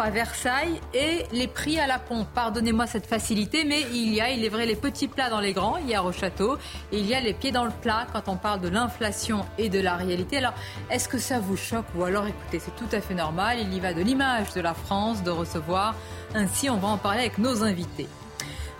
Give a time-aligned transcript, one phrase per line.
[0.00, 2.28] à Versailles et les prix à la pompe.
[2.34, 5.52] Pardonnez-moi cette facilité, mais il y a, il est vrai, les petits plats dans les
[5.52, 6.56] grands, hier au château,
[6.90, 9.68] et il y a les pieds dans le plat quand on parle de l'inflation et
[9.68, 10.38] de la réalité.
[10.38, 10.54] Alors,
[10.90, 13.80] est-ce que ça vous choque ou alors, écoutez, c'est tout à fait normal, il y
[13.80, 15.94] va de l'image de la France de recevoir.
[16.34, 18.08] Ainsi, on va en parler avec nos invités.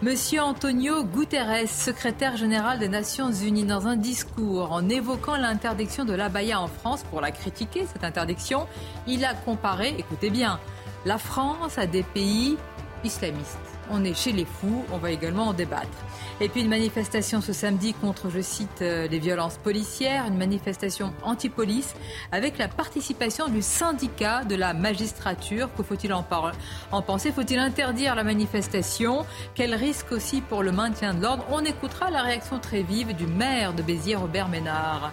[0.03, 6.13] Monsieur Antonio Guterres, secrétaire général des Nations Unies, dans un discours en évoquant l'interdiction de
[6.13, 8.67] l'abaya en France pour la critiquer, cette interdiction,
[9.07, 10.59] il a comparé, écoutez bien,
[11.05, 12.57] la France a des pays
[13.05, 13.59] islamistes.
[13.91, 15.89] On est chez les fous, on va également en débattre.
[16.41, 21.13] Et puis une manifestation ce samedi contre, je cite, euh, les violences policières, une manifestation
[21.23, 21.95] anti-police
[22.31, 25.69] avec la participation du syndicat de la magistrature.
[25.77, 26.25] Que faut-il en,
[26.93, 27.33] en penser?
[27.33, 29.27] Faut-il interdire la manifestation?
[29.55, 31.45] Quel risque aussi pour le maintien de l'ordre?
[31.51, 35.11] On écoutera la réaction très vive du maire de Béziers, Robert Ménard.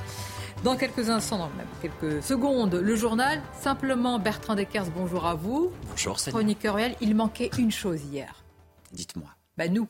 [0.63, 3.41] Dans quelques instants, dans même quelques secondes, le journal.
[3.57, 5.71] Simplement, Bertrand Deckers, bonjour à vous.
[5.89, 8.43] Bonjour, c'est Chroniqueur réel, il manquait une chose hier.
[8.91, 9.30] Dites-moi.
[9.57, 9.87] Bah nous.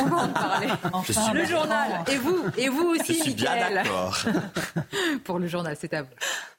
[0.00, 0.66] On va en parler.
[1.34, 2.04] le journal.
[2.10, 4.18] Et vous, et vous aussi, Je suis bien d'accord.
[5.24, 6.08] Pour le journal, c'est à vous.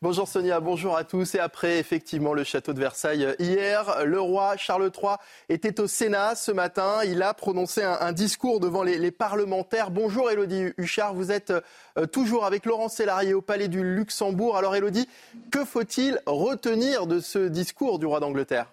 [0.01, 1.35] Bonjour Sonia, bonjour à tous.
[1.35, 5.15] Et après, effectivement, le château de Versailles hier, le roi Charles III
[5.49, 6.99] était au Sénat ce matin.
[7.05, 9.91] Il a prononcé un, un discours devant les, les, parlementaires.
[9.91, 11.53] Bonjour Elodie Huchard, vous êtes
[11.97, 14.57] euh, toujours avec Laurent Sélarié au Palais du Luxembourg.
[14.57, 15.07] Alors Elodie,
[15.51, 18.67] que faut-il retenir de ce discours du roi d'Angleterre?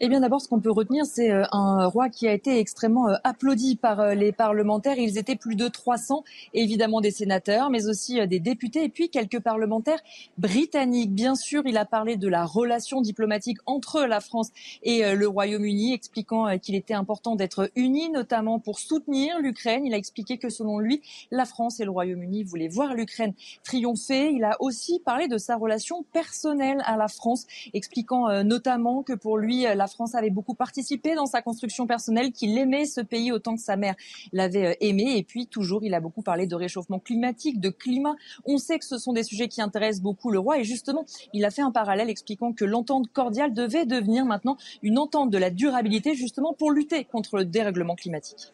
[0.00, 3.08] Eh bien, d'abord, ce qu'on peut retenir, c'est euh, un roi qui a été extrêmement
[3.08, 4.96] euh, applaudi par euh, les parlementaires.
[4.96, 6.22] Ils étaient plus de 300,
[6.54, 9.98] évidemment des sénateurs, mais aussi des députés et puis quelques parlementaires
[10.36, 11.12] britanniques.
[11.12, 14.50] Bien sûr, il a parlé de la relation diplomatique entre la France
[14.84, 19.84] et le Royaume-Uni, expliquant qu'il était important d'être unis, notamment pour soutenir l'Ukraine.
[19.84, 24.30] Il a expliqué que selon lui, la France et le Royaume-Uni voulaient voir l'Ukraine triompher.
[24.30, 29.38] Il a aussi parlé de sa relation personnelle à la France, expliquant notamment que pour
[29.38, 33.32] lui, la la France avait beaucoup participé dans sa construction personnelle, qu'il aimait ce pays
[33.32, 33.94] autant que sa mère
[34.34, 35.14] l'avait euh, aimé.
[35.16, 38.14] Et puis toujours, il a beaucoup parlé de réchauffement climatique, de climat.
[38.44, 40.58] On sait que ce sont des sujets qui intéressent beaucoup le roi.
[40.58, 44.98] Et justement, il a fait un parallèle expliquant que l'entente cordiale devait devenir maintenant une
[44.98, 48.52] entente de la durabilité, justement pour lutter contre le dérèglement climatique.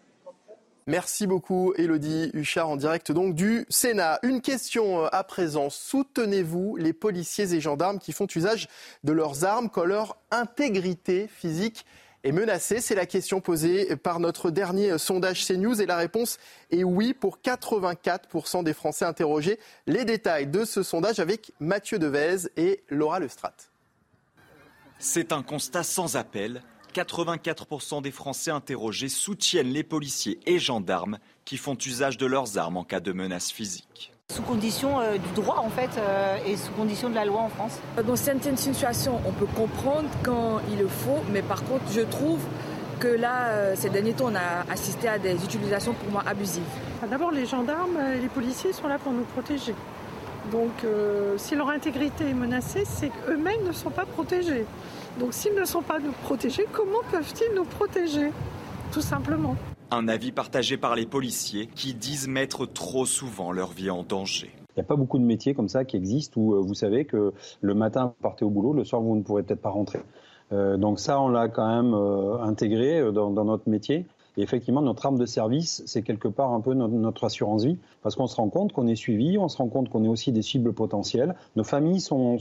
[0.87, 4.19] Merci beaucoup, Elodie Huchard, en direct donc du Sénat.
[4.23, 5.71] Une question euh, à présent.
[5.71, 8.69] Soutenez-vous les policiers et gendarmes qui font usage
[9.03, 11.87] de leurs armes quand leur intégrité physique
[12.23, 12.83] est menacée?
[12.83, 16.39] C'est la question posée par notre dernier sondage CNews et la réponse
[16.71, 19.59] est oui pour 84% des Français interrogés.
[19.87, 23.55] Les détails de ce sondage avec Mathieu Devez et Laura Lestrade.
[24.99, 26.63] C'est un constat sans appel.
[26.95, 32.77] 84% des Français interrogés soutiennent les policiers et gendarmes qui font usage de leurs armes
[32.77, 34.13] en cas de menace physique.
[34.33, 37.49] Sous condition euh, du droit en fait euh, et sous condition de la loi en
[37.49, 37.79] France.
[38.07, 42.41] Dans certaines situations, on peut comprendre quand il le faut, mais par contre, je trouve
[43.01, 46.63] que là, euh, ces derniers temps, on a assisté à des utilisations pour moi abusives.
[47.11, 49.75] D'abord, les gendarmes et les policiers sont là pour nous protéger.
[50.53, 50.85] Donc,
[51.39, 54.67] si leur intégrité est menacée, c'est qu'eux-mêmes ne sont pas protégés.
[55.19, 58.31] Donc s'ils ne sont pas nous protégés, comment peuvent-ils nous protéger
[58.93, 59.55] Tout simplement?
[59.91, 64.51] Un avis partagé par les policiers qui disent mettre trop souvent leur vie en danger.
[64.71, 67.05] Il n'y a pas beaucoup de métiers comme ça qui existent où euh, vous savez
[67.05, 70.01] que le matin vous partez au boulot, le soir vous ne pourrez peut-être pas rentrer.
[70.53, 74.07] Euh, donc ça, on l'a quand même euh, intégré dans, notre métier.
[74.37, 78.17] Et effectivement, notre arme de service, c'est quelque part un peu notre, assurance vie, parce
[78.17, 80.43] qu'on se rend compte qu'on est suivi, on se rend compte qu'on est aussi des
[80.43, 81.35] cibles potentielles.
[81.57, 82.39] Nos familles sont,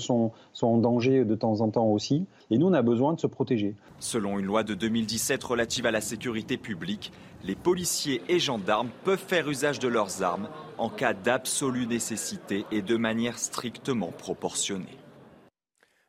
[0.62, 3.76] en danger de temps en temps aussi, et nous, on a besoin de se protéger.
[4.00, 7.12] Selon une loi de 2017 relative à la sécurité publique,
[7.44, 10.48] les policiers et gendarmes peuvent faire usage de leurs armes
[10.78, 14.98] en cas d'absolue nécessité et de manière strictement proportionnée.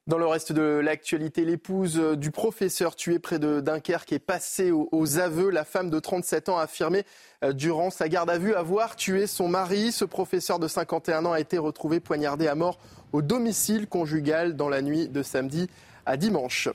[0.06, 5.18] Dans le reste de l'actualité, l'épouse du professeur tué près de Dunkerque est passée aux,
[5.18, 5.48] aveux.
[5.48, 7.04] La femme de 37 ans a affirmé
[7.42, 9.92] euh, durant sa garde à vue avoir tué son mari.
[9.92, 12.78] Ce professeur de 51 ans a été retrouvé poignardé à mort
[13.12, 15.70] au domicile conjugal dans la nuit de samedi
[16.04, 16.68] à dimanche.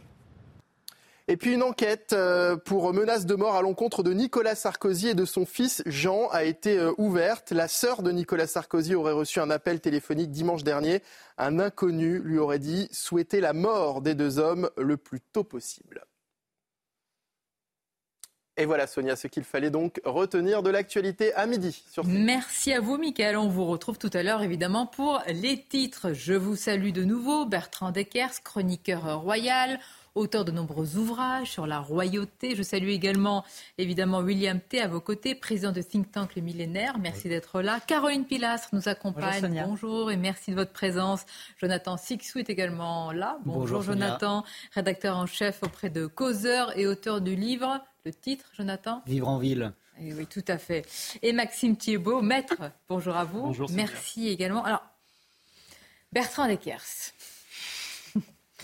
[1.31, 5.13] Et puis une enquête euh, pour menace de mort à l'encontre de Nicolas Sarkozy et
[5.13, 7.51] de son fils Jean a été euh, ouverte.
[7.51, 11.03] La sœur de Nicolas Sarkozy aurait reçu un appel téléphonique dimanche dernier.
[11.37, 16.03] Un inconnu lui aurait dit souhaiter la mort des deux hommes le plus tôt possible.
[18.57, 21.83] Et voilà Sonia, ce qu'il fallait donc retenir de l'actualité à midi.
[22.05, 26.11] Merci à vous Mickaël, on vous retrouve tout à l'heure évidemment pour les titres.
[26.11, 29.79] Je vous salue de nouveau, Bertrand Deckers, chroniqueur royal
[30.15, 32.56] auteur de nombreux ouvrages sur la royauté.
[32.56, 33.44] Je salue également
[33.77, 34.81] évidemment William T.
[34.81, 36.97] à vos côtés, président de think tank Le Millénaire.
[37.00, 37.79] Merci d'être là.
[37.85, 39.63] Caroline Pilastre nous accompagne.
[39.65, 41.25] Bonjour, et merci de votre présence.
[41.59, 43.39] Jonathan Sixou est également là.
[43.45, 47.79] Bonjour, Jonathan, rédacteur en chef auprès de Causeur et auteur du livre.
[48.06, 49.01] Le titre, Jonathan?
[49.06, 49.73] Vivre en ville.
[50.01, 50.85] Eh oui, tout à fait.
[51.21, 52.56] Et Maxime Thiebaud, maître,
[52.88, 53.41] bonjour à vous.
[53.41, 53.69] Bonjour.
[53.71, 54.63] Merci également.
[54.63, 54.81] Alors,
[56.11, 57.11] Bertrand Deckers.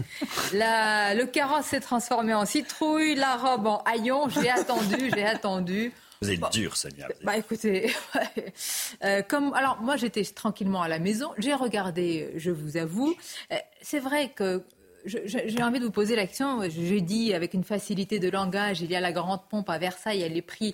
[0.54, 4.30] La, le carrosse s'est transformé en citrouille, la robe en haillon.
[4.30, 5.92] J'ai attendu, j'ai attendu.
[6.22, 7.08] Vous êtes dur, Sonia.
[7.24, 7.94] Bah écoutez,
[9.04, 13.16] euh, comme alors moi j'étais tranquillement à la maison, j'ai regardé, je vous avoue,
[13.52, 14.64] euh, c'est vrai que
[15.06, 16.62] j'ai envie de vous poser l'action.
[16.70, 20.22] J'ai dit avec une facilité de langage, il y a la grande pompe à Versailles,
[20.22, 20.74] elle est prise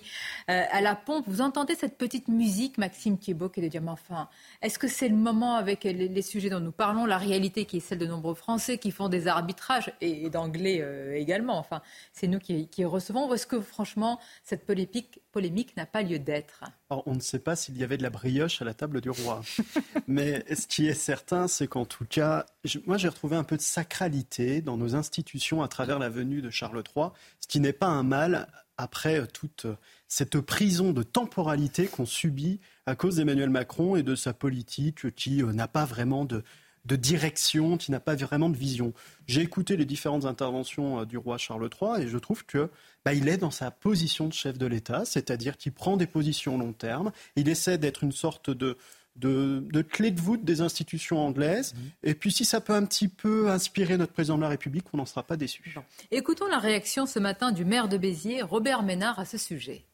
[0.50, 1.24] euh, à la pompe.
[1.28, 4.28] Vous entendez cette petite musique, Maxime Thiebaud, qui est de dire, mais enfin,
[4.60, 7.80] est-ce que c'est le moment avec les, sujets dont nous parlons, la réalité qui est
[7.80, 11.82] celle de nombreux Français qui font des arbitrages, et, d'anglais euh, également, enfin,
[12.12, 16.62] c'est nous qui, recevons, ou est-ce que franchement, cette polémique, polémique n'a pas lieu d'être
[17.06, 19.40] on ne sait pas s'il y avait de la brioche à la table du roi.
[20.06, 22.46] Mais ce qui est certain, c'est qu'en tout cas,
[22.86, 26.50] moi j'ai retrouvé un peu de sacralité dans nos institutions à travers la venue de
[26.50, 27.06] Charles III,
[27.40, 29.76] ce qui n'est pas un mal après euh, toute euh,
[30.08, 35.42] cette prison de temporalité qu'on subit à cause d'Emmanuel Macron et de sa politique qui
[35.42, 36.42] euh, n'a pas vraiment de,
[36.84, 38.92] de direction, qui n'a pas vraiment de vision.
[39.26, 42.70] J'ai écouté les différentes interventions euh, du roi Charles III et je trouve que
[43.04, 46.58] bah, il est dans sa position de chef de l'État, c'est-à-dire qu'il prend des positions
[46.58, 47.12] long terme.
[47.36, 48.76] Il essaie d'être une sorte de,
[49.16, 51.74] de, clé de voûte des institutions anglaises.
[51.74, 51.90] Mhm.
[52.02, 54.96] Et puis si ça peut un petit peu inspirer notre président de la République, on
[54.96, 55.74] n'en sera pas déçu.
[56.10, 59.84] Écoutons la réaction ce matin du maire de Béziers, Robert Ménard, à ce sujet.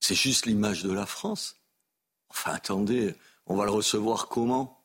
[0.00, 1.56] C'est juste l'image de la France.
[2.28, 3.14] Enfin attendez,
[3.46, 4.79] on va le recevoir comment?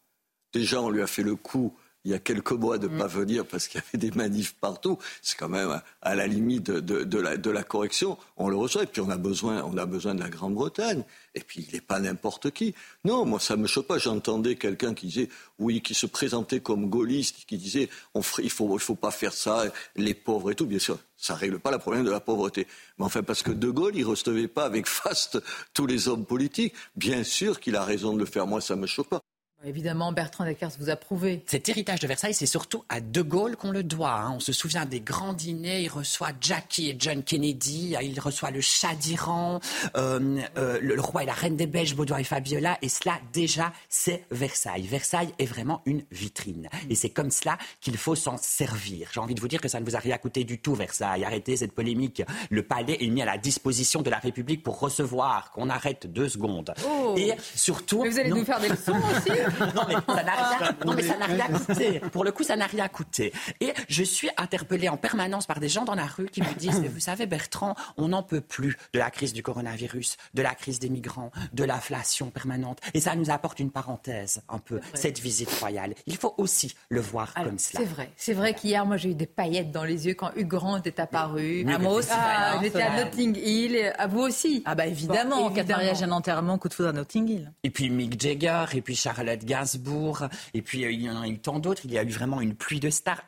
[0.55, 1.75] Déjà, on lui a fait le coup
[2.05, 2.97] il y a quelques mois de ne mm.
[2.99, 4.99] pas venir parce qu'il y avait des manifs partout.
[5.23, 8.17] C'est quand même à la limite de, la, correction.
[8.37, 8.83] On le reçoit.
[8.83, 11.03] Et puis on a besoin, on a besoin de la Grande-Bretagne.
[11.33, 12.75] Et puis il n'est pas n'importe qui.
[13.03, 13.97] Non, moi ça me choque pas.
[13.97, 18.75] J'entendais quelqu'un qui disait, oui, qui se présentait comme gaulliste, qui disait, on il faut,
[18.75, 19.63] il faut pas faire ça,
[19.95, 20.67] les pauvres et tout.
[20.67, 22.67] Bien sûr, ça règle pas le problème de la pauvreté.
[22.99, 25.41] Mais enfin, parce que De Gaulle, il recevait pas avec faste
[25.73, 26.75] tous les hommes politiques.
[26.95, 28.45] Bien sûr qu'il a raison de le faire.
[28.45, 29.21] Moi, ça me choque pas.
[29.65, 31.43] Évidemment, Bertrand Deckers, vous approuvez.
[31.47, 34.13] Cet héritage de Versailles, c'est surtout à De Gaulle qu'on le doit.
[34.13, 34.33] Hein.
[34.35, 35.81] On se souvient des grands dîners.
[35.81, 37.95] Il reçoit Jackie et John Kennedy.
[38.01, 39.59] Il reçoit le chat d'Iran,
[39.97, 42.77] euh, euh, le, roi et la reine des Belges, Baudouin et Fabiola.
[42.83, 44.83] Et cela, déjà, c'est Versailles.
[44.83, 46.69] Versailles est vraiment une vitrine.
[46.89, 49.09] Et c'est comme cela qu'il faut s'en servir.
[49.13, 51.25] J'ai envie de vous dire que ça ne vous a rien coûté du tout, Versailles.
[51.25, 52.21] Arrêtez cette polémique.
[52.51, 55.51] Le palais est mis à la disposition de la République pour recevoir.
[55.51, 56.73] Qu'on arrête deux secondes.
[56.87, 57.15] Oh.
[57.17, 58.03] Et surtout...
[58.03, 59.39] Mais vous allez nous faire des leçons aussi
[60.85, 61.99] non, mais ça n'a rien, coûté.
[62.11, 63.33] Pour le coup, ça n'a rien coûté.
[63.61, 66.81] Et je suis interpellée en permanence par des gens dans la rue qui me disent,
[66.81, 70.79] vous savez, Bertrand, on n'en peut plus de la crise du coronavirus, de la crise
[70.79, 72.79] des migrants, de l'inflation permanente.
[72.93, 75.93] Et ça nous apporte une parenthèse, un peu, cette visite royale.
[76.07, 77.83] Il faut aussi le voir comme cela.
[77.83, 78.11] C'est vrai.
[78.15, 80.99] C'est vrai qu'hier, moi, j'ai eu des paillettes dans les yeux quand Hugh Grant est
[80.99, 81.65] apparu.
[81.69, 82.09] Ah, moi aussi.
[82.11, 83.93] Ah, j'étais à Notting Hill.
[83.97, 84.63] À vous aussi.
[84.65, 85.49] Ah, bah évidemment.
[85.49, 87.51] Bon, mariage un enterrement, coup de foudre à Notting Hill.
[87.63, 91.27] Et puis Mick Jagger, et puis Charlotte Gainsbourg, et puis euh, il y en a
[91.27, 91.81] eu tant d'autres.
[91.85, 93.21] Il y a eu vraiment une pluie de stars.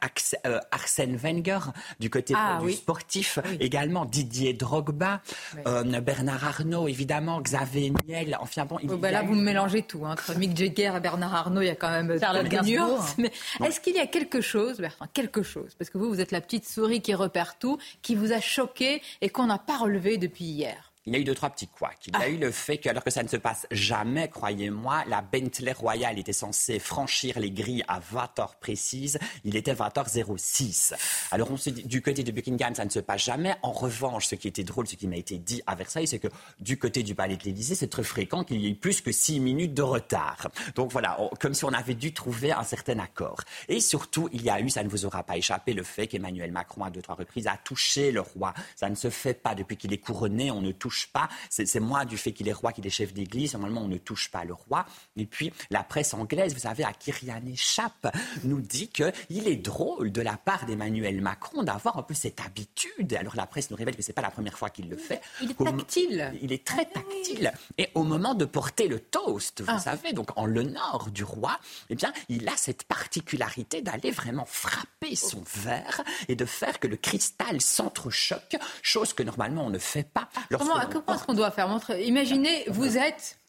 [0.46, 1.60] Euh, Arsène Wenger,
[2.00, 5.22] du côté ah du sportif, également Didier Drogba,
[5.66, 8.38] euh, Bernard Arnault, évidemment, Xavier Niel.
[8.40, 10.06] Enfin bon, il bah là, vous mélangez tout.
[10.06, 10.12] Hein.
[10.12, 13.06] Entre Mick Jagger et Bernard Arnault, il y a quand même Charlotte Gainsbourg.
[13.18, 13.32] Mais
[13.64, 16.42] est-ce qu'il y a quelque chose, Bertrand, quelque chose, parce que vous, vous êtes la
[16.42, 20.46] petite souris qui repère tout, qui vous a choqué et qu'on n'a pas relevé depuis
[20.46, 20.87] hier?
[21.08, 22.08] Il y a eu deux, trois petits couacs.
[22.08, 22.28] Il y a ah.
[22.28, 26.20] eu le fait que, alors que ça ne se passe jamais, croyez-moi, la Bentley Royale
[26.20, 29.18] était censée franchir les grilles à 20 heures précises.
[29.46, 30.94] Il était 20h06.
[31.32, 33.56] Alors, on se dit, du côté de Buckingham, ça ne se passe jamais.
[33.62, 36.28] En revanche, ce qui était drôle, ce qui m'a été dit à Versailles, c'est que
[36.60, 39.40] du côté du palais de l'Élysée, c'est très fréquent qu'il y ait plus que 6
[39.40, 40.50] minutes de retard.
[40.76, 43.40] Donc voilà, comme si on avait dû trouver un certain accord.
[43.70, 46.52] Et surtout, il y a eu, ça ne vous aura pas échappé, le fait qu'Emmanuel
[46.52, 48.54] Macron, à deux, trois reprises, a touché le roi.
[48.76, 50.52] Ça ne se fait pas depuis qu'il est couronné.
[50.52, 51.30] On ne touche touche pas.
[51.50, 53.54] C'est moi du fait qu'il est roi, qu'il est chef d'église.
[53.54, 54.86] Normalement, on ne touche pas le roi.
[55.16, 58.08] Et puis, la presse anglaise, vous savez, à Kyrian Échappe,
[58.44, 63.14] nous dit qu'il est drôle de la part d'Emmanuel Macron d'avoir un peu cette habitude.
[63.14, 65.22] Alors, la presse nous révèle que c'est pas la première fois qu'il le fait.
[65.42, 66.34] Il est tactile.
[66.42, 67.52] Il est très tactile.
[67.78, 69.80] Et au moment de porter le toast, vous ah.
[69.80, 75.16] savez, donc en l'honneur du roi, eh bien, il a cette particularité d'aller vraiment frapper
[75.16, 80.04] son verre et de faire que le cristal s'entrechoque, chose que normalement on ne fait
[80.04, 80.30] pas.
[80.58, 83.40] Comment, comment est-ce qu'on doit faire Imaginez, vous êtes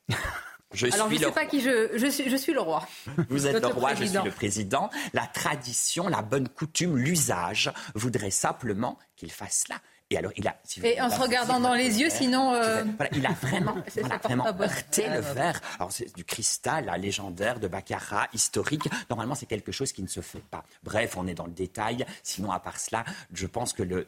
[0.75, 2.87] je Alors, suis je ne sais pas qui je, je suis, je suis le roi.
[3.31, 4.91] Vous êtes le roi, je suis le président.
[5.15, 9.81] La tradition, la bonne coutume, l'usage voudrait simplement qu'il fasse cela.
[10.11, 10.57] Et alors, il a.
[10.83, 12.55] et en se regardant dans les yeux, sinon.
[12.55, 13.77] Euh, il a vraiment,
[14.25, 15.61] vraiment heurté le verre.
[15.79, 18.89] Alors, c'est du cristal, légendaire, de Baccarat, historique.
[19.11, 20.65] Normalement, c'est quelque chose qui ne se fait pas.
[20.83, 22.07] Bref, on est dans le détail.
[22.23, 24.07] Sinon, à part cela, je pense que le,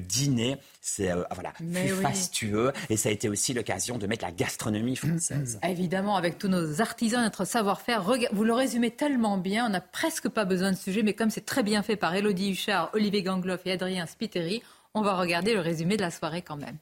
[0.00, 1.52] dîner, c'est euh, voilà,
[2.00, 2.72] fastueux.
[2.88, 5.58] Et ça a été aussi l'occasion de mettre la gastronomie française.
[5.62, 8.04] Ah, évidemment, avec tous nos artisans, notre savoir-faire.
[8.32, 9.66] Vous le résumez tellement bien.
[9.66, 12.52] On n'a presque pas besoin de sujet, mais comme c'est très bien fait par Elodie
[12.52, 14.62] Huchard, Olivier Gangloff et Adrien Spiteri,
[14.94, 16.78] on va regarder le résumé de la soirée quand même.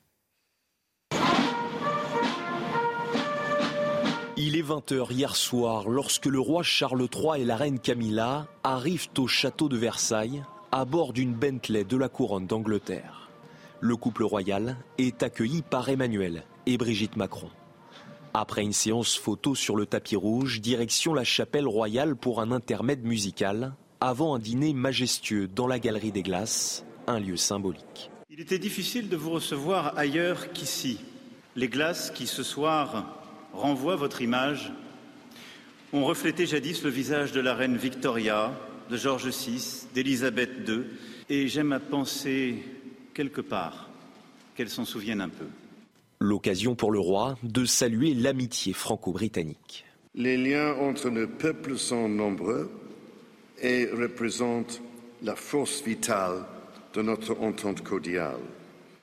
[4.36, 9.08] Il est 20h hier soir lorsque le roi Charles III et la reine Camilla arrivent
[9.18, 13.30] au château de Versailles à bord d'une Bentley de la couronne d'Angleterre.
[13.80, 17.50] Le couple royal est accueilli par Emmanuel et Brigitte Macron.
[18.32, 23.04] Après une séance photo sur le tapis rouge, direction la chapelle royale pour un intermède
[23.04, 28.10] musical, avant un dîner majestueux dans la galerie des glaces un lieu symbolique.
[28.30, 31.00] Il était difficile de vous recevoir ailleurs qu'ici.
[31.56, 33.18] Les glaces qui ce soir
[33.52, 34.72] renvoient votre image
[35.92, 38.52] ont reflété jadis le visage de la reine Victoria,
[38.90, 40.84] de George VI, d'Élisabeth II,
[41.30, 42.56] et j'aime à penser
[43.14, 43.88] quelque part
[44.54, 45.46] qu'elle s'en souvienne un peu.
[46.20, 49.84] L'occasion pour le roi de saluer l'amitié franco-britannique.
[50.14, 52.70] Les liens entre nos peuples sont nombreux
[53.60, 54.82] et représentent
[55.22, 56.44] la force vitale
[56.94, 58.40] de notre entente cordiale.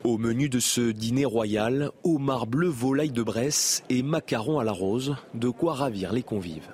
[0.04, 4.72] Au menu de ce dîner royal, homard bleu, volaille de Bresse et macarons à la
[4.72, 6.70] rose, de quoi ravir les convives.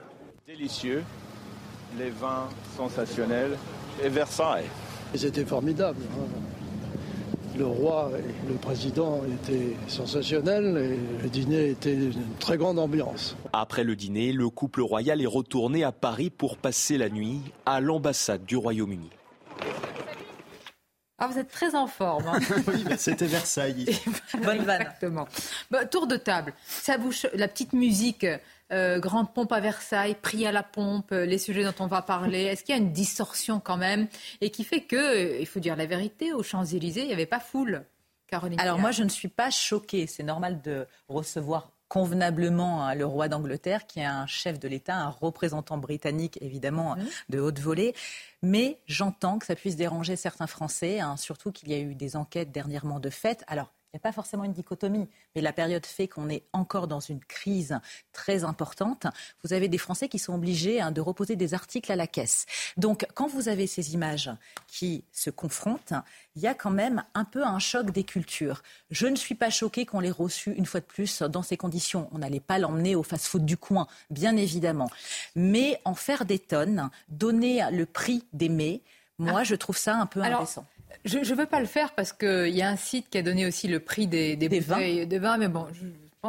[0.47, 1.03] Délicieux,
[1.97, 3.57] les vins sensationnels
[4.03, 4.65] et Versailles.
[5.15, 5.99] C'était formidable.
[6.17, 6.25] Hein.
[7.57, 13.35] Le roi et le président étaient sensationnels et le dîner était une très grande ambiance.
[13.51, 17.81] Après le dîner, le couple royal est retourné à Paris pour passer la nuit à
[17.81, 19.09] l'ambassade du Royaume-Uni.
[21.23, 22.27] Ah, vous êtes très en forme.
[22.27, 22.39] Hein.
[22.67, 23.85] oui, c'était Versailles.
[24.43, 24.81] Bonne vanne.
[24.81, 25.27] Exactement.
[25.69, 26.51] Bah, tour de table.
[26.65, 28.25] Ça vous, la petite musique,
[28.71, 32.01] euh, grande pompe à Versailles, prix à la pompe, euh, les sujets dont on va
[32.01, 32.45] parler.
[32.45, 34.07] Est-ce qu'il y a une distorsion quand même
[34.41, 37.27] et qui fait que, euh, il faut dire la vérité, aux Champs-Élysées, il n'y avait
[37.27, 37.85] pas foule.
[38.25, 38.59] Caroline.
[38.59, 40.07] Alors moi, je ne suis pas choquée.
[40.07, 44.95] C'est normal de recevoir convenablement hein, le roi d'Angleterre, qui est un chef de l'État,
[44.95, 47.01] un représentant britannique, évidemment, mmh.
[47.27, 47.93] de haute volée.
[48.41, 52.15] Mais j'entends que ça puisse déranger certains Français, hein, surtout qu'il y a eu des
[52.15, 53.43] enquêtes dernièrement de fait.
[53.47, 56.87] Alors, il n'y a pas forcément une dichotomie, mais la période fait qu'on est encore
[56.87, 57.77] dans une crise
[58.13, 59.05] très importante.
[59.43, 62.45] Vous avez des Français qui sont obligés hein, de reposer des articles à la caisse.
[62.77, 64.31] Donc, quand vous avez ces images
[64.67, 65.93] qui se confrontent,
[66.37, 68.63] il y a quand même un peu un choc des cultures.
[68.91, 72.07] Je ne suis pas choquée qu'on l'ait reçu une fois de plus dans ces conditions.
[72.13, 74.89] On n'allait pas l'emmener au fast-food du coin, bien évidemment.
[75.35, 78.83] Mais en faire des tonnes, donner le prix d'aimer,
[79.17, 79.43] moi, ah.
[79.43, 80.65] je trouve ça un peu indécent.
[81.05, 83.45] Je ne veux pas le faire parce qu'il y a un site qui a donné
[83.45, 85.67] aussi le prix des, des, bouteilles de vin, mais bon,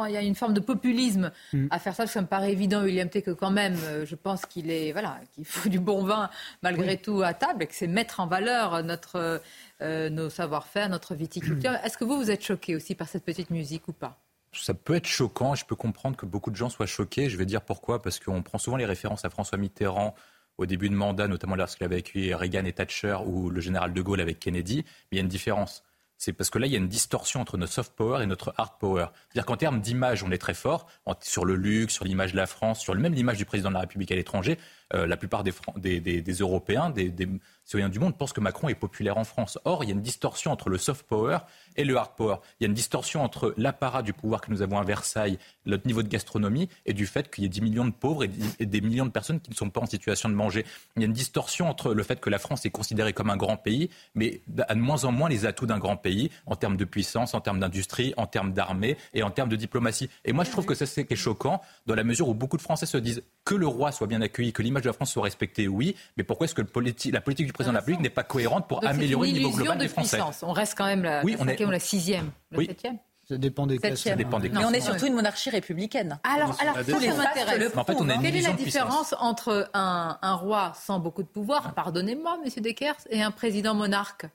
[0.07, 1.67] il y a une forme de populisme mm.
[1.69, 2.07] à faire ça.
[2.07, 5.19] Ça me paraît évident, William T, que quand même, euh, je pense qu'il est voilà,
[5.33, 6.29] qu'il faut du bon vin
[6.61, 9.41] malgré tout à table et que c'est mettre en valeur notre
[9.81, 11.71] euh, nos savoir-faire, notre viticulture.
[11.71, 11.79] Mm.
[11.85, 14.19] Est-ce que vous vous êtes choqué aussi par cette petite musique ou pas?
[14.51, 15.55] Ça peut être choquant.
[15.55, 17.29] Je peux comprendre que beaucoup de gens soient choqués.
[17.29, 18.01] Je vais dire pourquoi.
[18.01, 20.13] Parce qu'on prend souvent les références à François Mitterrand
[20.57, 24.01] au début de mandat, notamment lorsqu'il avait accueilli Reagan et Thatcher ou le général de
[24.01, 25.83] Gaulle avec Kennedy, mais il y a une différence.
[26.17, 28.53] C'est parce que là, il y a une distorsion entre notre soft power et notre
[28.57, 29.07] hard power.
[29.27, 30.87] C'est-à-dire qu'en termes d'image, on est très fort,
[31.19, 33.81] sur le luxe, sur l'image de la France, sur même l'image du président de la
[33.81, 34.57] République à l'étranger.
[34.95, 35.53] Euh, la plupart des,
[36.39, 37.27] Européens, des, des,
[37.63, 39.57] citoyens du monde pensent que Macron est populaire en France.
[39.65, 41.39] Or, il y a une distorsion entre le soft power
[41.75, 42.35] et le hard power.
[42.59, 45.87] Il y a une distorsion entre l'apparat du pouvoir que nous avons à Versailles, notre
[45.87, 48.81] niveau de gastronomie, et du fait qu'il y ait 10 millions de pauvres et des
[48.81, 50.65] millions de personnes qui ne sont pas en situation de manger.
[50.95, 53.37] Il y a une distorsion entre le fait que la France est considérée comme un
[53.37, 56.77] grand pays, mais a de moins en moins les atouts d'un grand pays en termes
[56.77, 60.09] de puissance, en termes d'industrie, en termes d'armée et en termes de diplomatie.
[60.25, 62.85] Et moi, je trouve que ça, c'est choquant dans la mesure où beaucoup de Français
[62.85, 65.67] se disent que le roi soit bien accueilli, que l'image de la France soit respectée,
[65.67, 66.61] oui, mais pourquoi est-ce que
[67.11, 69.77] la politique du président de la République n'est pas cohérente pour améliorer le niveau global
[69.77, 70.19] des Français?
[70.41, 72.97] On reste quand même la, oui, on est, la sixième, le septième.
[73.29, 74.01] Ça dépend des classes.
[74.01, 76.19] Ça dépend des Mais on est surtout une monarchie républicaine.
[76.23, 77.77] Alors, alors ça, ça m'intéresse.
[77.77, 81.23] En fait, on a une Quelle est la différence entre un, un roi sans beaucoup
[81.23, 84.25] de pouvoir, pardonnez-moi, monsieur Dekers, et un président monarque?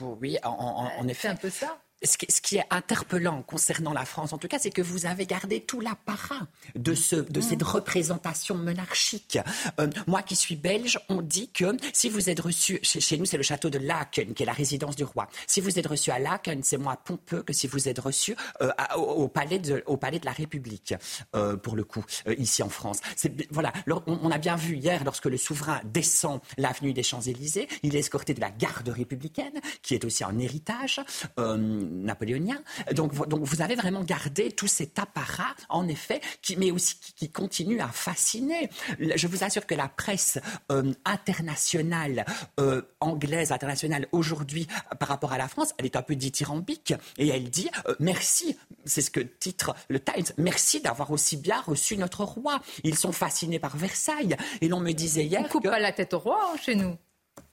[0.00, 1.20] Oui, en, en- en effet.
[1.22, 1.78] C'est un peu ça.
[2.02, 5.60] Ce qui, est interpellant concernant la France, en tout cas, c'est que vous avez gardé
[5.60, 9.38] tout l'apparat de, ce, de cette représentation monarchique.
[9.80, 13.24] Euh, moi qui suis belge, on dit que si vous êtes reçu, chez, chez nous
[13.24, 15.28] c'est le château de Laken, qui est la résidence du roi.
[15.46, 18.70] Si vous êtes reçu à Laken, c'est moins pompeux que si vous êtes reçu euh,
[18.96, 20.94] au, au palais de, au palais de la République,
[21.34, 22.04] euh, pour le coup,
[22.36, 23.00] ici en France.
[23.50, 27.96] Voilà, on, on a bien vu hier, lorsque le souverain descend l'avenue des Champs-Élysées, il
[27.96, 31.00] est escorté de la garde républicaine, qui est aussi un héritage
[31.94, 32.60] napoléonien.
[32.92, 36.96] Donc, vo- donc vous avez vraiment gardé tout cet apparat, en effet, qui, mais aussi
[37.00, 38.68] qui, qui continue à fasciner.
[38.98, 40.38] Je vous assure que la presse
[40.70, 42.24] euh, internationale,
[42.60, 44.66] euh, anglaise, internationale, aujourd'hui,
[44.98, 46.94] par rapport à la France, elle est un peu dithyrambique.
[47.18, 51.60] Et elle dit euh, merci, c'est ce que titre le Times, merci d'avoir aussi bien
[51.60, 52.60] reçu notre roi.
[52.82, 54.36] Ils sont fascinés par Versailles.
[54.60, 55.40] Et l'on me disait hier.
[55.44, 56.96] On coupe pas la tête au roi hein, chez nous.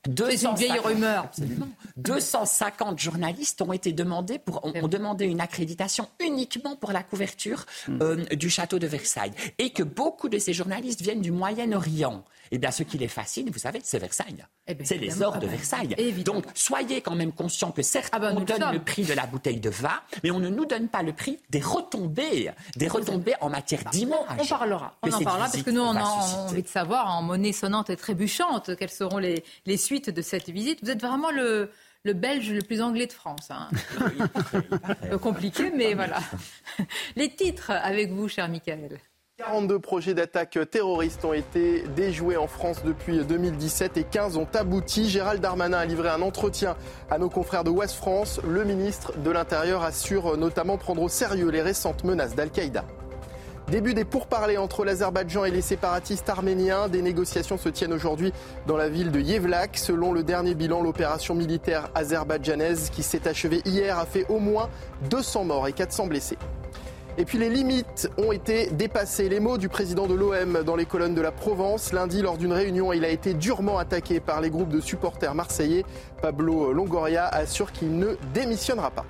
[0.05, 1.23] C'est une vieille 250 rumeur.
[1.25, 1.67] Absolument.
[1.97, 7.65] 250 journalistes ont été demandés pour ont, ont demandé une accréditation uniquement pour la couverture
[7.89, 12.23] euh, du château de Versailles et que beaucoup de ces journalistes viennent du Moyen-Orient.
[12.53, 14.45] Eh bien, ce qui les fascine, vous savez, c'est Versailles.
[14.67, 15.95] Eh c'est les ors de Ah ben, Versaille.
[15.97, 16.41] évidemment.
[16.41, 19.25] Donc, soyez quand même conscients que certes, Ah ben, on donne le prix de la
[19.25, 23.35] bouteille de vin, mais on ne nous donne pas le prix des retombées, des retombées
[23.41, 24.19] en matière d'image.
[24.39, 27.53] On parlera, on en parlera parce que nous on a envie de savoir en monnaie
[27.53, 30.79] sonnante et trébuchante quelles seront les, les suites de cette visite.
[30.83, 31.71] Vous êtes vraiment le,
[32.03, 33.49] le Belge le plus anglais de France.
[33.49, 33.69] hein.
[35.09, 36.19] Peu compliqué, mais voilà.
[37.15, 38.99] Les titres avec vous, cher Michael.
[39.41, 45.09] 42 projets d'attaque terroristes ont été déjoués en France depuis 2017 et 15 ont abouti.
[45.09, 46.75] Gérald Darmanin a livré un entretien
[47.09, 48.39] à nos confrères de Ouest France.
[48.47, 52.85] Le ministre de l'Intérieur assure notamment prendre au sérieux les récentes menaces d'Al-Qaïda.
[53.67, 56.87] Début des pourparlers entre l'Azerbaïdjan et les séparatistes arméniens.
[56.87, 58.33] Des négociations se tiennent aujourd'hui
[58.67, 59.75] dans la ville de Yevlak.
[59.75, 64.69] Selon le dernier bilan, l'opération militaire azerbaïdjanaise qui s'est achevée hier a fait au moins
[65.09, 66.37] 200 morts et 400 blessés.
[67.17, 69.27] Et puis les limites ont été dépassées.
[69.27, 71.91] Les mots du président de l'OM dans les colonnes de la Provence.
[71.91, 75.83] Lundi, lors d'une réunion, il a été durement attaqué par les groupes de supporters marseillais.
[76.21, 79.05] Pablo Longoria assure qu'il ne démissionnera pas.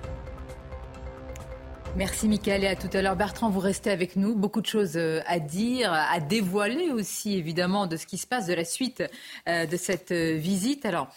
[1.98, 3.18] Merci Michael et à tout à l'heure.
[3.18, 4.34] Bertrand, vous restez avec nous.
[4.34, 8.48] Beaucoup de choses euh, à dire, à dévoiler aussi évidemment de ce qui se passe,
[8.48, 9.04] de la suite
[9.50, 10.86] euh, de cette euh, visite.
[10.86, 11.10] Alors,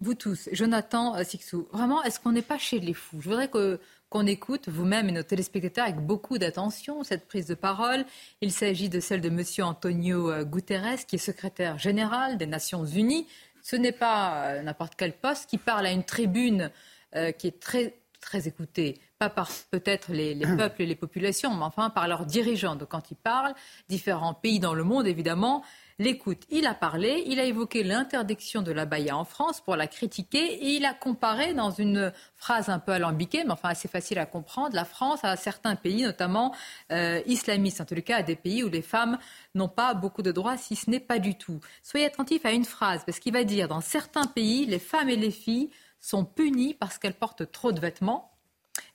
[0.00, 3.18] vous tous, Jonathan Sixou, vraiment, est-ce qu'on n'est pas chez les fous?
[3.20, 7.54] Je voudrais que qu'on écoute vous-même et nos téléspectateurs avec beaucoup d'attention cette prise de
[7.54, 8.04] parole.
[8.40, 12.84] Il s'agit de celle de Monsieur Antonio euh, Guterres, qui est secrétaire général des Nations
[12.84, 13.26] Unies.
[13.62, 16.70] Ce n'est pas euh, n'importe quel poste qui parle à une tribune
[17.14, 21.54] euh, qui est très très écoutée, pas par peut-être les, les peuples et les populations,
[21.54, 22.76] mais enfin par leurs dirigeants.
[22.76, 23.54] Donc quand ils parlent,
[23.88, 25.62] différents pays dans le monde évidemment
[25.98, 26.44] l'écoutent.
[26.50, 30.38] Il a parlé, il a évoqué l'interdiction de la baya en France pour la critiquer
[30.38, 34.26] et il a comparé dans une phrase un peu alambiquée, mais enfin assez facile à
[34.26, 36.54] comprendre, la France à certains pays, notamment
[36.92, 39.18] euh, islamistes, en tout cas à des pays où les femmes
[39.54, 41.60] n'ont pas beaucoup de droits, si ce n'est pas du tout.
[41.82, 45.16] Soyez attentifs à une phrase, parce qu'il va dire dans certains pays, les femmes et
[45.16, 48.32] les filles sont punies parce qu'elles portent trop de vêtements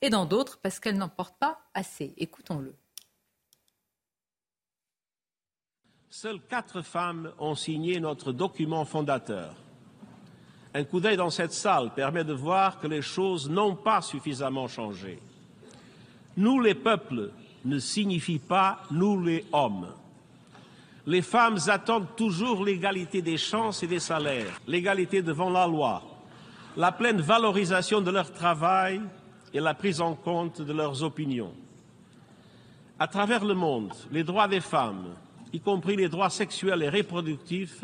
[0.01, 2.13] et dans d'autres parce qu'elles n'en portent pas assez.
[2.17, 2.75] Écoutons-le.
[6.13, 9.53] Seules quatre femmes ont signé notre document fondateur.
[10.73, 14.67] Un coup d'œil dans cette salle permet de voir que les choses n'ont pas suffisamment
[14.67, 15.19] changé.
[16.35, 17.31] Nous, les peuples,
[17.63, 19.87] ne signifie pas nous, les hommes.
[21.07, 26.03] Les femmes attendent toujours l'égalité des chances et des salaires, l'égalité devant la loi,
[26.75, 28.99] la pleine valorisation de leur travail
[29.53, 31.53] et la prise en compte de leurs opinions.
[32.99, 35.15] À travers le monde, les droits des femmes,
[35.53, 37.83] y compris les droits sexuels et reproductifs,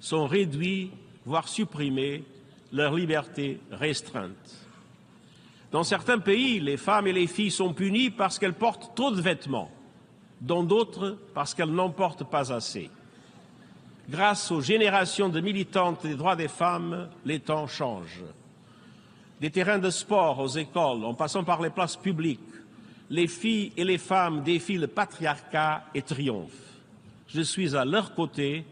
[0.00, 0.90] sont réduits,
[1.24, 2.24] voire supprimés,
[2.72, 4.66] leur liberté restreinte.
[5.72, 9.20] Dans certains pays, les femmes et les filles sont punies parce qu'elles portent trop de
[9.20, 9.70] vêtements,
[10.40, 12.90] dans d'autres parce qu'elles n'en portent pas assez.
[14.08, 18.24] Grâce aux générations de militantes des droits des femmes, les temps changent.
[19.40, 22.40] Des terrains de sport aux écoles, en passant par les places publiques,
[23.10, 26.75] les filles et les femmes défient le patriarcat et triomphent.
[27.28, 28.64] Je suis à leur côté.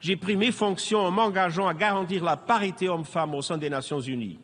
[0.00, 4.00] J'ai pris mes fonctions en m'engageant à garantir la parité homme-femme au sein des Nations
[4.00, 4.38] Unies.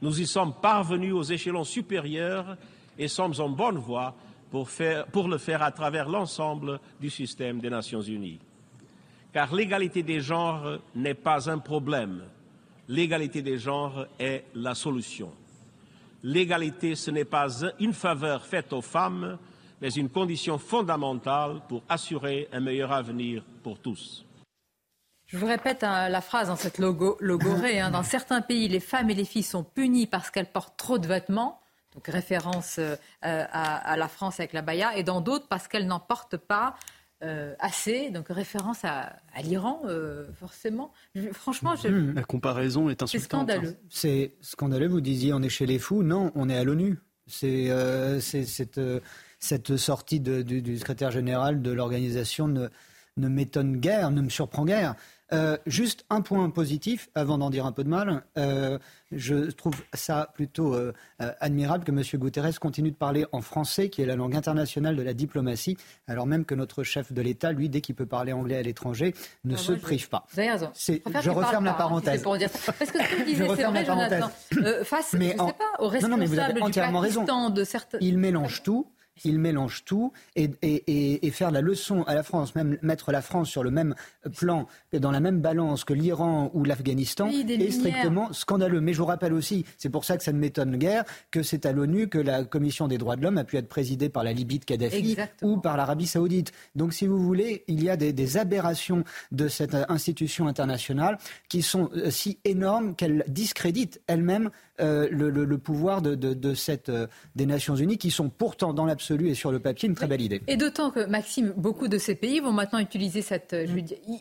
[0.00, 2.56] Nous y sommes parvenus aux échelons supérieurs
[2.98, 4.14] et sommes en bonne voie
[4.50, 8.38] pour le faire à travers l'ensemble du système des Nations Unies.
[9.32, 12.22] Car l'égalité des genres n'est pas un problème.
[12.88, 15.32] L'égalité des genres est la solution.
[16.22, 17.48] l'égalité, ce n'est pas
[17.80, 19.38] une faveur faite aux femmes,
[19.82, 24.24] mais une condition fondamentale pour assurer un meilleur avenir pour tous.
[25.26, 27.80] Je vous répète hein, la phrase dans cette logo, logorée.
[27.80, 27.90] Hein.
[27.90, 31.06] Dans certains pays, les femmes et les filles sont punies parce qu'elles portent trop de
[31.08, 31.60] vêtements,
[31.94, 36.00] donc référence euh, à, la France avec la baya, et dans d'autres parce qu'elles n'en
[36.00, 36.76] portent pas.
[37.24, 39.12] Euh, assez, donc référence à,
[39.44, 40.92] l'Iran, euh, forcément.
[41.32, 41.86] franchement, je...
[41.86, 43.48] Hmm, la comparaison est insultante.
[43.48, 43.76] C'est scandaleux.
[43.90, 46.02] C'est scandaleux, vous disiez on est chez les fous.
[46.02, 46.98] Non, on est à l'ONU.
[47.28, 47.70] C'est
[48.20, 48.80] cette,
[49.42, 52.68] cette, sortie du, secrétaire général de l'organisation ne,
[53.16, 54.94] ne m'étonne guère, ne me surprend guère.
[55.32, 58.22] Euh, juste un point positif, avant d'en dire un peu de mal.
[58.36, 58.78] Euh,
[59.10, 60.92] je trouve ça plutôt euh,
[61.40, 62.02] admirable que M.
[62.20, 66.26] Guterres continue de parler en français, qui est la langue internationale de la diplomatie, alors
[66.26, 69.56] même que notre chef de l'État, lui, dès qu'il peut parler anglais à l'étranger, ne
[69.56, 70.26] se prive pas.
[70.32, 70.70] Vous avez raison.
[70.74, 72.22] Je, referme la parenthèse.
[72.22, 74.30] Pour dire Parce que ce que vous disiez, c'est vrai, Jonathan.
[74.84, 77.24] face, mais je sais pas, aux responsables non, non, mais vous avez entièrement raison.
[77.48, 77.98] de certains...
[78.02, 78.86] Il mélange tout
[79.24, 83.22] il mélange tout et, et, et, faire la leçon à la France, même mettre la
[83.22, 83.94] France sur le même
[84.36, 88.80] plan, dans la même balance que l'Iran ou l'Afghanistan, est strictement scandaleux.
[88.80, 91.66] Mais je vous rappelle aussi, c'est pour ça que ça ne m'étonne guère, que c'est
[91.66, 94.32] à l'ONU que la Commission des droits de l'homme a pu être présidée par la
[94.32, 96.52] Libye de Kadhafi ou par l'Arabie saoudite.
[96.74, 101.62] Donc si vous voulez, il y a des, des aberrations de cette institution internationale qui
[101.62, 107.06] sont euh, si énormes qu'elles discréditent elles-mêmes euh, le, pouvoir de, cette, euh,
[107.36, 110.22] des Nations Unies, qui sont pourtant dans l'absolu et sur le papier une très belle
[110.22, 110.42] idée.
[110.46, 113.52] Et d'autant que, Maxime, beaucoup de ces pays vont maintenant utiliser cette...
[113.52, 113.66] Euh,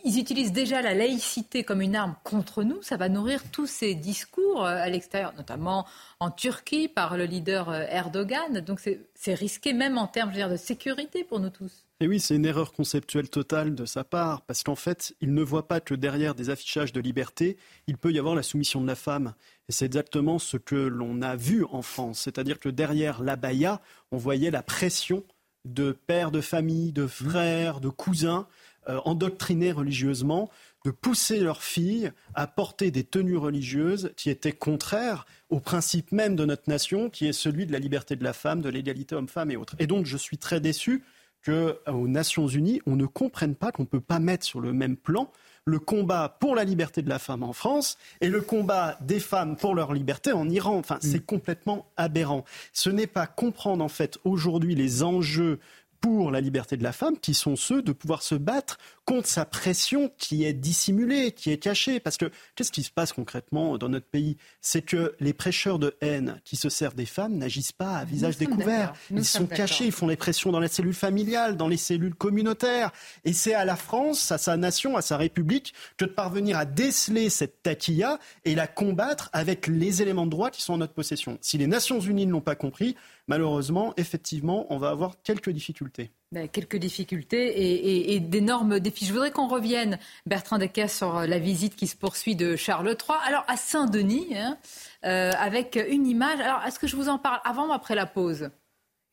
[0.03, 2.81] ils utilisent déjà la laïcité comme une arme contre nous.
[2.81, 5.85] Ça va nourrir tous ces discours à l'extérieur, notamment
[6.19, 8.59] en Turquie par le leader Erdogan.
[8.59, 8.81] Donc
[9.15, 11.85] c'est risqué même en termes de sécurité pour nous tous.
[12.01, 15.43] Et oui, c'est une erreur conceptuelle totale de sa part, parce qu'en fait, il ne
[15.43, 18.87] voit pas que derrière des affichages de liberté, il peut y avoir la soumission de
[18.87, 19.35] la femme.
[19.69, 22.21] Et c'est exactement ce que l'on a vu en France.
[22.21, 25.23] C'est-à-dire que derrière l'abaya, on voyait la pression
[25.63, 28.47] de pères de famille, de frères, de cousins,
[28.89, 30.49] euh, endoctrinés religieusement,
[30.83, 36.35] de pousser leurs filles à porter des tenues religieuses qui étaient contraires au principe même
[36.35, 39.51] de notre nation, qui est celui de la liberté de la femme, de l'égalité homme-femme
[39.51, 39.75] et autres.
[39.77, 41.03] Et donc, je suis très déçu
[41.43, 44.73] qu'aux euh, Nations Unies, on ne comprenne pas qu'on ne peut pas mettre sur le
[44.73, 45.29] même plan
[45.65, 49.55] le combat pour la liberté de la femme en France et le combat des femmes
[49.55, 50.75] pour leur liberté en Iran.
[50.77, 51.25] Enfin, c'est mm.
[51.25, 52.45] complètement aberrant.
[52.73, 55.59] Ce n'est pas comprendre en fait aujourd'hui les enjeux
[56.01, 59.45] pour la liberté de la femme, qui sont ceux de pouvoir se battre contre sa
[59.45, 61.99] pression qui est dissimulée, qui est cachée.
[61.99, 64.37] Parce que qu'est-ce qui se passe concrètement dans notre pays?
[64.61, 68.37] C'est que les prêcheurs de haine qui se servent des femmes n'agissent pas à visage
[68.37, 68.93] découvert.
[69.11, 72.91] Ils sont cachés, ils font les pressions dans la cellule familiale, dans les cellules communautaires.
[73.23, 76.65] Et c'est à la France, à sa nation, à sa République, que de parvenir à
[76.65, 80.93] déceler cette taquilla et la combattre avec les éléments de droit qui sont en notre
[80.93, 81.37] possession.
[81.41, 82.95] Si les Nations Unies ne l'ont pas compris,
[83.31, 86.11] malheureusement, effectivement, on va avoir quelques difficultés.
[86.33, 89.05] Ben, quelques difficultés et, d'énormes défis.
[89.05, 93.17] Je voudrais qu'on revienne, Bertrand Decker, sur la visite qui se poursuit de Charles III.
[93.25, 94.57] Alors, à Saint-Denis, hein,
[95.05, 96.41] euh, avec une image.
[96.41, 98.49] Alors, est-ce que je vous en parle avant ou après la pause?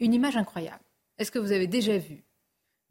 [0.01, 0.83] Une image incroyable.
[1.19, 2.25] Est-ce que vous avez déjà vu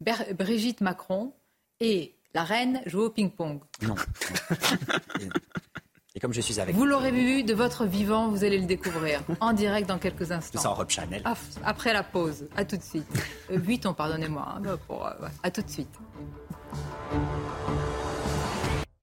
[0.00, 1.34] Brigitte Macron
[1.80, 3.60] et la reine jouer au ping-pong?
[3.82, 3.96] Non.
[6.20, 6.84] comme je suis avec vous.
[6.84, 10.58] l'aurez vu de votre vivant, vous allez le découvrir en direct dans quelques instants.
[10.58, 11.22] Tout ça en robe Chanel.
[11.64, 12.48] Après la pause.
[12.56, 13.06] À tout de suite.
[13.50, 14.56] Euh, Vuitton, pardonnez-moi.
[14.56, 15.88] Hein, pour, euh, à tout de suite.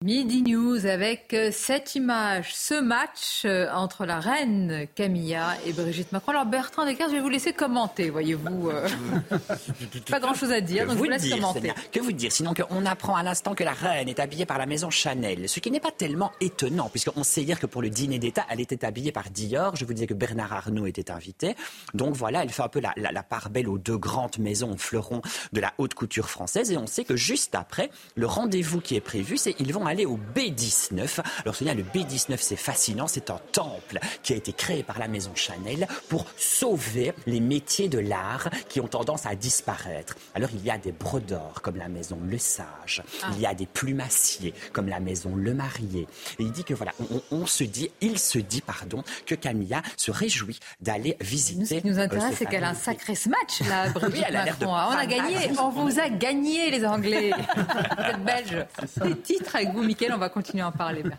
[0.03, 6.11] Midi News avec euh, cette image, ce match euh, entre la reine Camilla et Brigitte
[6.13, 6.31] Macron.
[6.31, 8.71] Alors Bertrand Descartes, je vais vous laisser commenter, voyez-vous.
[8.71, 8.89] Euh.
[10.11, 11.75] pas grand-chose à dire, donc je vous laisse commenter.
[11.93, 12.33] Que vous dire?
[12.33, 15.61] Sinon qu'on apprend à l'instant que la reine est habillée par la maison Chanel, ce
[15.61, 18.87] qui n'est pas tellement étonnant, puisqu'on sait dire que pour le dîner d'État, elle était
[18.87, 19.77] habillée par Dior.
[19.77, 21.57] Je vous disais que Bernard Arnault était invité.
[21.93, 25.21] Donc voilà, elle fait un peu la, la part belle aux deux grandes maisons fleurons
[25.53, 26.73] de la haute couture française.
[26.73, 30.07] Et on sait que juste après, le rendez-vous qui est prévu, c'est ils vont aller
[30.07, 31.21] au B19.
[31.43, 33.07] Alors, le B19, c'est fascinant.
[33.07, 37.89] C'est un temple qui a été créé par la maison Chanel pour sauver les métiers
[37.89, 40.17] de l'art qui ont tendance à disparaître.
[40.35, 43.03] Alors, il y a des brodeurs comme la maison Le Sage.
[43.23, 43.29] Ah.
[43.35, 46.07] Il y a des plumassiers comme la maison Le Marié.
[46.39, 46.93] Et il dit que voilà,
[47.31, 51.77] on, se dit, il se dit, pardon, que Camilla se réjouit d'aller visiter.
[51.77, 54.69] ce qui nous intéresse, euh, c'est qu'elle a un sacré smash, là, Brigitte oui, Macron.
[54.69, 57.33] On a gagné, on vous a gagné, les Anglais.
[57.57, 58.67] vous êtes belges.
[59.03, 61.05] Des titres avec vous, on va continuer à en parler.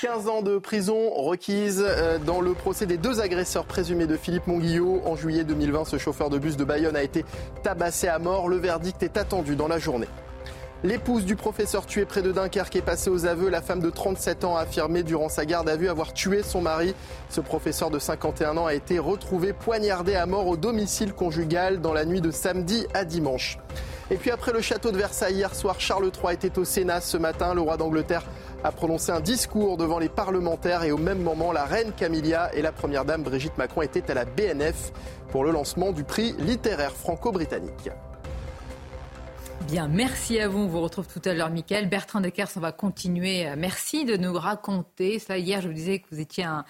[0.00, 4.48] 15 ans de prison requise euh, dans le procès des deux agresseurs présumés de Philippe
[4.48, 5.00] Monguillot.
[5.06, 7.24] En juillet 2020, ce chauffeur de bus de Bayonne a été
[7.62, 8.48] tabassé à mort.
[8.48, 10.08] Le verdict est attendu dans la journée.
[10.82, 13.48] L'épouse du professeur tué près de Dunkerque est passée aux aveux.
[13.48, 16.60] La femme de 37 ans a affirmé durant sa garde à vue avoir tué son
[16.60, 16.94] mari.
[17.30, 21.92] Ce professeur de 51 ans a été retrouvé poignardé à mort au domicile conjugal dans
[21.92, 23.58] la nuit de samedi à dimanche.
[24.10, 27.16] Et puis après le château de Versailles hier soir, Charles III était au Sénat ce
[27.16, 27.54] matin.
[27.54, 28.22] Le roi d'Angleterre
[28.62, 32.62] a prononcé un discours devant les parlementaires et au même moment, la reine Camilla et
[32.62, 34.92] la première dame Brigitte Macron étaient à la BNF
[35.30, 37.90] pour le lancement du prix littéraire franco-britannique.
[39.66, 40.60] Bien, merci à vous.
[40.60, 41.88] On vous retrouve tout à l'heure, Michael.
[41.88, 43.48] Bertrand Deckers, on va continuer.
[43.56, 45.36] Merci de nous raconter ça.
[45.36, 46.64] Hier, je vous disais que vous étiez un,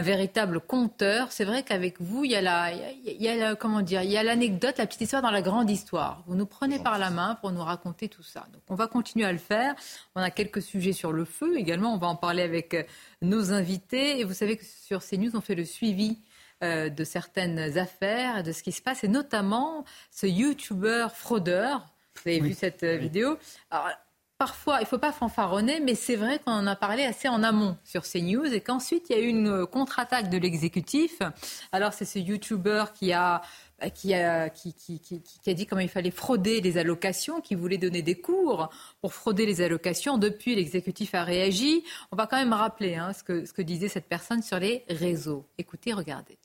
[0.00, 1.32] véritable conteur.
[1.32, 4.16] C'est vrai qu'avec vous, il y a la, il y a comment dire, il y
[4.16, 6.22] a l'anecdote, la petite histoire dans la grande histoire.
[6.26, 8.46] Vous nous prenez par la main pour nous raconter tout ça.
[8.52, 9.74] Donc, on va continuer à le faire.
[10.14, 11.92] On a quelques sujets sur le feu également.
[11.94, 12.84] On va en parler avec euh,
[13.20, 14.20] nos invités.
[14.20, 16.18] Et vous savez que sur CNews, on fait le suivi
[16.62, 22.30] euh, de certaines affaires, de ce qui se passe, et notamment ce YouTuber fraudeur vous
[22.30, 23.38] avez vu cette euh, vidéo.
[24.42, 27.44] Parfois, il ne faut pas fanfaronner, mais c'est vrai qu'on en a parlé assez en
[27.44, 31.20] amont sur CNews et qu'ensuite, il y a eu une euh, contre-attaque de l'exécutif.
[31.70, 33.40] Alors, c'est ce YouTuber qui a
[33.80, 34.74] bah, qui a, qui,
[35.46, 38.68] a dit comment il fallait frauder les allocations, qui voulait donner des cours
[39.00, 40.18] pour frauder les allocations.
[40.18, 41.84] Depuis, l'exécutif a réagi.
[42.10, 44.84] On va quand même rappeler hein, ce, que, ce que disait cette personne sur les
[44.88, 45.46] réseaux.
[45.56, 46.36] Écoutez, regardez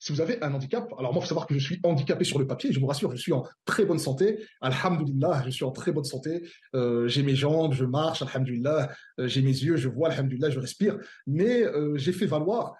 [0.00, 2.38] si vous avez un handicap, alors moi, il faut savoir que je suis handicapé sur
[2.38, 5.72] le papier, je vous rassure, je suis en très bonne santé, alhamdulillah, je suis en
[5.72, 6.42] très bonne santé,
[6.74, 10.58] euh, j'ai mes jambes, je marche, alhamdulillah, euh, j'ai mes yeux, je vois, alhamdulillah, je
[10.58, 12.74] respire, mais euh, j'ai fait valoir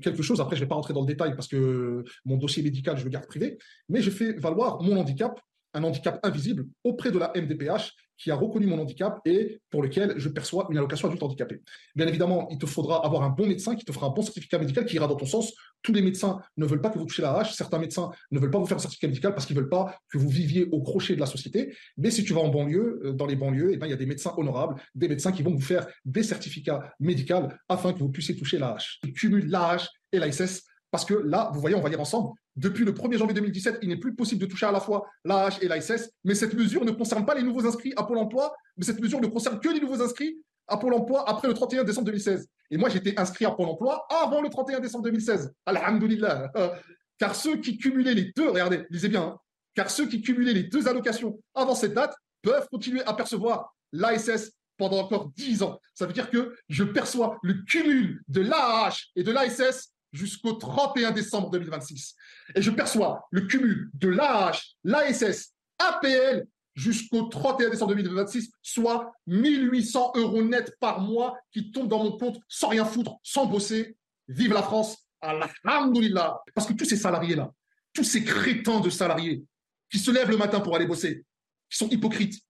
[0.00, 2.60] quelque chose, après je ne vais pas rentrer dans le détail parce que mon dossier
[2.60, 3.56] médical, je le garde privé,
[3.88, 5.40] mais j'ai fait valoir mon handicap
[5.74, 10.14] un handicap invisible auprès de la MDPH qui a reconnu mon handicap et pour lequel
[10.16, 11.62] je perçois une allocation adulte handicapé.
[11.94, 14.58] Bien évidemment, il te faudra avoir un bon médecin qui te fera un bon certificat
[14.58, 15.52] médical qui ira dans ton sens.
[15.82, 17.54] Tous les médecins ne veulent pas que vous touchiez la hache.
[17.54, 19.98] Certains médecins ne veulent pas vous faire un certificat médical parce qu'ils ne veulent pas
[20.10, 21.74] que vous viviez au crochet de la société.
[21.96, 23.96] Mais si tu vas en banlieue, euh, dans les banlieues, eh ben, il y a
[23.96, 28.10] des médecins honorables, des médecins qui vont vous faire des certificats médicaux afin que vous
[28.10, 28.98] puissiez toucher la hache.
[29.04, 32.30] Ils cumulent la hache et l'ASS parce que là, vous voyez, on va lire ensemble,
[32.56, 35.58] depuis le 1er janvier 2017, il n'est plus possible de toucher à la fois l'AH
[35.60, 38.84] et l'ASS, mais cette mesure ne concerne pas les nouveaux inscrits à Pôle emploi, mais
[38.84, 40.38] cette mesure ne concerne que les nouveaux inscrits
[40.68, 42.48] à Pôle emploi après le 31 décembre 2016.
[42.70, 45.52] Et moi, j'étais inscrit à Pôle emploi avant le 31 décembre 2016.
[45.66, 46.50] Alhamdulillah.
[47.18, 49.38] Car ceux qui cumulaient les deux, regardez, lisez bien, hein,
[49.74, 54.52] car ceux qui cumulaient les deux allocations avant cette date peuvent continuer à percevoir l'ASS
[54.76, 55.80] pendant encore 10 ans.
[55.94, 61.10] Ça veut dire que je perçois le cumul de l'AH et de l'ASS jusqu'au 31
[61.12, 62.14] décembre 2026.
[62.54, 70.12] Et je perçois le cumul de l'AH, l'ASS, APL jusqu'au 31 décembre 2026, soit 1800
[70.16, 73.96] euros net par mois qui tombent dans mon compte sans rien foutre, sans bosser.
[74.28, 76.40] Vive la France, alhamdoulilah.
[76.54, 77.52] Parce que tous ces salariés-là,
[77.92, 79.44] tous ces crétins de salariés
[79.90, 81.24] qui se lèvent le matin pour aller bosser,
[81.70, 82.40] qui sont hypocrites,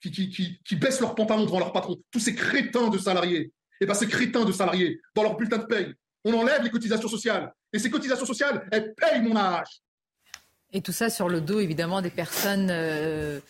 [0.00, 3.94] qui, qui, baissent leurs pantalons devant leur patron, tous ces crétins de salariés, et bien
[3.94, 7.52] ces crétins de salariés, dans leur bulletin de paye, on enlève les cotisations sociales.
[7.72, 9.82] Et ces cotisations sociales, elles payent mon âge.
[10.72, 12.68] Et tout ça sur le dos, évidemment, des personnes.
[12.70, 13.40] Euh,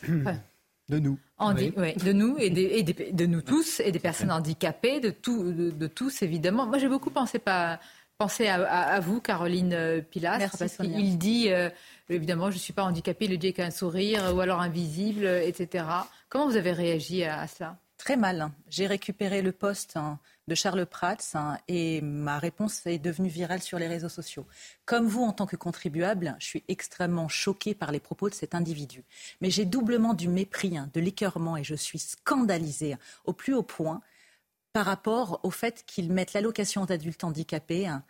[0.89, 1.19] de nous.
[1.41, 6.67] de nous et, de nous tous, et des personnes handicapées, de, tout, de, tous, évidemment.
[6.67, 7.81] Moi, j'ai beaucoup pensé, pas,
[8.19, 11.71] pensé à, vous, Caroline euh, Pilas, parce qu'il dit, euh,
[12.11, 15.25] évidemment, je ne suis pas handicapée, il le dit avec un sourire, ou alors invisible,
[15.25, 15.87] etc.
[16.29, 17.79] Comment vous avez réagi à, cela?
[17.97, 18.51] Très mal.
[18.69, 19.97] J'ai récupéré le poste
[20.47, 24.47] de Charles Prats hein, et ma réponse est devenue virale sur les réseaux sociaux.
[24.85, 28.55] Comme vous, en tant que contribuable, je suis extrêmement choquée par les propos de cet
[28.55, 29.05] individu.
[29.41, 33.63] Mais j'ai doublement du mépris, hein, de l'écœurement et je suis scandalisée au plus haut
[33.63, 34.03] point
[34.73, 38.03] par rapport au fait qu'il mette l'allocation d'adultes handicapés hein,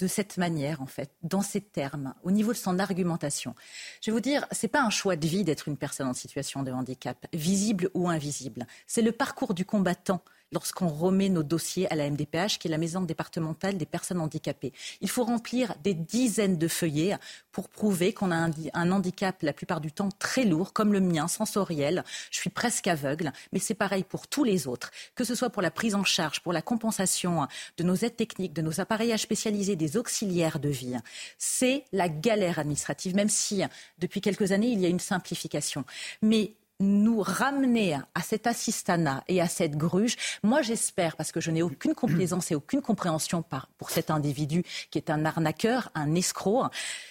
[0.00, 3.54] de cette manière, en fait, dans ces termes, au niveau de son argumentation.
[4.00, 6.62] Je vais vous dire, c'est pas un choix de vie d'être une personne en situation
[6.62, 8.66] de handicap, visible ou invisible.
[8.86, 10.22] C'est le parcours du combattant
[10.52, 14.72] lorsqu'on remet nos dossiers à la MDPH, qui est la maison départementale des personnes handicapées.
[15.00, 17.16] Il faut remplir des dizaines de feuillets
[17.52, 21.28] pour prouver qu'on a un, handicap la plupart du temps très lourd, comme le mien,
[21.28, 22.04] sensoriel.
[22.30, 25.62] Je suis presque aveugle, mais c'est pareil pour tous les autres, que ce soit pour
[25.62, 29.76] la prise en charge, pour la compensation de nos aides techniques, de nos appareillages spécialisés,
[29.76, 30.96] des auxiliaires de vie.
[31.38, 33.62] C'est la galère administrative, même si
[33.98, 35.84] depuis quelques années, il y a une simplification.
[36.22, 40.16] Mais nous ramener à cet assistanat et à cette gruge.
[40.42, 43.44] Moi, j'espère, parce que je n'ai aucune complaisance et aucune compréhension
[43.78, 46.68] pour cet individu qui est un arnaqueur, un escroc,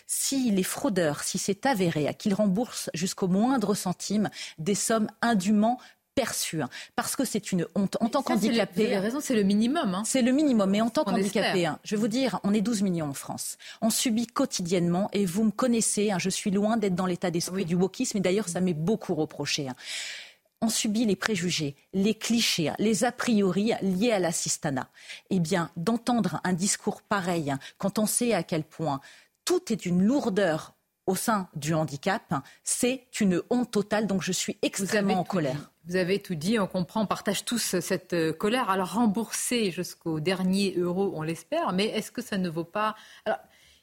[0.08, 5.80] s'il est fraudeur, si c'est avéré, qu'il rembourse jusqu'au moindre centime des sommes indûment
[6.20, 7.96] perçu, hein, parce que c'est une honte.
[8.02, 8.82] En tant qu'handicapé...
[8.82, 9.96] Vous avez raison, c'est le minimum.
[9.96, 10.04] Hein.
[10.06, 12.82] C'est le minimum, mais en tant qu'handicapé, hein, je vais vous dire, on est 12
[12.82, 13.58] millions en France.
[13.82, 17.76] On subit quotidiennement, et vous me connaissez, je suis loin d'être dans l'état d'esprit du
[17.76, 19.68] wokisme, et d'ailleurs ça m'est beaucoup reproché
[20.62, 24.90] on subit les préjugés, les clichés, les a priori liés à l'assistanat.
[25.30, 29.00] Eh bien, d'entendre un discours pareil, quand on sait à quel point
[29.46, 30.74] tout est une lourdeur
[31.10, 34.06] au sein du handicap, c'est une honte totale.
[34.06, 35.72] Donc je suis extrêmement en colère.
[35.90, 38.70] Vous avez tout dit, on comprend, on partage tous cette euh, colère.
[38.70, 42.96] Alors rembourser jusqu'au dernier euro, on l'espère, mais est-ce que ça ne vaut pas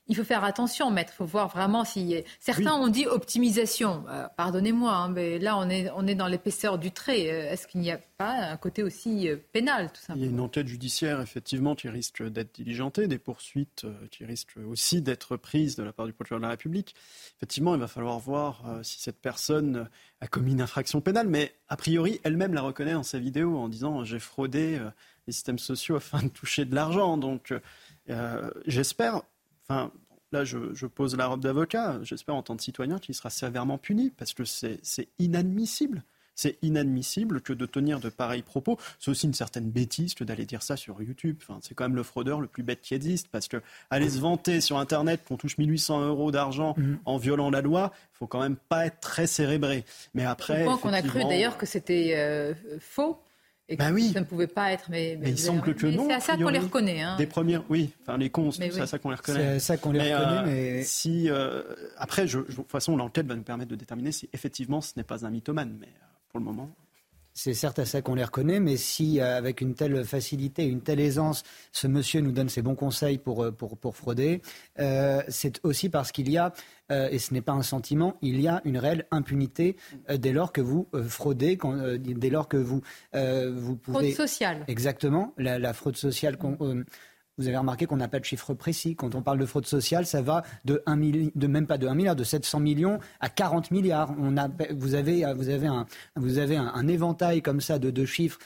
[0.08, 1.12] il faut faire attention, maître.
[1.14, 2.22] Il faut voir vraiment si.
[2.38, 4.04] Certains ont dit optimisation.
[4.08, 7.30] Euh, pardonnez-moi, hein, mais là, on est, on est dans l'épaisseur du trait.
[7.30, 10.28] Euh, est-ce qu'il n'y a pas un côté aussi euh, pénal, tout simplement Il y
[10.28, 15.36] a une enquête judiciaire, effectivement, qui risque d'être diligentée, des poursuites qui risquent aussi d'être
[15.36, 16.94] prises de la part du procureur de la République.
[17.38, 19.88] Effectivement, il va falloir voir si cette personne
[20.20, 23.68] a commis une infraction pénale, mais a priori, elle-même la reconnaît dans sa vidéo en
[23.68, 24.78] disant j'ai fraudé
[25.26, 27.16] les systèmes sociaux afin de toucher de l'argent.
[27.16, 27.52] Donc,
[28.66, 29.22] j'espère
[29.68, 29.90] Enfin,
[30.32, 31.98] là, je, pose la robe d'avocat.
[32.02, 36.02] J'espère en tant que citoyen qu'il sera sévèrement puni parce que c'est inadmissible.
[36.38, 38.78] C'est inadmissible que de tenir de pareils propos.
[38.98, 41.38] C'est aussi une certaine bêtise que d'aller dire ça sur YouTube.
[41.40, 44.18] Enfin, c'est quand même le fraudeur le plus bête qui existe parce que aller se
[44.18, 46.96] vanter sur Internet qu'on touche 1800 euros d'argent mmh.
[47.06, 49.86] en violant la loi, il faut quand même pas être très cérébré.
[50.12, 53.18] Mais après, qu'on a cru d'ailleurs que c'était euh, faux
[53.74, 54.12] bah oui.
[54.12, 54.84] ça ne pouvait pas être.
[54.90, 56.06] Mais, il semble que non.
[56.06, 57.02] C'est à ça qu'on les reconnaît.
[57.02, 57.16] Hein.
[57.16, 57.90] Des premières, oui.
[58.02, 59.40] Enfin, les cons, c'est à ça qu'on les reconnaît.
[59.40, 60.38] C'est à ça qu'on les reconnaît.
[60.38, 61.62] Euh, mais si euh,
[61.96, 65.04] après, je, de toute façon, l'enquête va nous permettre de déterminer si effectivement ce n'est
[65.04, 65.76] pas un mythomane.
[65.80, 66.70] Mais euh, pour le moment.
[67.38, 71.00] C'est certes à ça qu'on les reconnaît, mais si avec une telle facilité, une telle
[71.00, 74.40] aisance, ce monsieur nous donne ses bons conseils pour, pour, pour frauder,
[75.28, 76.54] c'est aussi parce qu'il y a
[76.92, 79.76] euh, et ce n'est pas un sentiment, il y a une réelle impunité
[80.08, 81.58] euh, dès lors que vous euh, fraudez,
[81.98, 82.80] dès lors que vous,
[83.12, 84.12] vous pouvez...
[84.12, 84.64] Fraude sociale.
[84.68, 86.36] Exactement, la, fraude sociale
[87.38, 88.96] vous avez remarqué qu'on n'a pas de chiffre précis.
[88.96, 91.94] Quand on parle de fraude sociale, ça va de, 1 de même pas de 1
[91.94, 94.14] milliard, de 700 millions à 40 milliards.
[94.18, 98.04] On a, vous avez, vous avez, un, vous avez un, éventail comme ça de, de
[98.04, 98.38] chiffres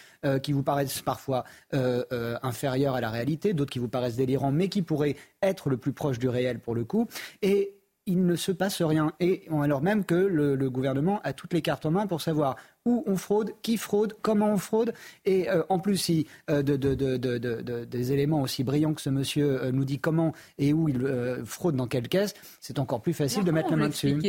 [0.43, 4.83] qui vous paraissent parfois inférieurs à la réalité, d'autres qui vous paraissent délirants, mais qui
[4.83, 7.07] pourraient être le plus proche du réel pour le coup.
[7.43, 9.13] Et il ne se passe rien.
[9.21, 13.05] Et alors même que le, gouvernement a toutes les cartes en main pour savoir où
[13.07, 14.95] on fraude, qui fraude, comment on fraude.
[15.25, 19.73] Et euh, en plus, si euh, de, des éléments aussi brillants que ce monsieur euh,
[19.73, 21.01] nous dit comment et où il
[21.45, 24.21] fraude dans quelle caisse, c'est encore plus facile de mettre la main dessus.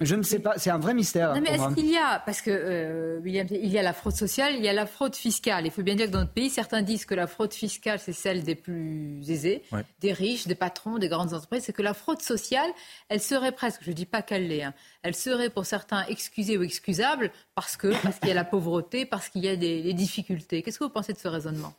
[0.00, 1.34] Je ne sais pas, c'est un vrai mystère.
[1.34, 4.54] Non, mais est-ce qu'il y a, parce que William, il y a la fraude sociale,
[4.56, 5.66] il y a la fraude fiscale.
[5.66, 8.12] Il faut bien dire que dans notre pays, certains disent que la fraude fiscale, c'est
[8.12, 9.62] celle des plus aisés,
[10.00, 11.64] des riches, des patrons, des grandes entreprises.
[11.64, 12.70] C'est que la fraude sociale,
[13.08, 16.58] elle serait presque, je ne dis pas qu'elle l'est, hein, elle serait pour certains excusée
[16.58, 19.92] ou excusable parce que parce qu'il y a la pauvreté, parce qu'il y a des,
[19.94, 20.62] difficultés.
[20.62, 21.74] Qu'est-ce que vous pensez de ce raisonnement?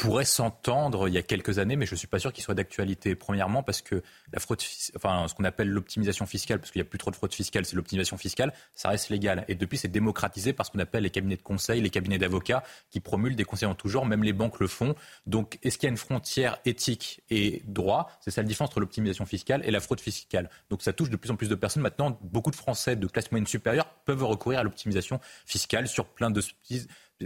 [0.00, 2.54] Pourrait s'entendre il y a quelques années, mais je ne suis pas sûr qu'il soit
[2.54, 3.14] d'actualité.
[3.14, 4.58] Premièrement, parce que la fraude,
[4.96, 7.66] enfin, ce qu'on appelle l'optimisation fiscale, parce qu'il n'y a plus trop de fraude fiscale,
[7.66, 9.44] c'est l'optimisation fiscale, ça reste légal.
[9.48, 12.62] Et depuis, c'est démocratisé par ce qu'on appelle les cabinets de conseil, les cabinets d'avocats
[12.88, 14.94] qui promulent des conseils en tout genre, même les banques le font.
[15.26, 18.10] Donc, est-ce qu'il y a une frontière éthique et droit?
[18.22, 20.48] C'est ça la différence entre l'optimisation fiscale et la fraude fiscale.
[20.70, 21.82] Donc, ça touche de plus en plus de personnes.
[21.82, 26.30] Maintenant, beaucoup de Français de classe moyenne supérieure peuvent recourir à l'optimisation fiscale sur plein
[26.30, 26.40] de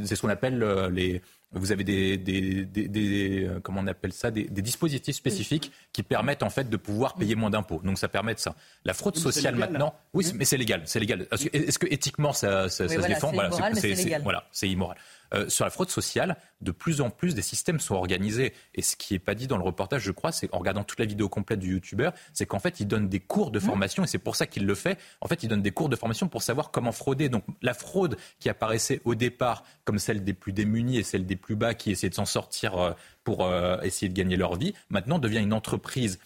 [0.03, 1.23] c'est ce qu'on appelle euh, les,
[1.55, 6.43] vous avez des, des, des, euh, comment on appelle ça, des, dispositifs spécifiques qui permettent
[6.43, 7.81] en fait de pouvoir payer moins d'impôts.
[7.85, 8.55] Donc ça permet de ça.
[8.85, 11.27] La fraude sociale maintenant, oui, mais c'est légal, c'est légal.
[11.53, 13.33] Est-ce que éthiquement ça, ça, se défend?
[13.33, 14.97] Voilà, c'est voilà, immoral.
[15.35, 18.53] Euh, sur la fraude sociale, de plus en plus des systèmes sont organisés.
[18.75, 20.99] Et ce qui n'est pas dit dans le reportage, je crois, c'est en regardant toute
[20.99, 23.63] la vidéo complète du youtubeur, c'est qu'en fait, il donne des cours de mmh.
[23.63, 24.99] formation, et c'est pour ça qu'il le fait.
[25.21, 27.29] En fait, il donne des cours de formation pour savoir comment frauder.
[27.29, 31.37] Donc la fraude qui apparaissait au départ comme celle des plus démunis et celle des
[31.45, 34.73] plus bas qui essayaient de s'en sortir euh, pour euh, essayer de gagner leur vie,
[34.89, 36.19] maintenant devient une entreprise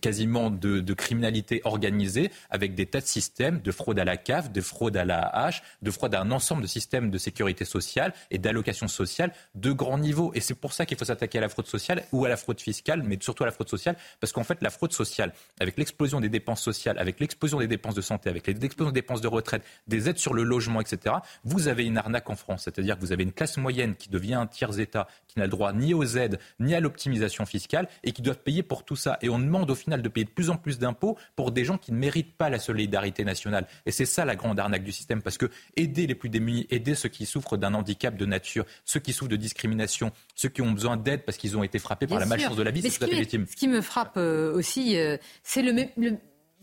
[0.00, 4.60] quasiment de, criminalité organisée avec des tas de systèmes de fraude à la CAF, de
[4.60, 8.38] fraude à la hache, de fraude à un ensemble de systèmes de sécurité sociale et
[8.38, 10.32] d'allocation sociale de grand niveau.
[10.34, 12.60] Et c'est pour ça qu'il faut s'attaquer à la fraude sociale ou à la fraude
[12.60, 16.20] fiscale, mais surtout à la fraude sociale, parce qu'en fait, la fraude sociale, avec l'explosion
[16.20, 19.62] des dépenses sociales, avec l'explosion des dépenses de santé, avec l'explosion des dépenses de retraite,
[19.86, 22.62] des aides sur le logement, etc., vous avez une arnaque en France.
[22.64, 25.72] C'est-à-dire que vous avez une classe moyenne qui devient un tiers-État, qui n'a le droit
[25.72, 29.18] ni aux aides, ni à l'optimisation fiscale, et qui doivent payer pour tout ça.
[29.22, 31.78] Et on demande au final de payer de plus en plus d'impôts pour des gens
[31.78, 33.66] qui ne méritent pas la solidarité nationale.
[33.86, 36.94] Et c'est ça la grande arnaque du système, parce que aider les plus démunis, aider
[36.94, 40.72] ceux qui souffrent d'un handicap de nature, ceux qui souffrent de discrimination, ceux qui ont
[40.72, 43.04] besoin d'aide parce qu'ils ont été frappés par la malchance de la vie, c'est tout
[43.04, 43.46] à fait légitime.
[43.48, 45.72] Ce qui me frappe euh, aussi, euh, c'est le,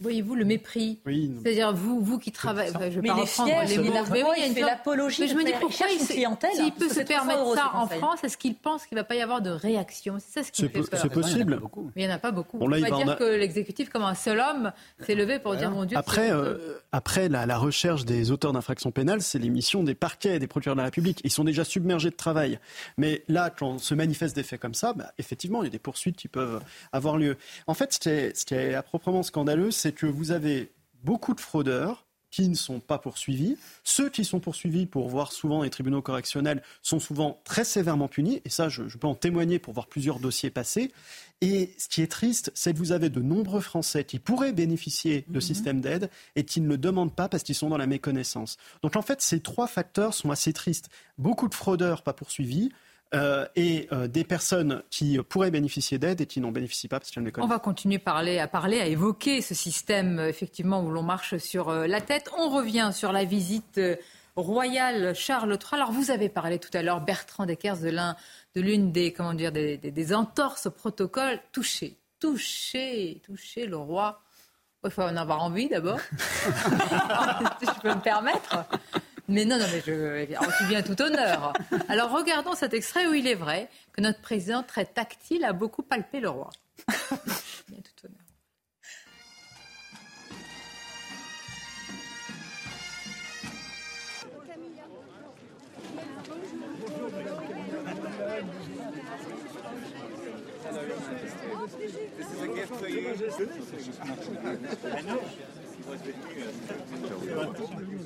[0.02, 2.72] Voyez-vous le mépris C'est-à-dire vous, vous qui travaillez.
[2.74, 3.94] je vais mais pas les reprendre les mots.
[4.12, 5.28] Mais oui, il fait l'apologie.
[5.28, 8.86] je me dis pourquoi il s'il peut se permettre ça en France, est-ce qu'il pense
[8.86, 10.18] qu'il ne va pas y avoir de réaction?
[10.20, 11.00] C'est ça ce qui me fait peur.
[11.02, 11.62] C'est possible.
[11.96, 12.58] Mais il n'y en a pas beaucoup.
[12.60, 15.98] On va dire que l'exécutif, comme un seul homme, s'est levé pour dire mon Dieu.
[15.98, 20.76] Après, euh, après la recherche des auteurs d'infractions pénales, c'est l'émission des parquets des procureurs
[20.76, 21.22] de la République.
[21.24, 22.60] Ils sont déjà submergés de travail.
[22.98, 25.80] Mais là, quand se manifestent des faits comme ça, bah, effectivement, il y a des
[25.80, 27.38] poursuites qui peuvent avoir lieu.
[27.68, 30.72] En fait, ce qui est à proprement scandaleux, c'est que vous avez
[31.04, 33.58] beaucoup de fraudeurs qui ne sont pas poursuivis.
[33.84, 38.42] Ceux qui sont poursuivis pour voir souvent les tribunaux correctionnels sont souvent très sévèrement punis,
[38.46, 40.92] et ça, je, peux en témoigner pour voir plusieurs dossiers passer.
[41.42, 45.26] Et ce qui est triste, c'est que vous avez de nombreux Français qui pourraient bénéficier
[45.28, 45.42] de mhm.
[45.42, 48.58] systèmes d'aide et qui ne le demandent pas parce qu'ils sont dans la méconnaissance.
[48.82, 50.90] Donc en fait, ces trois facteurs sont assez tristes.
[51.18, 52.72] Beaucoup de fraudeurs pas poursuivis,
[53.14, 57.12] euh, et euh, des personnes qui pourraient bénéficier d'aide et qui n'en bénéficient pas parce
[57.12, 60.90] qu'elles ne connaissent On va continuer parler, à parler, à évoquer ce système effectivement où
[60.90, 62.30] l'on marche sur euh, la tête.
[62.38, 63.82] On revient sur la visite
[64.38, 65.74] royale Charles III.
[65.74, 68.16] Alors vous avez parlé tout à l'heure, Bertrand Deckers, de l'un,
[68.56, 71.40] de l'une des comment dire des, des, entorses au protocole.
[71.52, 74.22] Toucher, toucher, toucher le roi.
[74.86, 76.00] Il faut en avoir envie d'abord,
[77.62, 78.66] je peux me permettre.
[79.32, 80.26] Mais non, non, mais je,
[80.58, 81.54] suis bien tout honneur.
[81.88, 85.84] Alors regardons cet extrait où il est vrai que notre président très tactile a beaucoup
[85.84, 86.50] palpé le roi.
[87.70, 88.20] bien tout honneur.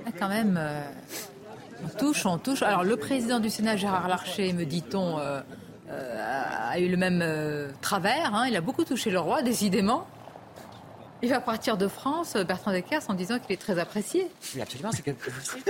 [0.05, 0.81] Ah, quand même, euh,
[1.83, 2.61] on touche, on touche.
[2.61, 5.41] Alors, le président du Sénat, Gérard Larcher, me dit-on, euh,
[5.89, 7.23] euh, a eu le même
[7.81, 8.33] travers.
[8.33, 8.47] Hein.
[8.47, 10.07] Il a beaucoup touché le roi, décidément.
[11.25, 14.27] Il va partir de France, Bertrand Deckers, en disant qu'il est très apprécié.
[14.53, 14.91] Oui, absolument.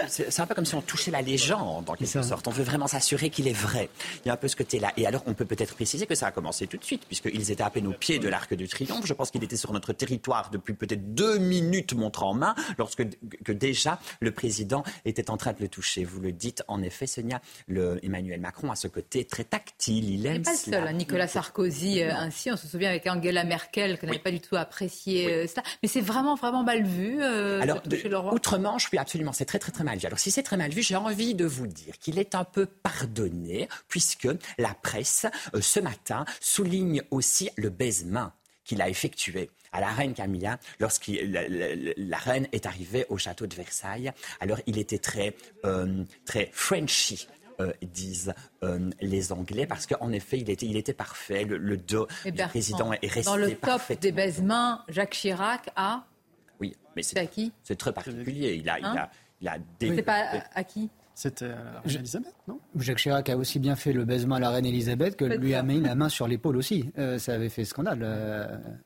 [0.10, 2.46] C'est un peu comme si on touchait la légende, en quelque sorte.
[2.50, 3.90] On veut vraiment s'assurer qu'il est vrai.
[4.26, 4.92] Il y a un peu ce côté-là.
[4.98, 7.64] Et alors, on peut peut-être préciser que ça a commencé tout de suite, puisqu'ils étaient
[7.64, 9.06] à peine au pied de l'Arc du Triomphe.
[9.06, 13.04] Je pense qu'il était sur notre territoire depuis peut-être deux minutes, montre en main, lorsque
[13.46, 16.04] que déjà le président était en train de le toucher.
[16.04, 17.40] Vous le dites, en effet, Sonia,
[17.70, 20.10] le Emmanuel Macron a ce côté très tactile.
[20.10, 20.34] Il aime.
[20.34, 20.88] Il n'est pas le seul.
[20.90, 20.92] Hein.
[20.92, 22.52] Nicolas Sarkozy, euh, ainsi.
[22.52, 25.45] On se souvient avec Angela Merkel, qu'on n'avait pas du tout apprécié.
[25.46, 27.22] Euh, mais c'est vraiment, vraiment mal vu.
[27.22, 30.06] Euh, Alors, autrement, je suis absolument, c'est très, très, très mal vu.
[30.06, 32.66] Alors, si c'est très mal vu, j'ai envie de vous dire qu'il est un peu
[32.66, 34.28] pardonné, puisque
[34.58, 38.32] la presse, euh, ce matin, souligne aussi le baisement
[38.64, 43.54] qu'il a effectué à la reine Camilla lorsque la, reine est arrivée au château de
[43.54, 44.12] Versailles.
[44.40, 45.36] Alors il était très,
[45.66, 47.28] euh, très Frenchy
[47.60, 48.34] euh, disent
[48.64, 51.46] euh, les Anglais, parce qu'en effet, il était, il était parfait.
[51.46, 56.06] Le, dos du président est resté Dans le top des baise-mains, Jacques Chirac a...
[56.60, 58.56] Oui, mais c'est à qui C'est très particulier.
[58.56, 59.10] Il a, il a, hein
[59.42, 62.60] il a C'est pas à qui c'était à la reine Elisabeth, non?
[62.78, 65.64] Jacques Chirac a aussi bien fait le baisement à la reine Elisabeth que lui a
[65.64, 66.92] mis la main sur l'épaule aussi.
[66.98, 68.04] Euh, ça avait fait scandale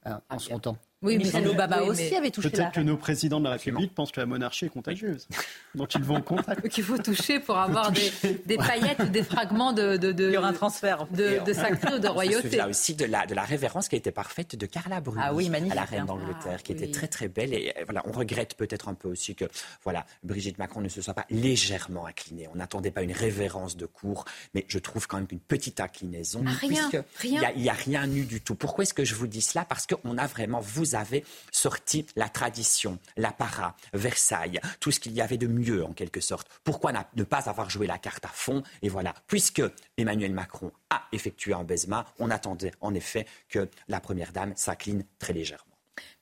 [0.05, 0.77] en ah, son temps.
[1.01, 4.11] Oui, mais Michel Obama aussi avait touché Peut-être que nos présidents de la République pensent
[4.11, 5.29] que la monarchie est contagieuse.
[5.73, 6.67] Donc ils vont en contact.
[6.69, 8.11] Qu'il faut toucher pour avoir des,
[8.45, 11.07] des, paillettes ou des fragments de, de, de, Il y aura un transfert.
[11.11, 12.49] de, de sacré ou de royauté.
[12.51, 15.33] Il aussi de la, de la révérence qui a été parfaite de Carla Bruni ah
[15.33, 17.53] oui, à la reine d'Angleterre, ah qui était très très belle.
[17.53, 19.45] Et euh, voilà, on regrette peut-être un peu aussi que
[19.85, 22.49] voilà, Brigitte Macron ne se soit pas légèrement inclinée.
[22.53, 26.43] On n'attendait pas une révérence de cour, mais je trouve quand même qu'une petite inclinaison.
[26.45, 26.89] Ah, rien,
[27.19, 27.51] rien.
[27.55, 28.55] Il n'y a, a, rien eu du tout.
[28.55, 29.63] Pourquoi est-ce que je vous dis cela?
[29.63, 35.21] Parce qu'on a vraiment, vous avez sorti la tradition, l'apparat, Versailles, tout ce qu'il y
[35.21, 36.47] avait de mieux en quelque sorte.
[36.63, 38.63] Pourquoi ne pas avoir joué la carte à fond?
[38.81, 39.61] Et voilà, puisque
[39.97, 45.05] Emmanuel Macron a effectué un baisement, on attendait en effet que la Première Dame s'incline
[45.17, 45.65] très légèrement.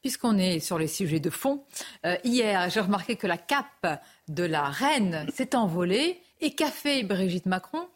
[0.01, 1.63] Puisqu'on est sur les sujets de fond,
[2.05, 6.21] euh, hier, j'ai remarqué que la cape de la reine s'est envolée.
[6.39, 7.87] Et qu'a fait Brigitte Macron?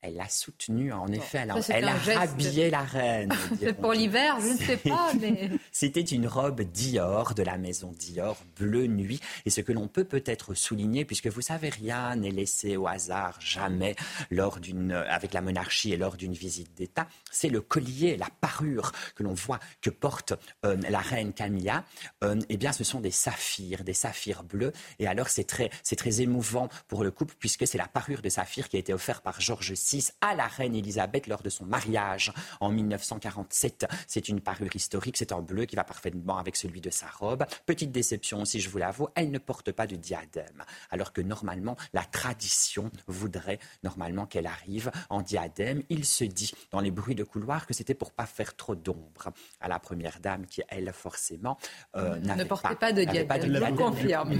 [0.00, 1.38] Elle l'a soutenue, en effet.
[1.70, 3.32] Elle, a habillé la reine.
[3.80, 5.12] pour l'hiver, je ne sais pas.
[5.20, 5.50] Mais...
[5.72, 9.20] C'était une robe Dior de la maison Dior, bleu nuit.
[9.44, 13.40] Et ce que l'on peut peut-être souligner, puisque vous savez, rien n'est laissé au hasard,
[13.40, 13.96] jamais,
[14.30, 18.92] lors d'une, avec la monarchie et lors d'une visite d'État, c'est le collier, la parure
[19.16, 20.32] que l'on voit que porte
[20.64, 21.84] euh, la reine Camilla.
[22.22, 24.72] Euh, eh bien, ce sont des saphirs, des saphirs bleus.
[25.00, 28.28] Et alors, c'est très, c'est très émouvant pour le couple, puisque c'est la parure de
[28.28, 31.64] saphir qui a été offerte par Georges 2006 à la reine Elisabeth lors de son
[31.64, 33.86] mariage en 1947.
[34.06, 37.44] C'est une parure historique, c'est un bleu qui va parfaitement avec celui de sa robe.
[37.66, 41.76] Petite déception aussi, je vous l'avoue, elle ne porte pas de diadème, alors que normalement
[41.92, 45.82] la tradition voudrait normalement qu'elle arrive en diadème.
[45.88, 49.30] Il se dit dans les bruits de couloir que c'était pour pas faire trop d'ombre
[49.60, 51.58] à la première dame qui, elle, forcément,
[51.96, 53.54] euh, ne portait pas, de diadème.
[53.54, 54.38] je confirme.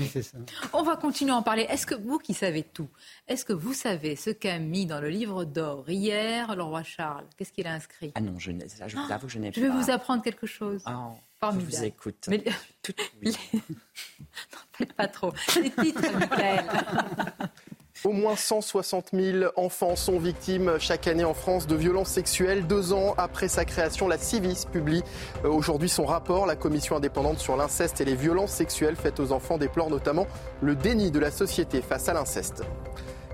[0.73, 1.67] On va continuer à en parler.
[1.69, 2.91] Est-ce que vous qui savez tout,
[3.27, 7.27] est-ce que vous savez ce qu'a mis dans le livre d'or hier le roi Charles
[7.37, 8.13] Qu'est-ce qu'il a inscrit?
[8.15, 8.51] Ah non, je,
[8.87, 9.61] je vous avoue, je n'ai pas.
[9.61, 10.83] Je vais vous apprendre quelque chose.
[10.87, 11.73] Oh, Formidable.
[11.73, 12.27] Je vous écoute.
[12.29, 12.45] Mais...
[12.83, 12.93] Tout...
[13.23, 13.37] Oui.
[13.53, 15.33] non, pas trop.
[15.63, 16.65] Les titres, Michael.
[18.05, 22.65] Au moins 160 000 enfants sont victimes chaque année en France de violences sexuelles.
[22.67, 25.03] Deux ans après sa création, la Civis publie
[25.45, 26.47] euh, aujourd'hui son rapport.
[26.47, 30.29] La commission indépendante sur l'inceste et les violences sexuelles faites aux enfants déplore notamment
[30.63, 32.63] le déni de la société face à l'inceste.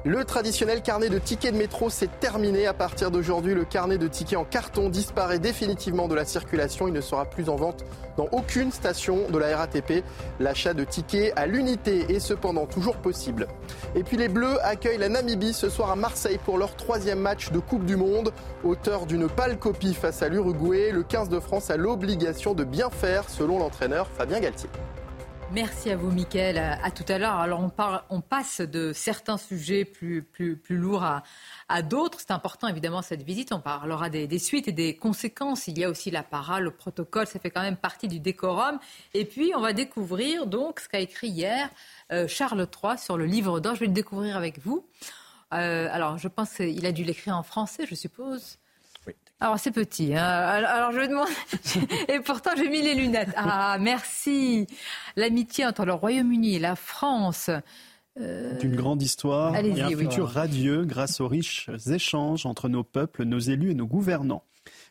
[0.07, 2.66] Le traditionnel carnet de tickets de métro s'est terminé.
[2.66, 6.86] À partir d'aujourd'hui, le carnet de tickets en carton disparaît définitivement de la circulation.
[6.86, 7.86] Il ne sera plus en vente
[8.18, 10.05] dans aucune station de la RATP.
[10.40, 13.48] L'achat de tickets à l'unité est cependant toujours possible.
[13.94, 17.50] Et puis les Bleus accueillent la Namibie ce soir à Marseille pour leur troisième match
[17.50, 18.34] de Coupe du Monde.
[18.62, 22.90] Auteur d'une pâle copie face à l'Uruguay, le 15 de France a l'obligation de bien
[22.90, 24.68] faire selon l'entraîneur Fabien Galtier.
[25.53, 26.59] Merci à vous, Mickaël.
[26.59, 27.34] À, tout à l'heure.
[27.34, 27.61] Alors,
[28.11, 30.26] on, passe de certains sujets plus,
[30.68, 31.05] lourds
[31.68, 32.18] à, d'autres.
[32.20, 33.53] C'est important, évidemment, cette visite.
[33.53, 35.68] On parlera des, des, suites et des conséquences.
[35.68, 37.26] Il y a aussi la parole, le protocole.
[37.26, 38.78] Ça fait quand même partie du décorum.
[39.12, 41.70] Et puis, on va découvrir donc ce qu'a écrit hier
[42.12, 43.74] euh, Charles III sur le livre d'or.
[43.74, 44.86] Je vais le découvrir avec vous.
[45.53, 48.59] Euh, alors, je pense qu'il a dû l'écrire en français, je suppose.
[49.41, 50.14] Alors c'est petit.
[50.14, 50.24] Hein.
[50.24, 51.32] Alors je vais demander.
[52.09, 53.32] et pourtant j'ai mis les lunettes.
[53.37, 54.66] Ah merci.
[55.16, 57.51] L'amitié entre le Royaume-Uni et la France.
[58.20, 58.57] Euh...
[58.59, 63.41] D'une grande histoire et un futur radieux grâce aux riches échanges entre nos peuples, nos
[63.41, 64.45] élus et nos gouvernants.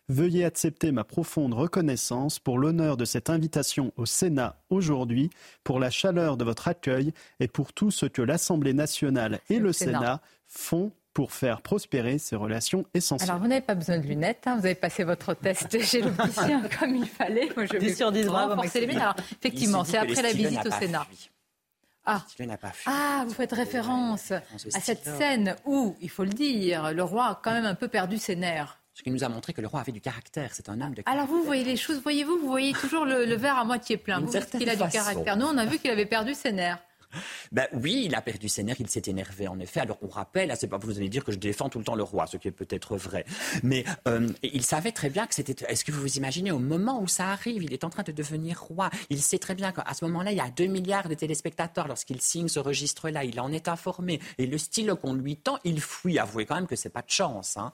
[0.10, 5.30] Veuillez accepter ma profonde reconnaissance pour l'honneur de cette invitation au Sénat aujourd'hui,
[5.64, 9.72] pour la chaleur de votre accueil et pour tout ce que l'Assemblée nationale et le
[9.72, 13.30] Sénat, Sénat font pour faire prospérer ces relations essentielles.
[13.30, 14.58] Alors, vous n'avez pas besoin de lunettes, hein.
[14.60, 17.50] vous avez passé votre test chez l'opticien comme il fallait.
[17.56, 18.54] Moi, je 10 sur 10, bravo.
[18.54, 21.06] Alors, effectivement, c'est après la visite au Sénat.
[22.06, 22.22] Ah.
[22.86, 27.40] ah, vous faites référence à cette scène où, il faut le dire, le roi a
[27.42, 28.78] quand même un peu perdu ses nerfs.
[28.94, 30.50] Ce qui nous a montré que le roi avait du caractère.
[30.54, 31.14] C'est un homme de caractère.
[31.14, 34.20] Alors vous voyez les choses, voyez-vous, vous voyez toujours le, verre à moitié plein.
[34.20, 35.38] Vous dites qu'il a du caractère.
[35.38, 36.84] Nous, on a vu qu'il avait perdu ses nerfs.
[37.52, 39.80] Ben oui, il a perdu ses nerfs, il s'est énervé en effet.
[39.80, 42.04] Alors on rappelle, c'est pas vous allez dire que je défends tout le temps le
[42.04, 43.26] roi, ce qui est peut-être vrai,
[43.64, 45.66] mais euh, il savait très bien que c'était.
[45.68, 48.12] Est-ce que vous vous imaginez au moment où ça arrive, il est en train de
[48.12, 48.90] devenir roi.
[49.10, 51.88] Il sait très bien qu'à ce moment-là, il y a 2 milliards de téléspectateurs.
[51.88, 54.20] Lorsqu'il signe ce registre-là, il en est informé.
[54.38, 56.20] Et le style qu'on lui tend, il fuit.
[56.20, 57.58] Avouez quand même que c'est pas de chance.
[57.58, 57.72] Hein.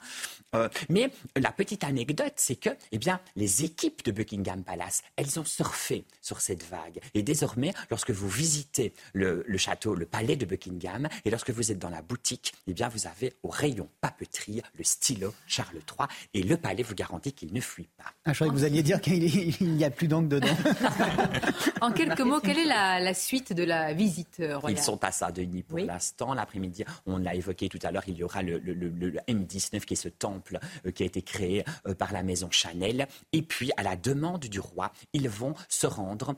[0.54, 5.38] Euh, mais la petite anecdote, c'est que, eh bien, les équipes de Buckingham Palace, elles
[5.38, 7.00] ont surfé sur cette vague.
[7.14, 11.08] Et désormais, lorsque vous visitez le, le château, le palais de Buckingham.
[11.24, 14.84] Et lorsque vous êtes dans la boutique, eh bien, vous avez au rayon papeterie le
[14.84, 16.08] stylo Charles III.
[16.34, 18.04] Et le palais vous garantit qu'il ne fuit pas.
[18.24, 20.56] Ah, je croyais que vous alliez dire qu'il n'y a plus d'encre dedans.
[21.80, 25.12] en quelques mots, quelle est la, suite de la visite euh, royale Ils sont à
[25.12, 26.34] Saint-Denis pour l'instant.
[26.34, 28.58] L'après-midi, on l'a évoqué tout à l'heure, il y aura le,
[29.28, 33.06] M19 qui est ce temple euh, qui a été créé euh, par la maison Chanel.
[33.32, 36.34] Et puis, à la demande du roi, ils vont se rendre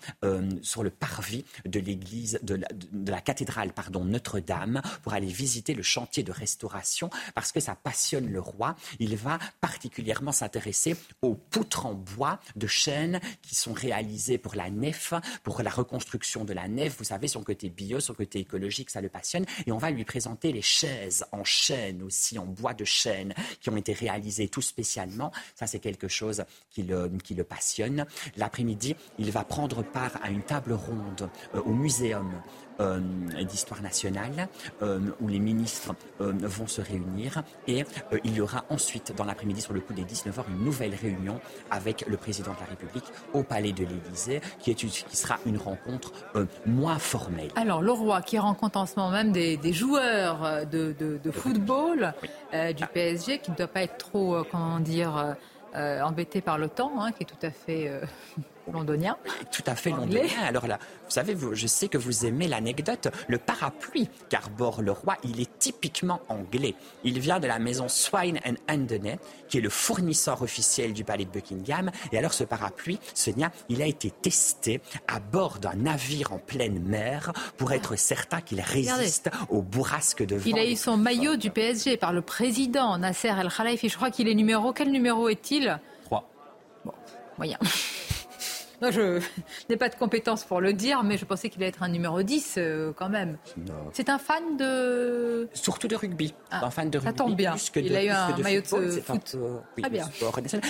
[0.63, 2.61] sur le parvis de l'église de
[2.93, 7.75] de la cathédrale pardon, Notre-Dame pour aller visiter le chantier de restauration parce que ça
[7.75, 8.77] passionne le roi.
[8.99, 14.71] Il va particulièrement s'intéresser aux poutres en bois de chêne qui sont réalisées pour la
[14.71, 16.97] nef, pour la reconstruction de la nef.
[16.99, 19.45] Vous savez, son côté bio, son côté écologique, ça le passionne.
[19.67, 23.71] Et on va lui présenter les chaises en chêne aussi, en bois de chêne, qui
[23.71, 25.33] ont été réalisées tout spécialement.
[25.55, 28.07] Ça, c'est quelque chose qui le, qui le passionne.
[28.37, 32.43] L'après-midi, il va prendre part à une table ronde euh, au muséum
[33.45, 34.49] d'histoire nationale
[34.83, 37.85] euh, où les ministres euh, vont se réunir et
[38.25, 42.05] il y aura ensuite dans l'après-midi sur le coup des 19h une nouvelle réunion avec
[42.07, 46.13] le président de la République au palais de l'Élysée qui, est qui sera une rencontre
[46.67, 47.51] moins formelle.
[47.57, 52.15] Alors le roi qui rencontre en ce moment même des, joueurs de, football
[52.53, 55.37] du PSG qui ne doit pas être trop, comment dire,
[55.75, 57.91] embêté par le temps, hein, qui est tout à fait
[58.71, 59.17] londonien.
[59.51, 60.43] Tout à fait londonien.
[60.47, 63.09] Alors là, vous savez, je sais que vous aimez l'anecdote.
[63.29, 66.75] Le parapluie qu'arbore le roi, il est typiquement anglais.
[67.05, 71.25] Il vient de la maison Swine and Andenay, qui est le fournisseur officiel du palais
[71.25, 71.91] de Buckingham.
[72.13, 76.81] Et alors, ce parapluie, Sonia, il a été testé à bord d'un navire en pleine
[76.81, 80.45] mer pour être certain qu'il résiste aux bourrasques de vent.
[80.47, 83.89] Il a eu son maillot du PSG par le président Nasser El Khalifi.
[83.89, 84.73] Je crois qu'il est numéro.
[84.73, 85.79] Quel numéro est-il?
[86.05, 86.29] 3.
[86.85, 86.93] Bon,
[87.39, 87.59] moyen.
[88.91, 89.21] Je
[89.71, 92.23] n'ai pas de compétences pour le dire, mais je pensais qu'il allait être un numéro
[92.23, 93.39] 10 euh, quand même.
[93.93, 95.49] C'est un fan de...
[95.53, 96.35] Surtout de rugby.
[96.51, 97.17] Ah, un fan de ça rugby.
[97.17, 97.55] tombe bien.
[97.77, 99.37] il a eu un maillot de foot.
[99.81, 100.09] Très bien.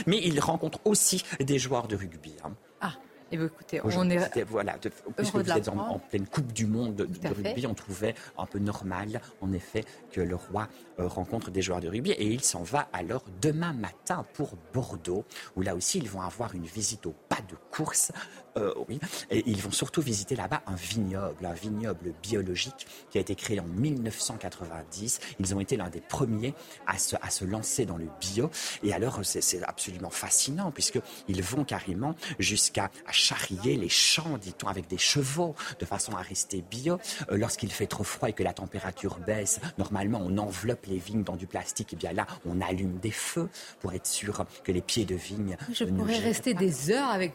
[0.07, 2.35] Mais il rencontre aussi des joueurs de rugby.
[2.45, 2.53] Hein.
[2.81, 2.93] Ah.
[3.33, 4.77] Et eh écoutez, on est voilà,
[5.17, 8.59] puisque vous êtes en, pleine Coupe du Monde de, de rugby, on trouvait un peu
[8.59, 10.69] normal, en effet, que le roi
[11.01, 15.25] euh, rencontre des joueurs de rugby et il s'en va alors demain matin pour Bordeaux,
[15.57, 18.13] où là aussi ils vont avoir une visite au pas de course.
[18.57, 19.01] Euh, oui,
[19.31, 23.61] et ils vont surtout visiter là-bas un vignoble, un vignoble biologique qui a été créé
[23.61, 25.21] en 1990.
[25.41, 26.55] Ils ont été l'un des premiers
[26.87, 28.51] à se, à se lancer dans le bio.
[28.83, 34.99] Et alors, c'est absolument fascinant puisqu'ils vont carrément jusqu'à charrier les champs, dit-on, avec des
[34.99, 36.99] chevaux, de façon à rester bio.
[37.31, 41.25] Euh, lorsqu'il fait trop froid et que la température baisse, normalement, on enveloppe les vignes
[41.25, 41.95] dans du plastique.
[41.95, 43.49] Et bien là, on allume des feux
[43.81, 45.57] pour être sûr que les pieds de vigne.
[45.73, 47.33] Je pourrais rester des heures avec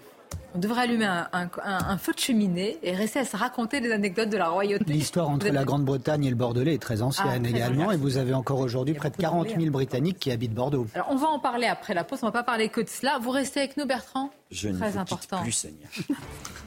[0.58, 4.38] on devrait allumer un, feu de cheminée et rester à se raconter des anecdotes de
[4.38, 4.86] la royauté.
[4.92, 7.92] L'histoire entre la Grande-Bretagne et le Bordelais est très ancienne ah, également.
[7.92, 10.88] Et vous avez encore aujourd'hui près de 40 000 Britanniques qui habitent Bordeaux.
[10.96, 12.20] Alors, on va en parler après la pause.
[12.24, 13.20] On ne va pas parler que de cela.
[13.22, 14.32] Vous restez avec nous, Bertrand?
[14.50, 15.42] Je très ne important.
[15.44, 15.88] plus, Sonia.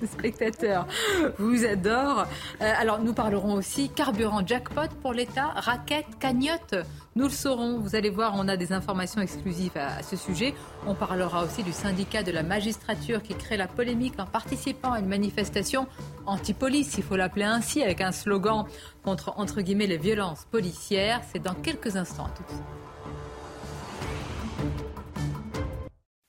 [0.03, 0.87] Les spectateurs
[1.39, 2.27] vous adorent.
[2.61, 6.77] Euh, alors, nous parlerons aussi carburant jackpot pour l'État, raquette, cagnotte.
[7.21, 7.79] Nous le saurons.
[7.79, 10.55] Vous allez voir, on a des informations exclusives à, ce sujet.
[10.87, 15.01] On parlera aussi du syndicat de la magistrature qui crée la polémique en participant à
[15.01, 15.87] une manifestation
[16.25, 18.65] anti-police, il faut l'appeler ainsi, avec un slogan
[19.05, 21.21] contre, entre guillemets, les violences policières.
[21.31, 22.31] C'est dans quelques instants.
[22.35, 22.55] Tout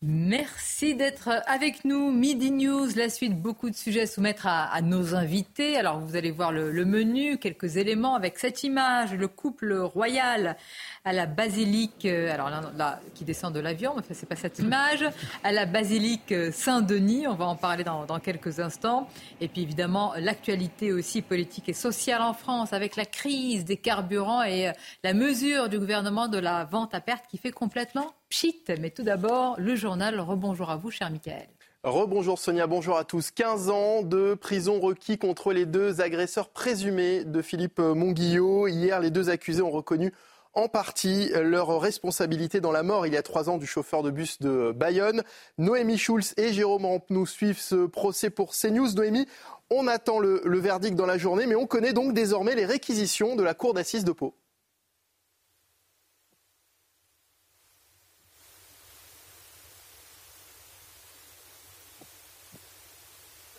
[0.04, 2.12] Merci d'être avec nous.
[2.12, 5.78] Midi News, la suite, beaucoup de sujets à soumettre à, nos invités.
[5.78, 10.58] Alors vous allez voir le, menu, quelques éléments avec cette image, le couple royal
[11.04, 15.04] à la basilique, euh, alors là, qui descend de l'avion, mais c'est pas cette image,
[15.44, 17.28] à la basilique Saint-Denis.
[17.28, 19.08] On va en parler dans, dans quelques instants.
[19.40, 24.44] Et puis évidemment l'actualité aussi politique et sociale en France avec la crise des carburants
[24.44, 24.72] et euh,
[25.04, 28.64] la mesure du gouvernement de la vente à perte qui fait complètement pchit.
[28.80, 30.20] Mais tout d'abord, le journal.
[30.20, 31.48] Rebonjour à vous, cher Michael.
[31.84, 33.32] Rebonjour Sonia, bonjour à tous.
[33.32, 38.68] 15 ans de prison requis contre les deux agresseurs présumés de Philippe Monguillot.
[38.68, 40.14] Hier, les deux accusés ont reconnu
[40.54, 44.12] en partie leur responsabilité dans la mort il y a trois ans du chauffeur de
[44.12, 45.24] bus de Bayonne.
[45.58, 48.94] Noémie Schulz et Jérôme Rampenou suivent ce procès pour CNews.
[48.94, 49.28] Noémie,
[49.70, 53.44] on attend le, verdict dans la journée, mais on connaît donc désormais les réquisitions de
[53.44, 54.36] la cour d'assises de Pau.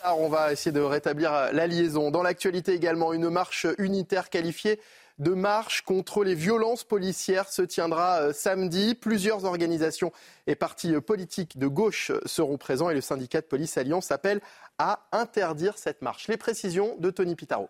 [0.05, 2.11] On va essayer de rétablir la liaison.
[2.11, 4.79] Dans l'actualité également, une marche unitaire qualifiée
[5.19, 8.95] de marche contre les violences policières se tiendra euh, samedi.
[8.95, 10.11] Plusieurs organisations
[10.47, 14.41] et partis euh, politiques de gauche seront présents et le syndicat de police Alliance appelle
[14.77, 16.27] à interdire cette marche.
[16.27, 17.69] Les précisions de Tony Pitaro.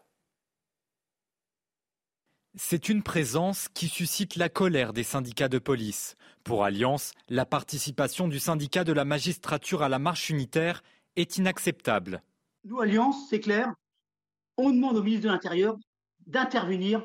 [2.56, 6.16] C'est une présence qui suscite la colère des syndicats de police.
[6.44, 10.84] Pour Alliance, la participation du syndicat de la magistrature à la marche unitaire
[11.16, 12.22] est inacceptable.
[12.66, 13.74] Nous, Alliance, c'est clair,
[14.58, 15.78] on demande au ministre de l'Intérieur
[16.28, 17.04] d'intervenir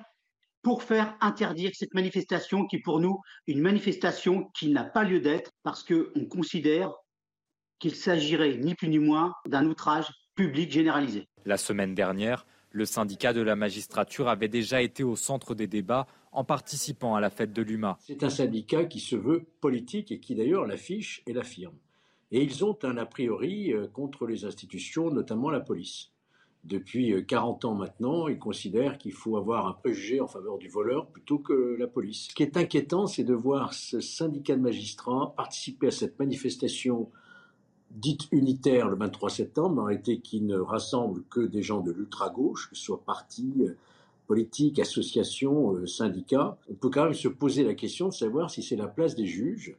[0.68, 5.18] pour faire interdire cette manifestation qui, pour nous, est une manifestation qui n'a pas lieu
[5.18, 6.92] d'être parce qu'on considère
[7.78, 11.26] qu'il s'agirait ni plus ni moins d'un outrage public généralisé.
[11.46, 16.06] La semaine dernière, le syndicat de la magistrature avait déjà été au centre des débats
[16.32, 17.96] en participant à la fête de l'UMA.
[18.00, 21.78] C'est un syndicat qui se veut politique et qui d'ailleurs l'affiche et l'affirme.
[22.30, 26.12] Et ils ont un a priori euh, contre les institutions, notamment la police
[26.64, 30.68] depuis 40 euh, ans maintenant, ils considèrent qu'il faut avoir un préjugé en faveur du
[30.68, 32.28] voleur plutôt que la police.
[32.28, 37.10] Ce qui est inquiétant, c'est de voir ce syndicat de magistrats participer à cette manifestation
[37.90, 42.68] dite unitaire le 23 septembre, en réalité qui ne rassemble que des gens de l'ultra-gauche,
[42.70, 43.76] que ce soit partis, euh,
[44.26, 46.58] politiques, associations, euh, syndicats.
[46.70, 49.26] On peut quand même se poser la question de savoir si c'est la place des
[49.26, 49.74] juges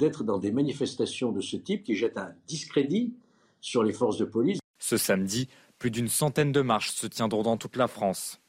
[0.00, 3.12] d'être dans des manifestations de ce type qui jettent un discrédit
[3.60, 4.58] sur les forces de police.
[4.80, 5.48] Ce samedi,
[5.80, 8.40] plus d'une centaine de marches se tiendront dans toute la France.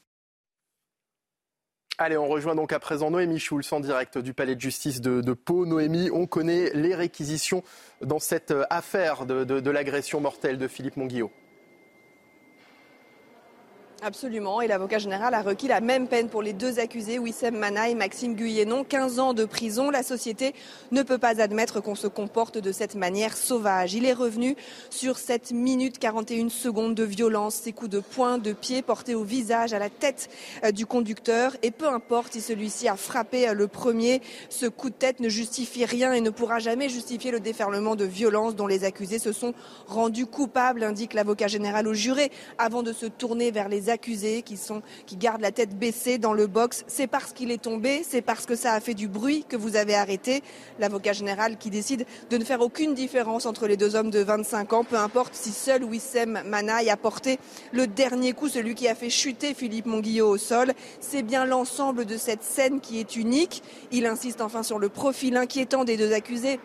[1.98, 5.32] Allez, on rejoint donc à présent Noémie Schulz en direct du palais de justice de,
[5.32, 5.66] Pau.
[5.66, 7.64] Noémie, on connaît les réquisitions
[8.02, 11.30] dans cette affaire de, l'agression mortelle de Philippe Monguillot.
[14.04, 14.60] Absolument.
[14.60, 17.94] Et l'avocat général a requis la même peine pour les deux accusés, Wissem Mana et
[17.94, 18.82] Maxime Guyenon.
[18.82, 19.90] 15 ans de prison.
[19.90, 20.56] La société
[20.90, 23.94] ne peut pas admettre qu'on se comporte de cette manière sauvage.
[23.94, 24.56] Il est revenu
[24.90, 29.22] sur 7 minutes 41 secondes de violence, ces coups de poing, de pied portés au
[29.22, 30.28] visage, à la tête
[30.64, 31.56] euh, du conducteur.
[31.62, 35.28] Et peu importe si celui-ci a frappé euh, le premier, ce coup de tête ne
[35.28, 39.32] justifie rien et ne pourra jamais justifier le déferlement de violence dont les accusés se
[39.32, 39.54] sont
[39.86, 44.56] rendus coupables, indique l'avocat général au juré, avant de se tourner vers les accusés qui,
[44.56, 44.82] sont,
[45.12, 46.84] gardent la tête baissée dans le box.
[46.88, 49.76] C'est parce qu'il est tombé, c'est parce que ça a fait du bruit que vous
[49.76, 50.42] avez arrêté.
[50.80, 54.72] L'avocat général qui décide de ne faire aucune différence entre les deux hommes de 25
[54.72, 57.38] ans, peu importe si seul Wissem Manaï a porté
[57.72, 60.72] le dernier coup, celui qui a fait chuter Philippe Monguillot au sol.
[61.00, 63.62] C'est bien l'ensemble de cette scène qui est unique.
[63.92, 66.58] Il insiste enfin sur le profil inquiétant des deux accusés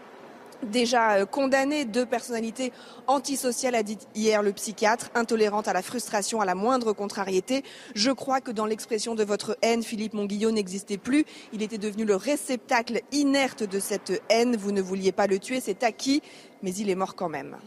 [0.64, 2.72] déjà euh, condamné, deux personnalités
[3.08, 7.64] antisociales, a dit hier le psychiatre, intolérantes à la frustration, à la moindre contrariété.
[7.95, 11.26] Je crois que dans l'expression de votre haine, Philippe Monguillot n'existait plus.
[11.53, 14.55] Il était devenu le réceptacle inerte de cette haine.
[14.55, 16.22] Vous ne vouliez pas le tuer, c'est acquis,
[16.62, 17.58] mais il est mort quand même.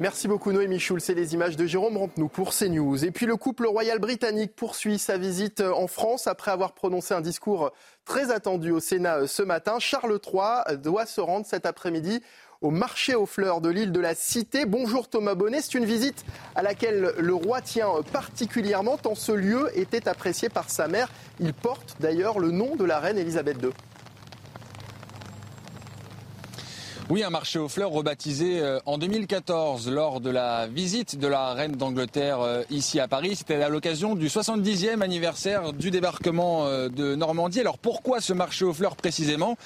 [0.00, 3.04] Merci beaucoup Noémie Schulz et les images de Jérôme Rampenou pour CNews.
[3.04, 7.20] Et puis le couple royal britannique poursuit sa visite en France après avoir prononcé un
[7.20, 7.70] discours
[8.06, 9.78] très attendu au Sénat ce matin.
[9.78, 12.22] Charles III doit se rendre cet après-midi
[12.62, 14.64] au marché aux fleurs de l'île de la Cité.
[14.64, 16.24] Bonjour Thomas Bonnet, c'est une visite
[16.54, 21.12] à laquelle le roi tient particulièrement tant ce lieu était apprécié par sa mère.
[21.40, 23.68] Il porte d'ailleurs le nom de la reine Elisabeth II.
[27.10, 31.54] Oui, un marché aux fleurs rebaptisé euh, en 2014 lors de la visite de la
[31.54, 33.34] reine d'Angleterre euh, ici à Paris.
[33.34, 37.58] C'était à l'occasion du 70e anniversaire du débarquement euh, de Normandie.
[37.58, 39.56] Alors pourquoi ce marché aux fleurs précisément?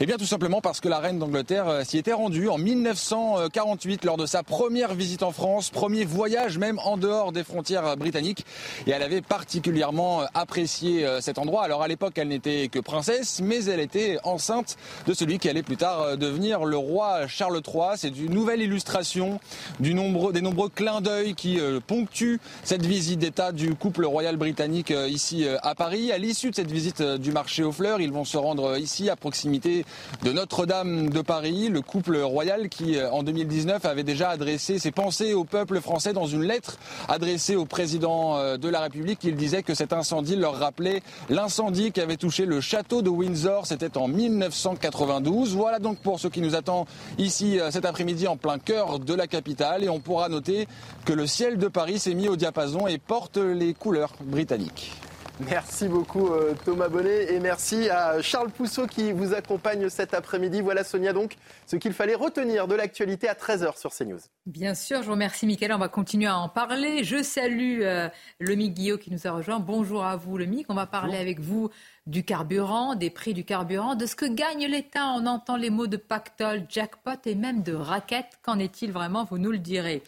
[0.00, 4.16] Eh bien tout simplement parce que la reine d'Angleterre s'y était rendue en 1948 lors
[4.16, 8.46] de sa première visite en France, premier voyage même en dehors des frontières britanniques.
[8.86, 11.64] Et elle avait particulièrement apprécié cet endroit.
[11.64, 15.62] Alors à l'époque, elle n'était que princesse, mais elle était enceinte de celui qui allait
[15.62, 17.96] plus tard devenir le roi roi Charles III.
[17.96, 19.40] C'est une nouvelle illustration
[19.80, 25.08] des nombreux clins d'œil qui euh, ponctuent cette visite d'État du couple royal britannique euh,
[25.08, 26.12] ici euh, à Paris.
[26.12, 29.16] À l'issue de cette visite du marché aux fleurs, ils vont se rendre ici à
[29.16, 29.84] proximité
[30.22, 35.34] de Notre-Dame de Paris, le couple royal qui en 2019 avait déjà adressé ses pensées
[35.34, 36.78] au peuple français dans une lettre
[37.08, 39.18] adressée au président de la République.
[39.24, 43.66] Il disait que cet incendie leur rappelait l'incendie qui avait touché le château de Windsor.
[43.66, 45.56] C'était en 1992.
[45.56, 46.83] Voilà donc pour ce qui nous attend
[47.18, 50.66] ici euh, cet après-midi en plein cœur de la capitale et on pourra noter
[51.04, 54.92] que le ciel de Paris s'est mis au diapason et porte les couleurs britanniques.
[55.40, 60.60] Merci beaucoup euh, Thomas Bonnet et merci à Charles Pousseau qui vous accompagne cet après-midi.
[60.60, 61.34] Voilà Sonia donc
[61.66, 64.20] ce qu'il fallait retenir de l'actualité à 13h sur CNews.
[64.46, 67.02] Bien sûr, je vous remercie Mickaël, on va continuer à en parler.
[67.02, 68.08] Je salue euh,
[68.38, 69.58] le Guillot qui nous a rejoint.
[69.58, 71.68] Bonjour à vous le on va parler avec vous
[72.06, 75.14] du carburant, des prix du carburant, de ce que gagne l'État.
[75.16, 78.38] On entend les mots de pactole, jackpot et même de raquette.
[78.42, 79.24] Qu'en est-il vraiment?
[79.24, 80.02] Vous nous le direz.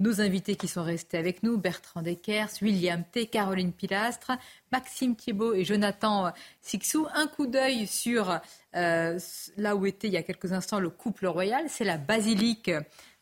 [0.00, 4.32] Nos invités qui sont restés avec nous, Bertrand Deckers, William T, Caroline Pilastre,
[4.72, 6.32] Maxime Thiebaud et Jonathan
[6.62, 7.06] Sixou.
[7.14, 8.40] Un coup d'œil sur
[8.76, 9.18] euh,
[9.58, 12.70] là où était il y a quelques instants le couple royal, c'est la basilique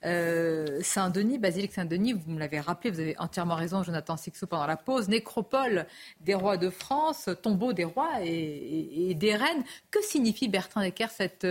[0.04, 4.66] euh, Saint-Denis, basilique Saint-Denis, vous me l'avez rappelé, vous avez entièrement raison, Jonathan Sixou, pendant
[4.66, 5.86] la pause, nécropole
[6.20, 9.64] des rois de France, tombeau des rois et, des reines.
[9.90, 11.46] Que signifie Bertrand Decker cette,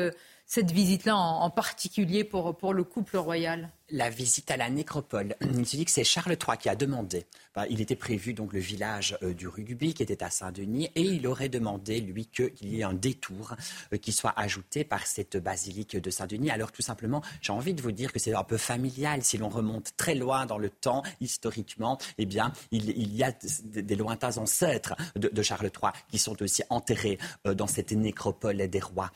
[0.48, 3.70] cette visite-là en, particulier pour, pour le couple royal?
[3.90, 5.36] La visite à la nécropole.
[5.42, 7.26] Il se dit que c'est Charles III qui a demandé.
[7.58, 11.02] Bah, il était prévu donc le village euh, du Rugby qui était à Saint-Denis et
[11.02, 13.56] il aurait demandé lui qu'il y ait un détour
[13.92, 16.52] euh, qui soit ajouté par cette basilique de Saint-Denis.
[16.52, 19.50] Alors tout simplement, j'ai envie de vous dire que c'est un peu familial si l'on
[19.50, 21.98] remonte très loin dans le temps historiquement.
[22.20, 23.34] Eh bien, il, y a
[23.64, 27.18] des lointains ancêtres de, Charles III qui sont aussi enterrés
[27.48, 29.12] euh, dans cette nécropole des rois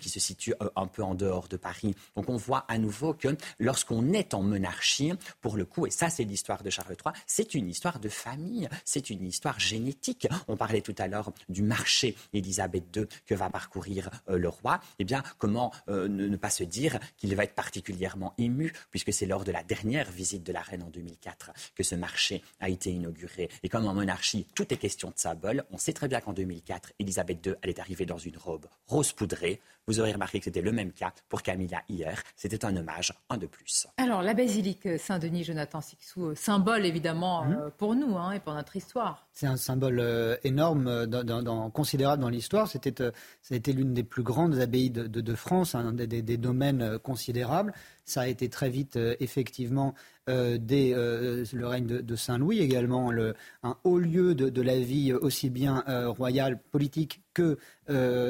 [0.00, 1.94] qui se situe un peu en dehors de Paris.
[2.16, 6.10] Donc on voit à nouveau que lorsqu'on est en monarchie, pour le coup, et ça
[6.10, 10.28] c'est l'histoire de Charles III, c'est une histoire de famille, c'est une histoire génétique.
[10.48, 14.80] On parlait tout à l'heure du marché Élisabeth II que va parcourir euh, le roi.
[14.98, 19.26] Eh bien, comment euh, ne, pas se dire qu'il va être particulièrement ému, puisque c'est
[19.26, 22.90] lors de la dernière visite de la reine en 2004 que ce marché a été
[22.90, 23.48] inauguré.
[23.62, 26.92] Et comme en monarchie, tout est question de symbole, on sait très bien qu'en 2004,
[26.98, 29.60] Élisabeth II, elle est arrivée dans une robe rose poudrée.
[29.88, 32.20] Vous aurez remarqué que c'était le même cas pour Camilla hier.
[32.34, 33.86] C'était un hommage, un de plus.
[33.98, 37.52] Alors, la basilique Saint-Denis, Jonathan Sixou, symbole évidemment Mmh.
[37.52, 39.28] euh, pour nous hein, et pour notre histoire.
[39.32, 42.66] C'est un symbole euh, énorme, euh, dans- dans- dans- considérable dans l'histoire.
[42.66, 43.12] C'était, euh,
[43.42, 46.22] ça a été l'une des plus grandes abbayes de, de- de France, un des, des-
[46.22, 47.72] des domaines euh, considérables.
[48.08, 49.92] Ça a été très vite, euh, effectivement,
[50.28, 53.34] euh, dès euh, le règne de, Saint-Louis également, le-
[53.64, 57.58] un haut lieu de, la vie aussi bien royale, politique que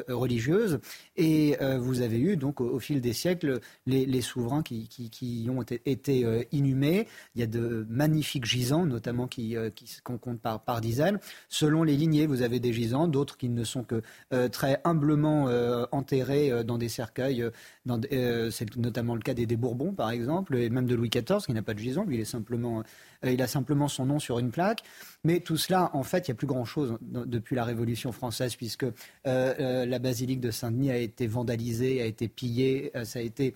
[0.09, 0.81] religieuse.
[1.16, 7.07] Et vous avez eu, donc, au, fil des siècles, les, souverains qui, ont été, inhumés.
[7.35, 9.57] Il y a de magnifiques gisants, notamment qui,
[10.03, 11.20] qu'on compte par, dizaines.
[11.49, 14.03] Selon les lignées, vous avez des gisants, d'autres qui ne sont que
[14.49, 15.45] très humblement
[15.93, 17.49] enterrés dans des cercueils.
[17.87, 21.53] c'est notamment le cas des, des Bourbons, par exemple, et même de Louis XIV, qui
[21.53, 22.05] n'a pas de gisant.
[22.05, 22.83] Lui, euh,
[23.25, 24.83] il a simplement son nom sur une plaque.
[25.25, 28.85] Mais tout cela, en fait, il n'y a plus grand-chose depuis la Révolution française, puisque
[28.85, 28.91] euh,
[29.27, 33.55] euh, la basilique de Saint-Denis a été vandalisée, a été pillée, ça a été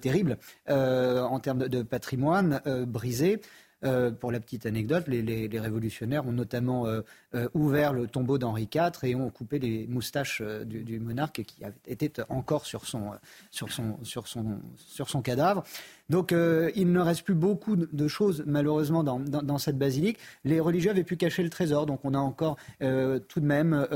[0.00, 0.38] terrible
[0.68, 3.40] en termes de, patrimoine brisé.
[3.84, 7.02] Euh, pour la petite anecdote, les, révolutionnaires ont notamment euh,
[7.34, 12.12] euh, ouvert le tombeau d'Henri IV et ont coupé les moustaches du, monarque qui était
[12.28, 13.12] encore sur son,
[13.50, 15.62] sur son, sur son, sur son cadavre.
[16.10, 20.18] Donc il ne reste plus beaucoup de- choses malheureusement dans, dans- cette basilique.
[20.44, 23.86] Les religieux avaient pu cacher le trésor, donc on a encore tout de même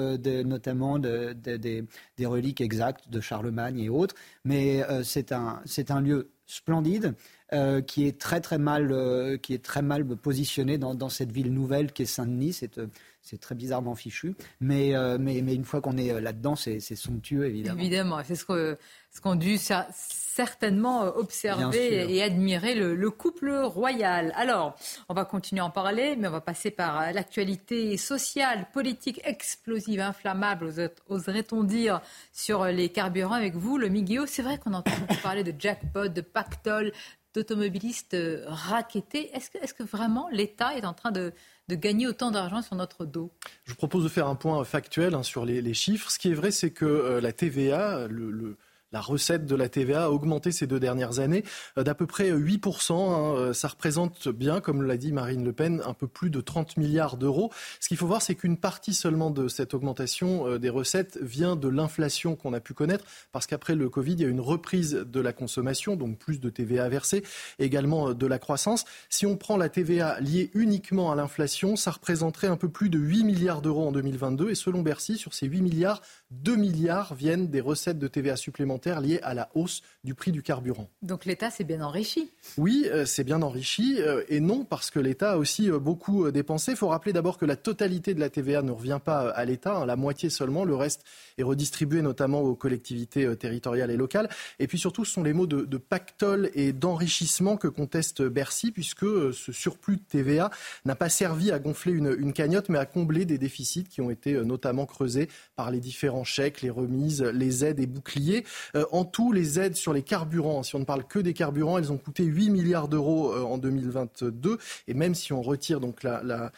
[0.44, 1.84] notamment de- de- des-
[2.18, 4.14] des reliques exactes de Charlemagne et autres.
[4.44, 7.14] Mais c'est un, un lieu splendide
[7.52, 11.32] euh, qui est très très mal euh, qui est très mal positionné dans, dans cette
[11.32, 12.60] ville nouvelle qui est Saint-Denis.
[12.78, 12.86] Euh,
[13.22, 16.80] c'est très bizarrement fichu, mais euh, mais, mais une fois qu'on est euh, là-dedans, c'est
[16.80, 17.78] somptueux évidemment.
[17.80, 18.76] Évidemment, c'est ce que
[19.10, 24.32] ce dû cer- certainement euh, observer et admirer le, le couple royal.
[24.36, 24.74] Alors,
[25.08, 30.00] on va continuer à en parler, mais on va passer par l'actualité sociale, politique, explosive,
[30.00, 32.00] inflammable, ose- oserait-on dire,
[32.32, 34.24] sur les carburants avec vous, le Miguel.
[34.26, 36.92] C'est vrai qu'on entend beaucoup parler de jackpot, de pactole,
[37.34, 39.30] d'automobilistes euh, rackettés.
[39.34, 41.32] Est-ce que, vraiment l'État est en train de,
[41.68, 43.30] gagner autant d'argent sur notre dos?
[43.64, 46.10] Je vous propose de faire un point factuel hein, sur les, chiffres.
[46.10, 48.56] Ce qui est vrai, c'est que euh, la TVA, le-
[48.92, 51.44] la recette de la TVA a augmenté ces deux dernières années
[51.78, 52.92] euh, d'à peu près 8%.
[52.92, 53.34] hein.
[53.36, 56.76] Euh, Ça représente bien, comme l'a dit Marine Le Pen, un peu plus de 30
[56.76, 57.50] milliards d'euros.
[57.80, 61.56] Ce qu'il faut voir, c'est qu'une partie seulement de cette augmentation euh, des recettes vient
[61.56, 64.92] de l'inflation qu'on a pu connaître, parce qu'après le Covid, il y a une reprise
[64.92, 67.22] de la consommation, donc plus de TVA versée,
[67.58, 68.84] également de la croissance.
[69.08, 72.98] Si on prend la TVA liée uniquement à l'inflation, ça représenterait un peu plus de
[72.98, 74.50] 8 milliards d'euros en 2022.
[74.50, 76.02] Et selon Bercy, sur ces 8 milliards,
[76.40, 80.42] 2 milliards viennent des recettes de TVA supplémentaires liées à la hausse du prix du
[80.42, 80.88] carburant.
[81.02, 82.30] Donc l'État s'est bien enrichi.
[82.56, 86.30] Oui, euh, c'est bien enrichi euh, et non parce que l'État a aussi euh, beaucoup
[86.30, 86.72] dépensé.
[86.72, 89.76] Il faut rappeler d'abord que la totalité de la TVA ne revient pas à l'État,
[89.76, 90.64] hein, la moitié seulement.
[90.64, 91.04] Le reste
[91.38, 94.28] est redistribué notamment aux collectivités territoriales et locales.
[94.58, 98.72] Et puis surtout, ce sont les mots de, de pactole et d'enrichissement que conteste Bercy,
[98.72, 100.50] puisque ce surplus de TVA
[100.84, 104.10] n'a pas servi à gonfler une, une cagnotte, mais à combler des déficits qui ont
[104.10, 108.44] été notamment creusés par les différents chèques, les remises, les aides et boucliers.
[108.74, 111.78] Euh, en tout, les aides sur les carburants, si on ne parle que des carburants,
[111.78, 114.58] elles ont coûté 8 milliards d'euros euh, en 2022.
[114.88, 116.50] Et même si on retire donc la,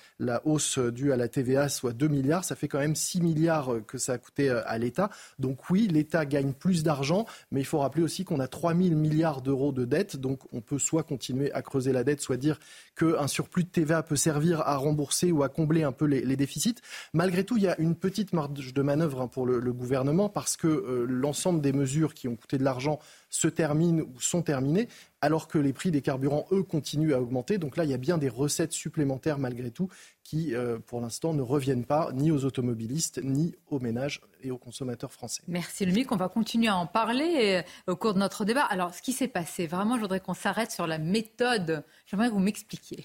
[0.44, 3.80] hausse due à la TVA, soit 2 milliards, ça fait quand même 6 milliards euh,
[3.80, 5.10] que ça a coûté à l'État.
[5.38, 8.94] Donc oui, l'État gagne plus d'argent, mais il faut rappeler aussi qu'on a 3 000
[8.94, 10.16] milliards d'euros de dette.
[10.16, 12.58] Donc on peut soit continuer à creuser la dette, soit dire
[12.96, 16.36] qu'un surplus de TVA peut servir à rembourser ou à combler un peu les, les
[16.36, 16.76] déficits.
[17.12, 20.28] Malgré tout, il y a une petite marge de manœuvre hein, pour le, le gouvernement
[20.28, 22.98] parce que euh, l'ensemble des mesures qui ont coûté de l'argent
[23.30, 24.88] se terminent ou sont terminées,
[25.20, 27.58] alors que les prix des carburants, eux, continuent à augmenter.
[27.58, 29.88] Donc là, il y a bien des recettes supplémentaires malgré tout
[30.22, 34.58] qui, euh, pour l'instant, ne reviennent pas ni aux automobilistes, ni aux ménages et aux
[34.58, 35.42] consommateurs français.
[35.48, 38.64] Merci Lumic, on va continuer à en parler euh, au cours de notre débat.
[38.64, 41.84] Alors, ce qui s'est passé, vraiment, je voudrais qu'on s'arrête sur la méthode.
[42.06, 43.04] J'aimerais que vous m'expliquiez.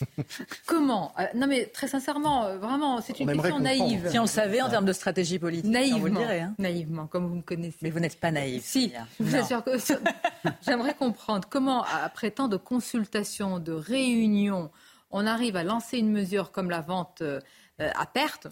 [0.66, 4.08] Comment euh, Non mais très sincèrement, euh, vraiment, c'est une question naïve.
[4.10, 6.40] Si on le savait en termes de stratégie politique, Naïvement, on vous le dirait.
[6.40, 6.54] hein.
[6.58, 7.78] naïvement, comme vous me connaissez.
[7.82, 8.62] Mais vous n'êtes pas naïf.
[8.64, 9.42] Si, je vous Non.
[9.42, 9.70] assure que
[10.66, 14.70] j'aimerais comprendre comment, après tant de consultations, de réunions,
[15.10, 17.40] on arrive à lancer une mesure comme la vente euh,
[17.78, 18.48] à perte.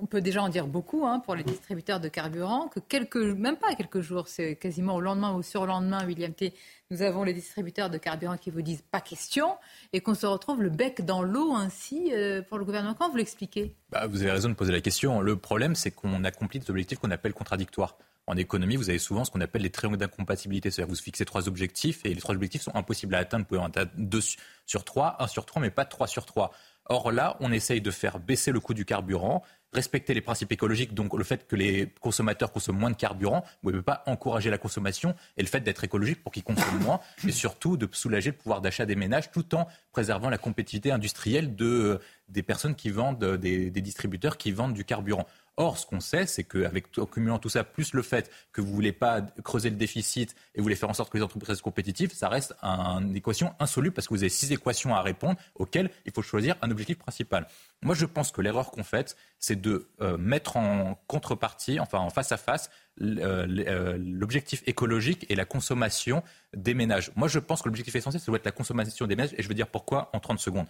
[0.00, 3.56] On peut déjà en dire beaucoup hein, pour les distributeurs de carburant, que quelques, même
[3.56, 6.54] pas quelques jours, c'est quasiment au lendemain ou au surlendemain, William T.
[6.90, 9.56] Nous avons les distributeurs de carburant qui vous disent pas question,
[9.92, 12.94] et qu'on se retrouve le bec dans l'eau ainsi euh, pour le gouvernement.
[12.94, 13.74] Comment vous l'expliquez?
[13.90, 15.20] Bah, vous avez raison de poser la question.
[15.20, 17.96] Le problème, c'est qu'on accomplit des objectifs qu'on appelle contradictoires.
[18.28, 20.70] En économie, vous avez souvent ce qu'on appelle les triangles d'incompatibilité.
[20.70, 23.44] C'est-à-dire que vous fixez trois objectifs et les trois objectifs sont impossibles à atteindre.
[23.44, 24.20] Vous pouvez en atteindre deux
[24.66, 26.52] sur trois, un sur trois, mais pas trois sur trois.
[26.90, 29.42] Or là, on essaye de faire baisser le coût du carburant
[29.72, 33.70] respecter les principes écologiques, donc le fait que les consommateurs consomment moins de carburant, vous
[33.70, 37.00] ne pouvez pas encourager la consommation et le fait d'être écologique pour qu'ils consomment moins,
[37.26, 41.54] et surtout de soulager le pouvoir d'achat des ménages tout en préservant la compétitivité industrielle
[41.54, 45.26] de, des personnes qui vendent, des, des distributeurs qui vendent du carburant.
[45.60, 48.72] Or, ce qu'on sait, c'est qu'avec en cumulant tout ça, plus le fait que vous
[48.72, 51.62] voulez pas creuser le déficit et vous voulez faire en sorte que les entreprises restent
[51.62, 55.90] compétitives, ça reste une équation insoluble parce que vous avez six équations à répondre auxquelles
[56.06, 57.48] il faut choisir un objectif principal.
[57.82, 62.10] Moi, je pense que l'erreur qu'on fait, c'est de euh, mettre en contrepartie, enfin en
[62.10, 66.22] face à face, euh, euh, l'objectif écologique et la consommation
[66.56, 67.10] des ménages.
[67.16, 69.48] Moi, je pense que l'objectif essentiel, ça doit être la consommation des ménages et je
[69.48, 70.66] vais dire pourquoi en 30 secondes.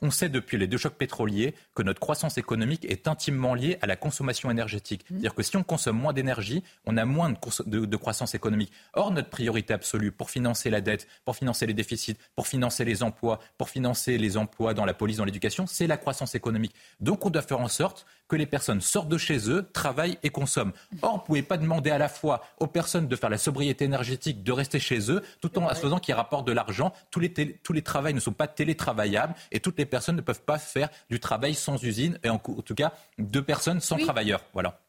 [0.00, 3.86] On sait depuis les deux chocs pétroliers que notre croissance économique est intimement liée à
[3.86, 5.02] la consommation énergétique.
[5.02, 5.14] Mmh.
[5.14, 7.34] C'est-à-dire que si on consomme moins d'énergie, on a moins
[7.66, 8.72] de, croissance économique.
[8.94, 13.02] Or, notre priorité absolue pour financer la dette, pour financer les déficits, pour financer les
[13.02, 16.74] emplois, pour financer les emplois dans la police, dans l'éducation, c'est la croissance économique.
[17.00, 20.30] Donc, on doit faire en sorte que les personnes sortent de chez eux, travaillent et
[20.30, 20.72] consomment.
[21.02, 23.84] Or, vous ne pouvez pas demander à la fois aux personnes de faire la sobriété
[23.84, 26.92] énergétique, de rester chez eux, tout en faisant qu'ils rapportent de l'argent.
[27.10, 30.42] Tous les, tous les travails ne sont pas télétravaillables et toutes les personnes ne peuvent
[30.42, 34.42] pas faire du travail sans usine et en, tout cas deux personnes sans travailleurs.
[34.52, 34.80] Voilà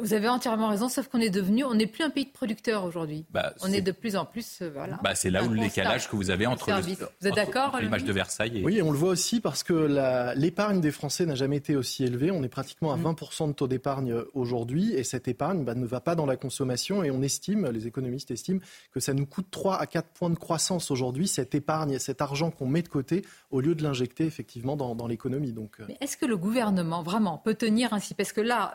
[0.00, 2.84] vous avez entièrement raison, sauf qu'on est devenu, on n'est plus un pays de producteurs
[2.84, 3.26] aujourd'hui.
[3.30, 3.80] Bah, on est...
[3.80, 4.98] de plus en plus, euh, voilà.
[5.02, 8.12] Bah, c'est là où le décalage que vous avez entre, vous êtes d'accord l'image de
[8.12, 8.58] Versailles.
[8.58, 8.64] Et...
[8.64, 12.30] Oui, on le voit aussi parce que l'épargne des Français n'a jamais été aussi élevée.
[12.30, 13.48] On est pratiquement à 20% mm.
[13.48, 17.04] de taux d'épargne aujourd'hui, et cette épargne bah, ne va pas dans la consommation.
[17.04, 18.60] Et on estime, les économistes estiment,
[18.92, 22.50] que ça nous coûte 3 à 4 points de croissance aujourd'hui, cette épargne, cet argent
[22.50, 25.52] qu'on met de côté, au lieu de l'injecter effectivement dans, dans l'économie.
[25.52, 25.86] Donc, euh.
[26.00, 28.14] est-ce que le gouvernement vraiment peut tenir ainsi?
[28.14, 28.74] Parce que là,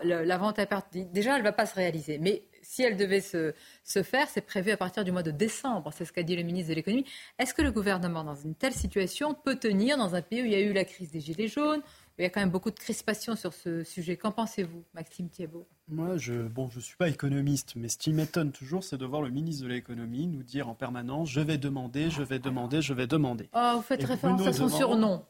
[0.93, 2.18] déjà, elle ne va pas se réaliser.
[2.18, 3.53] Mais si elle devait se,
[4.03, 5.91] faire, c'est prévu à partir du mois de décembre.
[5.93, 7.05] C'est ce qu'a dit le ministre de l'économie.
[7.39, 10.51] Est-ce que le gouvernement, dans une telle situation, peut tenir dans un pays où il
[10.51, 11.82] y a eu la crise des Gilets jaunes,
[12.18, 14.18] il y a quand même beaucoup de crispation sur ce sujet.
[14.18, 15.68] Qu'en pensez-vous, Maxime Thiebaud?
[15.88, 19.05] Moi, je ne bon, je suis pas économiste, mais ce qui m'étonne toujours, c'est de
[19.05, 22.82] voir le ministre de l'économie nous dire en permanence je vais demander, je vais demander,
[22.82, 23.49] je vais demander.
[23.53, 25.24] Oh, vous faites référence à son surnom.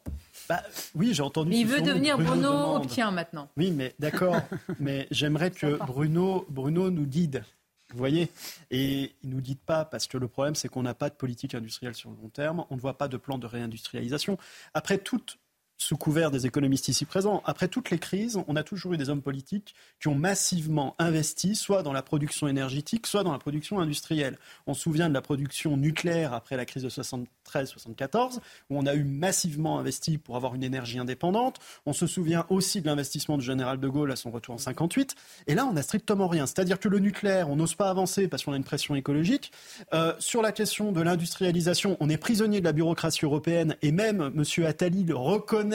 [0.48, 0.62] Bah,
[0.94, 1.50] oui, j'ai entendu.
[1.50, 3.48] Mais il veut devenir Bruno, Obtient maintenant.
[3.56, 4.36] Oui, mais d'accord.
[4.80, 7.44] mais j'aimerais que Bruno, Bruno nous guide.
[7.92, 8.30] Vous voyez
[8.70, 11.14] Et il ne nous dit pas, parce que le problème, c'est qu'on n'a pas de
[11.14, 14.36] politique industrielle sur le long terme, on ne voit pas de plan de réindustrialisation.
[14.74, 15.38] Après toute
[15.78, 17.40] sous couvert des économistes ici présents.
[17.46, 21.54] Après toutes les crises, on a toujours eu des hommes politiques qui ont massivement investi,
[21.54, 24.38] soit dans la production énergétique, soit dans la production industrielle.
[24.66, 28.94] On se souvient de la production nucléaire après la crise de 73-74, où on a
[28.94, 31.60] eu massivement investi pour avoir une énergie indépendante.
[31.86, 35.14] On se souvient aussi de l'investissement du général de Gaulle à son retour en 58.
[35.46, 36.46] Et là, on n'a strictement rien.
[36.46, 39.52] C'est-à-dire que le nucléaire, on n'ose pas avancer parce qu'on a une pression écologique.
[39.94, 44.32] Euh, sur la question de l'industrialisation, on est prisonnier de la bureaucratie européenne et même
[44.36, 44.66] M.
[44.66, 45.67] Attali le reconnaît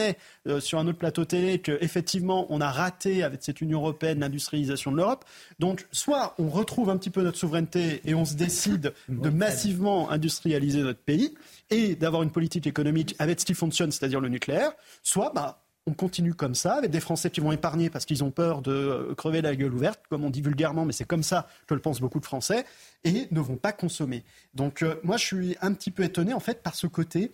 [0.47, 4.91] euh, sur un autre plateau télé qu'effectivement, on a raté avec cette Union européenne l'industrialisation
[4.91, 5.25] de l'Europe.
[5.59, 10.09] Donc, soit on retrouve un petit peu notre souveraineté et on se décide de massivement
[10.09, 11.33] industrialiser notre pays
[11.69, 15.93] et d'avoir une politique économique avec ce qui fonctionne, c'est-à-dire le nucléaire, soit bah, on
[15.93, 19.15] continue comme ça, avec des Français qui vont épargner parce qu'ils ont peur de euh,
[19.15, 21.99] crever la gueule ouverte, comme on dit vulgairement, mais c'est comme ça que le pensent
[21.99, 22.65] beaucoup de Français,
[23.03, 24.23] et ne vont pas consommer.
[24.53, 27.31] Donc euh, moi, je suis un petit peu étonné, en fait, par ce côté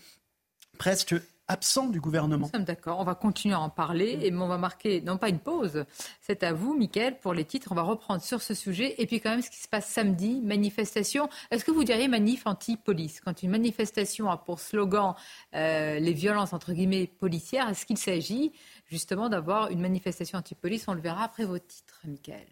[0.77, 1.15] presque
[1.49, 2.45] absent du gouvernement.
[2.45, 2.99] Nous sommes d'accord.
[2.99, 5.83] On va continuer à en parler et on va marquer, non pas une pause,
[6.21, 7.69] c'est à vous, Mickaël, pour les titres.
[7.71, 8.95] On va reprendre sur ce sujet.
[8.99, 11.27] Et puis quand même, ce qui se passe samedi, manifestation.
[11.51, 13.19] Est-ce que vous diriez manif anti-police?
[13.19, 15.15] Quand une manifestation a pour slogan
[15.55, 18.53] euh, les violences, entre guillemets, policières, est-ce qu'il s'agit
[18.85, 20.87] justement d'avoir une manifestation anti-police?
[20.87, 22.47] On le verra après vos titres, Mickaël.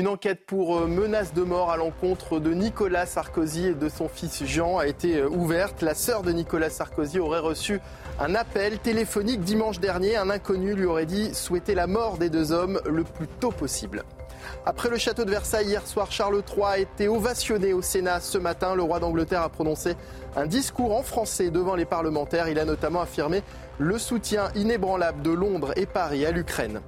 [0.00, 4.08] Une enquête pour euh, menace de mort à l'encontre de Nicolas Sarkozy et de son
[4.08, 5.82] fils Jean a été euh, ouverte.
[5.82, 7.82] La sœur de Nicolas Sarkozy aurait reçu
[8.18, 10.16] un appel téléphonique dimanche dernier.
[10.16, 14.02] Un inconnu lui aurait dit souhaiter la mort des deux hommes le plus tôt possible.
[14.64, 18.38] Après le château de Versailles hier soir, Charles III a été ovationné au Sénat ce
[18.38, 18.74] matin.
[18.74, 19.96] Le roi d'Angleterre a prononcé
[20.34, 22.48] un discours en français devant les parlementaires.
[22.48, 23.42] Il a notamment affirmé
[23.78, 26.80] le soutien inébranlable de Londres et Paris à l'Ukraine.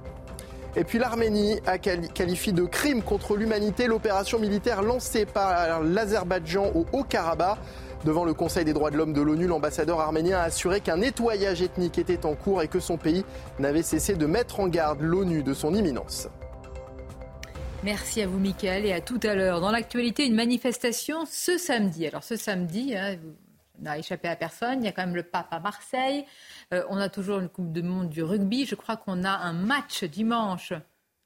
[0.75, 6.85] Et puis l'Arménie a qualifié de crime contre l'humanité l'opération militaire lancée par l'Azerbaïdjan au
[6.91, 7.59] Haut-Karabakh.
[8.05, 11.61] Devant le Conseil des droits de l'homme de l'ONU, l'ambassadeur arménien a assuré qu'un nettoyage
[11.61, 13.23] ethnique était en cours et que son pays
[13.59, 16.27] n'avait cessé de mettre en garde l'ONU de son imminence.
[17.83, 19.61] Merci à vous, Michael, et à tout à l'heure.
[19.61, 22.07] Dans l'actualité, une manifestation ce samedi.
[22.07, 23.15] Alors, ce samedi, hein,
[23.79, 24.81] n'a échappé à personne.
[24.81, 26.25] Il y a quand même le pape à Marseille.
[26.73, 28.65] Euh, on a toujours une Coupe du Monde du rugby.
[28.65, 30.73] Je crois qu'on a un match dimanche,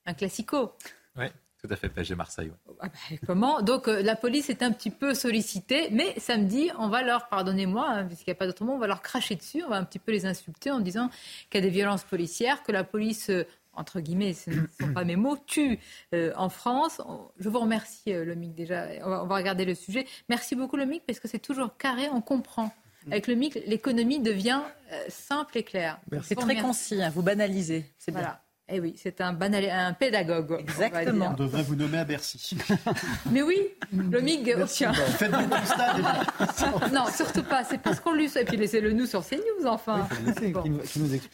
[0.05, 0.73] un classico.
[1.15, 1.25] Oui,
[1.61, 2.51] tout à fait, PSG Marseille.
[2.67, 3.61] Ah bah, comment?
[3.61, 7.87] Donc euh, la police est un petit peu sollicitée, mais samedi, on va leur, pardonnez-moi,
[7.87, 9.83] hein, puisqu'il n'y a pas d'autre mot, on va leur cracher dessus, on va un
[9.83, 11.09] petit peu les insulter en disant
[11.49, 13.45] qu'il y a des violences policières, que la police euh,
[13.77, 15.79] entre guillemets, ce ne sont pas mes mots, tue
[16.13, 17.01] en France.
[17.39, 18.87] Je vous remercie, Lomic, déjà.
[19.03, 20.05] On va, regarder le sujet.
[20.29, 22.73] Merci beaucoup, Lomic, parce que c'est toujours carré, on comprend.
[23.09, 24.61] Avec le MIC, l'économie devient
[25.07, 25.99] simple et claire.
[26.23, 27.85] C'est très concis, hein, vous banalisez.
[27.97, 28.41] C'est voilà.
[28.69, 30.57] Eh oui, c'est un, banal, un pédagogue.
[30.59, 31.29] Exactement.
[31.31, 32.57] On, devrait vous nommer à Bercy.
[33.31, 33.57] Mais oui,
[33.93, 34.91] le MIG obtient.
[34.93, 37.63] Faites le constat Non, surtout pas.
[37.63, 38.29] C'est parce qu'on lui.
[38.37, 40.05] Et puis laissez-le nous sur CNews, enfin.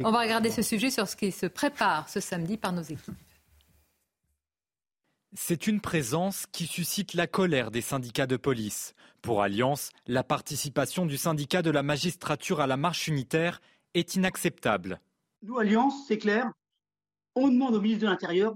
[0.03, 3.15] On va regarder ce sujet sur ce qui se prépare ce samedi par nos équipes.
[5.35, 8.93] C'est une présence qui suscite la colère des syndicats de police.
[9.23, 13.59] Pour Alliance, la participation du syndicat de la magistrature à la marche unitaire
[13.95, 14.99] est inacceptable.
[15.41, 16.51] Nous, Alliance, c'est clair,
[17.35, 18.53] on demande au ministre de l'Intérieur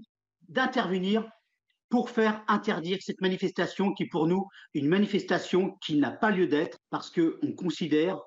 [0.49, 1.27] d'intervenir
[1.89, 6.47] pour faire interdire cette manifestation qui, pour nous, est une manifestation qui n'a pas lieu
[6.47, 8.19] d'être parce qu'on considère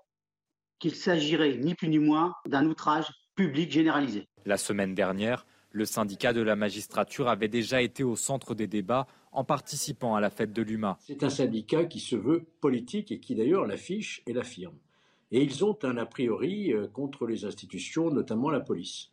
[0.79, 4.29] qu'il s'agirait ni plus ni moins d'un outrage public généralisé.
[4.47, 9.07] La semaine dernière, le syndicat de la magistrature avait déjà été au centre des débats
[9.31, 10.97] en participant à la fête de l'UMA.
[11.01, 14.77] C'est un syndicat qui se veut politique et qui d'ailleurs l'affiche et l'affirme.
[15.31, 19.13] Et ils ont un a priori euh, contre les institutions, notamment la police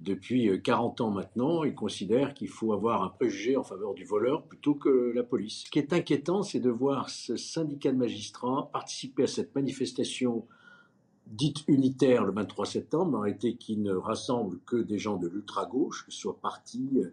[0.00, 4.04] depuis 40 euh, ans maintenant, ils considèrent qu'il faut avoir un préjugé en faveur du
[4.04, 5.64] voleur plutôt que la police.
[5.64, 10.46] Ce qui est inquiétant, c'est de voir ce syndicat de magistrats participer à cette manifestation
[11.26, 16.04] dite unitaire le 23 septembre, en réalité qui ne rassemble que des gens de l'ultra-gauche,
[16.04, 17.12] que ce soit partis, euh,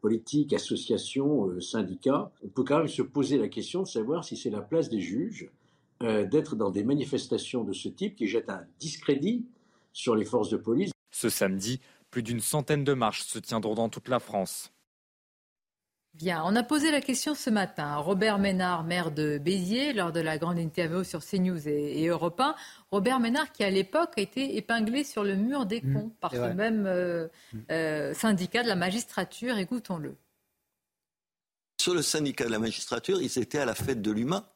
[0.00, 2.30] politiques, associations, euh, syndicats.
[2.44, 5.00] On peut quand même se poser la question de savoir si c'est la place des
[5.00, 5.50] juges
[6.00, 9.46] d'être dans des manifestations de ce type qui jettent un discrédit
[9.94, 10.90] sur les forces de police.
[11.14, 11.80] Ce samedi,
[12.14, 14.70] plus d'une centaine de marches se tiendront dans toute la France.
[16.12, 20.12] Bien, on a posé la question ce matin à Robert Ménard, maire de Béziers, lors
[20.12, 22.54] de la grande interview sur CNews et, et Europe 1.
[22.92, 26.30] Robert Ménard qui, à l'époque, a été épinglé sur le mur des mmh, cons par
[26.30, 27.58] ce même euh, mmh.
[27.72, 29.58] euh, syndicat de la magistrature.
[29.58, 30.14] Écoutons-le.
[31.80, 34.46] Sur le syndicat de la magistrature, ils étaient à la fête de l'humain.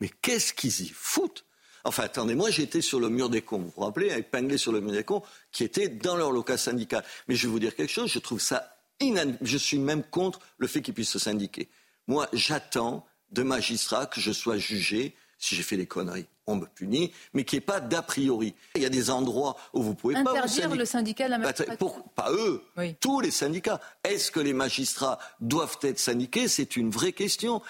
[0.00, 1.44] Mais qu'est-ce qu'ils y foutent?
[1.84, 4.80] Enfin, attendez, moi j'étais sur le mur des cons, vous vous rappelez, épinglé sur le
[4.80, 5.22] mur des cons,
[5.52, 7.04] qui étaient dans leur local syndical.
[7.28, 9.46] Mais je vais vous dire quelque chose, je trouve ça inadmissible.
[9.46, 11.68] Je suis même contre le fait qu'ils puissent se syndiquer.
[12.06, 16.26] Moi, j'attends de magistrats que je sois jugé si j'ai fait des conneries.
[16.46, 18.54] On me punit, mais qu'il n'y ait pas d'a priori.
[18.74, 22.04] Il y a des endroits où vous pouvez pas Interdire le syndicat de la magistrature.
[22.14, 22.62] pas eux,
[23.00, 23.80] tous les syndicats.
[24.04, 26.48] Est-ce que les magistrats doivent être syndiqués?
[26.48, 27.62] C'est une vraie question.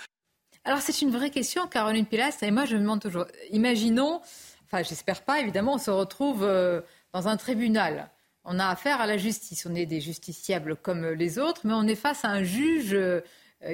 [0.66, 4.22] Alors c'est une vraie question, Caroline Pilas, et moi je me demande toujours, imaginons,
[4.64, 6.80] enfin j'espère pas, évidemment, on se retrouve euh,
[7.12, 8.10] dans un tribunal.
[8.44, 11.86] On a affaire à la justice, on est des justiciables comme les autres, mais on
[11.86, 13.20] est face à un juge euh,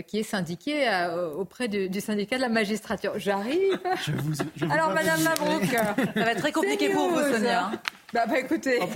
[0.07, 3.13] qui est syndiqué euh, auprès du, syndicat de la magistrature.
[3.17, 3.79] J'arrive.
[4.71, 7.73] Alors, Madame Mabrouk, ça va être très compliqué pour vous, Sonia.
[8.13, 8.89] Bah, bah écoutez, oh,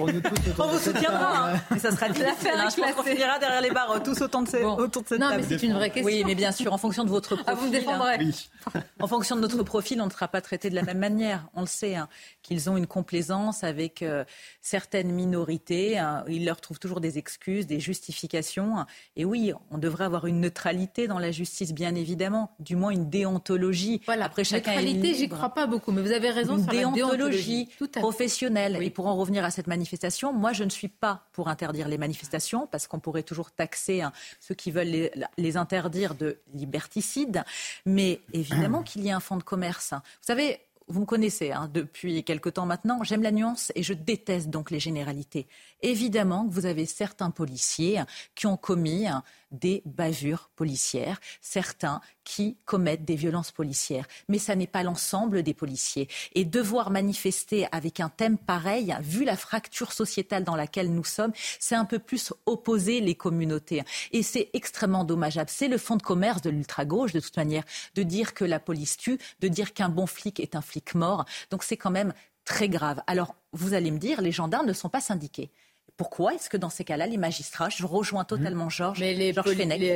[0.58, 1.52] on vous soutiendra.
[1.52, 1.60] Hein.
[1.70, 2.50] Mais ça sera difficile.
[2.56, 2.68] Hein.
[2.68, 5.30] Je pense qu'on finira derrière les barres tous autant de ces, autour de cette non,
[5.36, 6.04] mais c'est une vraie question.
[6.04, 7.44] Oui, mais bien sûr, en fonction de votre profil.
[7.46, 8.16] Ah, vous me défendrez.
[8.16, 8.80] Hein.
[9.00, 11.46] En fonction de notre profil, on ne sera pas traité de la même manière.
[11.54, 12.08] On le sait, hein,
[12.42, 14.24] qu'ils ont une complaisance avec euh,
[14.62, 16.02] certaines minorités.
[16.26, 18.86] Ils leur trouvent toujours des excuses, des justifications.
[19.16, 20.73] Et oui, on devrait avoir une neutralité
[21.08, 22.50] dans la justice, bien évidemment.
[22.60, 24.00] Du moins une déontologie.
[24.06, 24.26] Voilà.
[24.26, 27.86] Après, chacun neutralité, j'y crois pas beaucoup, mais vous avez raison une sur déontologie, la
[27.86, 28.78] déontologie professionnelle.
[28.80, 31.98] Et pour en revenir à cette manifestation, moi, je ne suis pas pour interdire les
[31.98, 37.44] manifestations, parce qu'on pourrait toujours taxer hein, ceux qui veulent les, interdire de liberticides.
[37.86, 39.92] Mais évidemment qu'il y a un fonds de commerce.
[39.92, 43.94] Vous savez, vous me connaissez hein, depuis quelque temps maintenant, j'aime la nuance et je
[43.94, 45.46] déteste donc les généralités.
[45.80, 48.02] Évidemment que vous avez certains policiers
[48.34, 49.06] qui ont commis
[49.54, 54.06] des bavures policières, certains qui commettent des violences policières.
[54.28, 56.08] Mais ça n'est pas l'ensemble des policiers.
[56.34, 61.32] Et devoir manifester avec un thème pareil, vu la fracture sociétale dans laquelle nous sommes,
[61.58, 63.82] c'est un peu plus opposer les communautés.
[64.12, 65.50] Et c'est extrêmement dommageable.
[65.50, 68.96] C'est le fond de commerce de l'ultra-gauche, de toute manière, de dire que la police
[68.96, 71.24] tue, de dire qu'un bon flic est un flic mort.
[71.50, 72.12] Donc c'est quand même
[72.44, 73.02] très grave.
[73.06, 75.50] Alors, vous allez me dire, les gendarmes ne sont pas syndiqués.
[75.96, 79.32] Pourquoi est-ce que dans ces cas-là, les magistrats, je rejoins totalement Georges, mais les,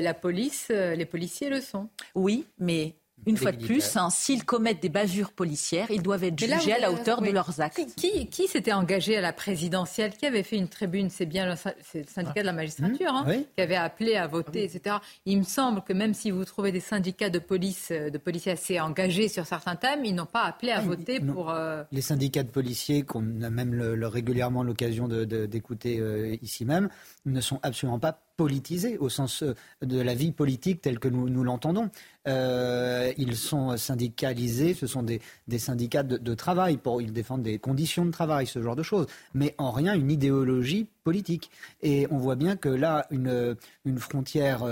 [0.01, 1.89] la police, euh, les policiers le sont.
[2.15, 2.95] Oui, mais
[3.27, 6.79] une fois de plus, hein, s'ils commettent des bavures policières, ils doivent être jugés à
[6.79, 7.81] la hauteur de leurs actes.
[7.97, 11.57] Qui, qui, s'était engagé à la présidentielle Qui avait fait une tribune C'est bien le,
[12.07, 14.97] syndicat de la magistrature hein, qui avait appelé à voter, etc.
[15.27, 18.53] Il me semble que même si vous trouvez des syndicats de police, euh, de policiers
[18.53, 21.51] assez engagés sur certains thèmes, ils n'ont pas appelé à voter pour.
[21.51, 26.89] Euh, Les syndicats de policiers, qu'on a même régulièrement l'occasion d'écouter euh, ici même,
[27.27, 31.45] ne sont absolument pas politisés au sens euh, de la vie politique telle que nous,
[31.45, 31.91] l'entendons.
[32.28, 35.20] Euh, ils sont syndicalisés, ce sont des,
[35.59, 39.55] syndicats de, travail, pour, ils défendent des conditions de travail, ce genre de choses, mais
[39.59, 41.51] en rien une idéologie politique.
[41.82, 44.62] Et on voit bien que là, une, une frontière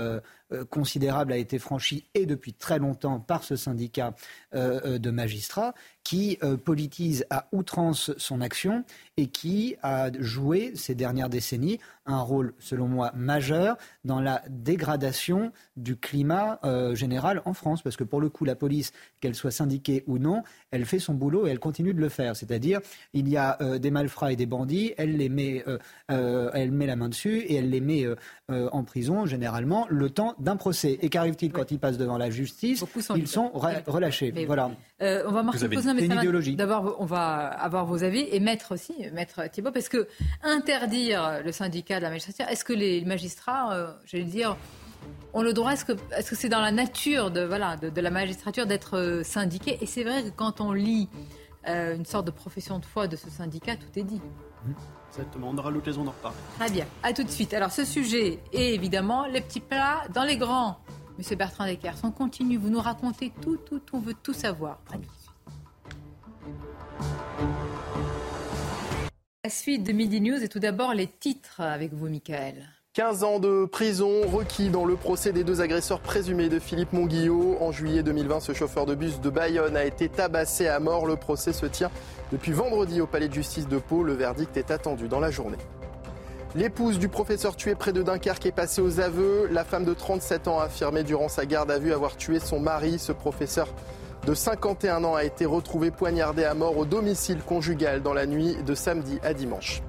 [0.69, 4.13] considérable a été franchie et depuis très longtemps par ce syndicat
[4.53, 5.73] de magistrats
[6.07, 8.85] qui politise à outrance son action
[9.17, 15.51] et qui a joué ces dernières décennies un rôle, selon moi, majeur dans la dégradation
[15.75, 17.81] du climat euh, général en France.
[17.81, 21.13] Parce que pour le coup, la police, qu'elle soit syndiquée ou non, elle fait son
[21.13, 22.35] boulot et elle continue de le faire.
[22.35, 22.79] C'est-à-dire,
[23.13, 25.63] il y a euh, des malfrats et des bandits, elle les met,
[26.09, 28.05] euh, elle met la main dessus et elle les met
[28.49, 30.97] en prison, généralement, le temps d'un procès.
[31.01, 32.79] Et qu'arrive-t-il quand ils passent devant la justice?
[33.15, 34.33] Ils sont relâchés.
[34.45, 34.71] voilà.
[35.01, 35.67] on va marquer
[35.97, 40.07] pause, mais d'abord, on va avoir vos avis et mettre aussi, maître Thibault, parce que
[40.43, 44.57] interdire le syndicat de la magistrature, est-ce que les magistrats, j'allais dire,
[45.33, 48.09] ont le droit Est-ce que c'est -ce c'est dans la nature de, voilà, de, la
[48.09, 49.77] magistrature d'être euh, syndiqué?
[49.81, 51.09] Et c'est vrai que quand on lit
[51.67, 54.21] euh, une sorte de profession de foi de ce syndicat, tout est dit.
[55.09, 56.37] Exactement, on aura l'occasion d'en reparler.
[56.59, 57.53] Très bien, à tout de suite.
[57.53, 60.79] Alors ce sujet est évidemment les petits plats dans les grands.
[61.17, 64.79] Monsieur Bertrand Deckers, on continue, vous nous racontez tout, tout, tout, on veut tout savoir.
[64.89, 65.26] À tout de suite.
[69.43, 72.67] La suite de Midi News et tout d'abord les titres avec vous, Michael.
[72.97, 77.55] 15 ans de prison requis dans le procès des deux agresseurs présumés de Philippe Monguillot.
[77.61, 81.05] En juillet 2020, ce chauffeur de bus de Bayonne a été tabassé à mort.
[81.05, 81.91] Le procès se tient
[82.31, 84.01] depuis vendredi au palais de justice de Pau.
[84.01, 85.59] Le verdict est attendu dans la journée.
[86.55, 89.47] L'épouse du professeur tué près de Dunkerque est passée aux aveux.
[89.51, 92.59] La femme de 37 ans a affirmé durant sa garde à vue avoir tué son
[92.59, 92.97] mari.
[92.97, 93.67] Ce professeur
[94.27, 98.57] de 51 ans a été retrouvé poignardé à mort au domicile conjugal dans la nuit
[98.61, 99.81] de samedi à dimanche.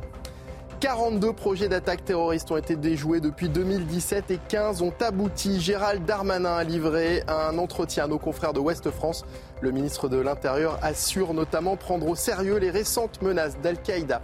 [0.78, 5.60] 42 projets d'attaque terroriste ont été déjoués depuis 2017 et 15 ont abouti.
[5.60, 9.24] Gérald Darmanin a livré un entretien à nos confrères de Ouest France.
[9.60, 14.22] Le ministre de l'Intérieur assure notamment prendre au sérieux les récentes menaces d'Al-Qaïda.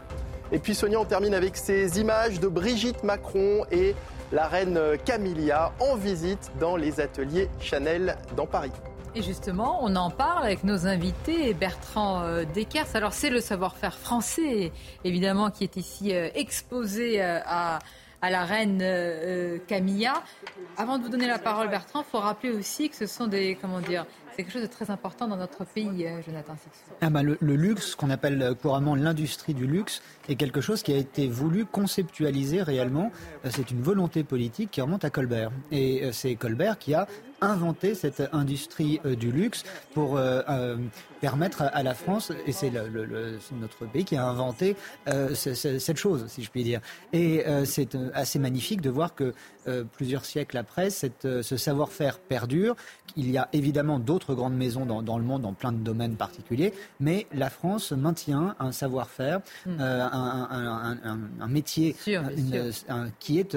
[0.53, 3.97] Et puis Sonia, on termine avec ces images de Brigitte Macron et
[4.31, 8.71] la reine Camilla en visite dans les ateliers Chanel dans Paris.
[9.17, 12.89] Et justement, on en parle avec nos invités, Bertrand euh, Deckers.
[12.95, 14.73] Alors, c'est le savoir-faire français,
[15.05, 17.79] évidemment, qui est ici euh, exposé euh, à,
[18.23, 18.83] à la reine
[19.69, 20.15] Camilla.
[20.77, 23.57] Avant de vous donner la parole, Bertrand, il faut rappeler aussi que ce sont des,
[23.61, 26.57] comment dire, c'est quelque chose de très important dans notre pays, Jonathan
[27.01, 30.93] ah bah le, le, luxe, qu'on appelle couramment l'industrie du luxe, est quelque chose qui
[30.93, 33.11] a été voulu conceptualiser réellement.
[33.51, 35.51] C'est une volonté politique qui remonte à Colbert.
[35.71, 37.07] Et c'est Colbert qui a
[37.45, 40.77] inventé cette industrie euh, du luxe pour euh, euh,
[41.21, 44.77] permettre à, la France, et c'est notre pays qui a inventé
[45.35, 46.83] cette chose, si je puis dire.
[47.15, 49.33] Et c'est assez magnifique de voir que
[49.97, 52.77] plusieurs siècles après, cette, ce savoir-faire perdure.
[53.17, 56.75] Il y a évidemment d'autres grandes maisons dans, le monde, dans plein de domaines particuliers,
[57.01, 59.81] mais la France maintient un savoir-faire, hmm.
[60.15, 61.95] Un, métier
[63.21, 63.57] qui est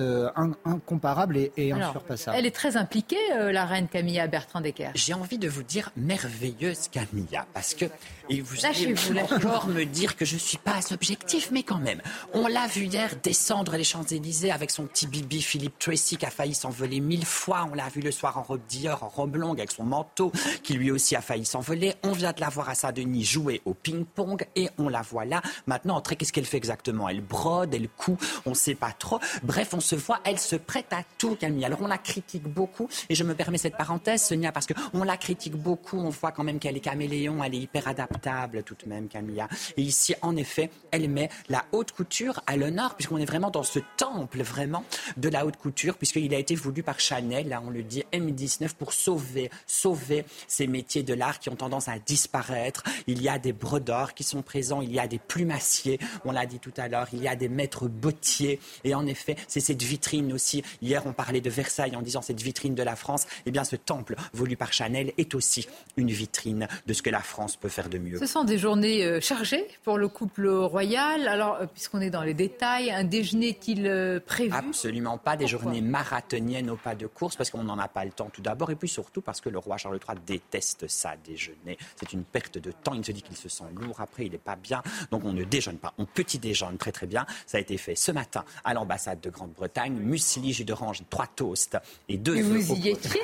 [0.65, 2.37] incomparable et, et insurpassable.
[2.37, 3.17] Elle est très impliquée,
[3.51, 7.85] la reine Camilla Bertrand Decker J'ai envie de vous dire merveilleuse Camilla, parce que
[8.29, 8.93] et vous allez
[9.31, 12.01] encore me dire que je ne suis pas objectif, mais quand même.
[12.33, 16.29] On l'a vu hier descendre les Champs-Élysées avec son petit bibi Philippe Tracy qui a
[16.29, 17.67] failli s'envoler mille fois.
[17.71, 20.31] On l'a vu le soir en robe Dior, en robe longue avec son manteau
[20.63, 21.95] qui lui aussi a failli s'envoler.
[22.03, 25.41] On vient de la voir à Saint-Denis jouer au ping-pong et on la voit là.
[25.65, 29.19] Maintenant, qu'est-ce qu'elle fait exactement Elle brode, elle coud, on ne sait pas trop.
[29.43, 31.65] Bref, on se voit, elle se prête à tout, Camille.
[31.65, 35.17] Alors on la critique beaucoup et je me permets cette parenthèse, Sonia, parce qu'on la
[35.17, 35.97] critique beaucoup.
[35.97, 39.47] On voit quand même qu'elle est caméléon, elle est hyper adaptable tout de même, Camilla.
[39.75, 43.63] Et ici, en effet, elle met la haute couture à l'honneur, puisqu'on est vraiment dans
[43.63, 44.83] ce temple vraiment
[45.17, 48.73] de la haute couture, puisqu'il a été voulu par Chanel, là on le dit, M19,
[48.75, 52.83] pour sauver, sauver ces métiers de l'art qui ont tendance à disparaître.
[53.07, 56.45] Il y a des brodeurs qui sont présents, il y a des plumassiers, on l'a
[56.45, 58.59] dit tout à l'heure, il y a des maîtres bottiers.
[58.83, 60.63] Et en effet, c'est cette vitrine aussi.
[60.83, 63.25] Hier, on parlait de Versailles en disant cette vitrine de la France.
[63.47, 67.21] Eh bien, ce temple voulu par Chanel est aussi une vitrine de ce que la
[67.21, 68.19] France peut faire de mieux.
[68.19, 71.27] Ce sont des journées euh, chargées pour le couple royal.
[71.27, 74.53] Alors, euh, puisqu'on est dans les détails, un déjeuner est-il euh, prévu?
[74.53, 75.37] Absolument pas.
[75.37, 78.41] Des journées marathoniennes au pas de course parce qu'on n'en a pas le temps tout
[78.41, 81.77] d'abord et puis surtout parce que le roi Charles III déteste ça, déjeuner.
[81.95, 82.93] C'est une perte de temps.
[82.93, 84.83] Il se dit qu'il se sent lourd après, il n'est pas bien.
[85.09, 85.93] Donc on ne déjeune pas.
[85.97, 87.25] On petit déjeune très très bien.
[87.45, 89.93] Ça a été fait ce matin à l'ambassade de Grande-Bretagne.
[89.93, 91.77] Muesli, jus d'orange, trois toasts
[92.09, 92.35] et deux.
[92.35, 93.21] Et vous y étiez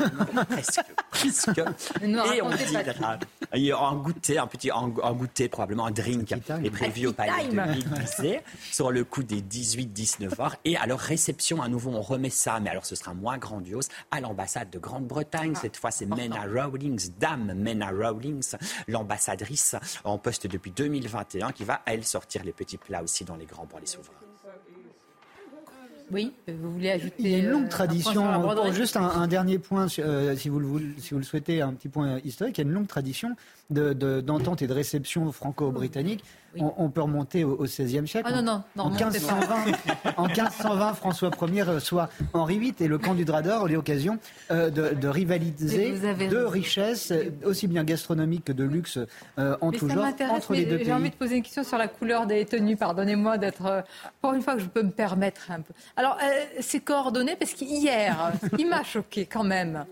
[1.10, 1.60] presque,
[2.02, 7.14] Et on dit, un goûter, un petit un, goûter, probablement un drink est prévu au
[7.14, 8.40] palais de
[8.72, 10.56] sur le coup des 18-19 heures.
[10.64, 14.22] Et alors, réception, à nouveau, on remet ça, mais alors ce sera moins grandiose, à
[14.22, 15.56] l'ambassade de Grande-Bretagne.
[15.60, 18.56] Cette fois, c'est Mena Rawlings, Dame Mena Rawlings,
[18.88, 19.76] l'ambassadrice
[20.06, 23.66] en poste depuis 2021, qui va, elle, sortir les petits plats aussi dans les grands
[23.66, 24.14] pour les souverains.
[26.12, 27.16] Oui, vous voulez ajouter.
[27.18, 28.30] Il y a une longue euh, tradition.
[28.30, 31.62] un juste un, un dernier point, euh, si, vous le, voulez- si vous le souhaitez,
[31.62, 32.58] un petit point historique.
[32.58, 33.36] Il y a une longue tradition
[33.70, 36.24] de- de- d'entente et de réception franco-britannique.
[36.60, 38.30] On, on peut remonter au, au XVIe siècle.
[38.32, 39.56] Ah non, non, non, en, remontez 1520,
[40.18, 44.20] en 1520, François Ier reçoit Henri VIII et le camp du Drador l'occasion
[44.52, 45.94] euh, de, de rivaliser
[46.30, 47.12] de richesses,
[47.44, 49.00] aussi bien gastronomiques que de luxe
[49.40, 50.94] euh, en Mais tout genre entre les deux j'ai pays.
[50.94, 52.78] envie de poser une question sur la couleur des tenues.
[52.78, 53.82] Pardonnez-moi d'être, euh,
[54.22, 55.74] pour une fois que je peux me permettre un peu.
[55.96, 56.28] Alors, euh,
[56.60, 59.86] c'est coordonné parce qu'hier, il m'a choqué quand même.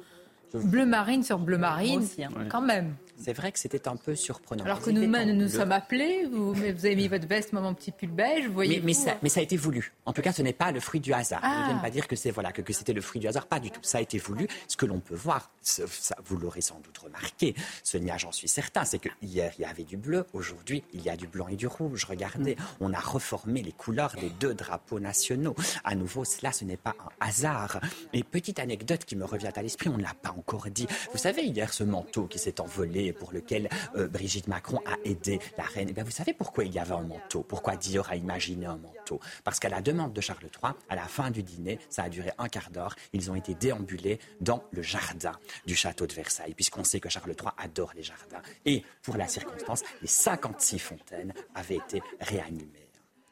[0.53, 2.30] Bleu marine sur bleu marine, aussi, hein.
[2.49, 2.93] quand même.
[3.23, 4.64] C'est vrai que c'était un peu surprenant.
[4.65, 7.61] Alors que nous-mêmes, nous nous sommes appelés, vous, mais vous avez mis votre veste, moi
[7.61, 8.77] mon petit pull beige, vous voyez.
[8.80, 9.18] Mais, mais vous, ça, hein.
[9.22, 9.93] mais ça a été voulu.
[10.06, 11.39] En tout cas, ce n'est pas le fruit du hasard.
[11.43, 11.61] Ah.
[11.61, 13.45] Ne viennent pas dire que c'est voilà que, que c'était le fruit du hasard.
[13.45, 13.80] Pas du tout.
[13.84, 14.48] Ça a été voulu.
[14.68, 15.84] Ce que l'on peut voir, ça,
[16.26, 17.53] vous l'aurez sans doute remarqué,
[17.84, 21.10] Sonia, j'en suis certain, c'est que hier il y avait du bleu, aujourd'hui il y
[21.10, 22.06] a du blanc et du rouge.
[22.06, 25.56] Regardez, on a reformé les couleurs des deux drapeaux nationaux.
[25.84, 27.80] À nouveau, cela, ce n'est pas un hasard.
[28.14, 30.88] Et petite anecdote qui me revient à l'esprit, on ne l'a pas encore dit.
[31.11, 34.95] Vous savez, hier, ce manteau qui s'est envolé et pour lequel euh, Brigitte Macron a
[35.03, 37.43] aidé la reine, eh bien, vous savez pourquoi il y avait un manteau?
[37.43, 39.19] Pourquoi Dior a imaginé un manteau?
[39.43, 42.31] Parce qu'à la demande de Charles III, à la fin du dîner, ça a duré
[42.38, 45.33] un quart d'heure, ils ont été déambulés dans le jardin
[45.65, 48.41] du château de Versailles, puisqu'on sait que Charles III adore les jardins.
[48.65, 52.80] Et pour la circonstance, les 56 fontaines avaient été réanimées.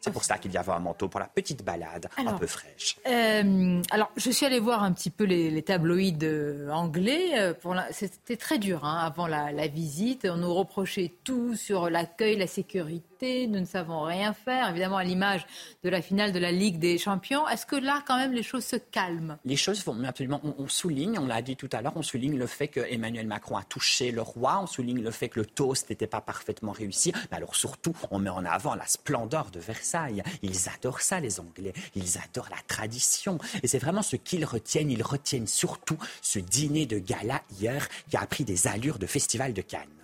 [0.02, 2.98] C'est pour ça qu'il y avait un manteau pour la petite balade un peu fraîche.
[3.06, 7.38] Euh, alors, je suis allée voir un petit peu les, les tabloïds euh, anglais.
[7.38, 7.54] Euh,
[7.92, 10.26] C'était très dur hein, avant la, la visite.
[10.32, 13.09] On nous reprochait tout sur l'accueil, la sécurité.
[13.22, 14.70] Nous ne savons rien faire.
[14.70, 15.46] Évidemment, à l'image
[15.84, 17.46] de la finale de la Ligue des Champions.
[17.50, 19.38] Est-ce que là, quand même, les choses se calment?
[19.44, 20.40] Les choses vont absolument.
[20.58, 23.58] On, souligne, on l'a dit tout à l'heure, on souligne le fait que Emmanuel Macron
[23.58, 27.12] a touché le roi, on souligne le fait que le toast n'était pas parfaitement réussi.
[27.30, 30.24] Mais alors surtout, on met en avant la splendeur de Versailles.
[30.42, 31.74] Ils adorent ça, les Anglais.
[31.96, 33.38] Ils adorent la tradition.
[33.64, 34.92] Et c'est vraiment ce qu'ils retiennent.
[34.92, 39.54] Ils retiennent surtout ce dîner de gala hier qui a pris des allures de festival
[39.54, 39.99] de Cannes.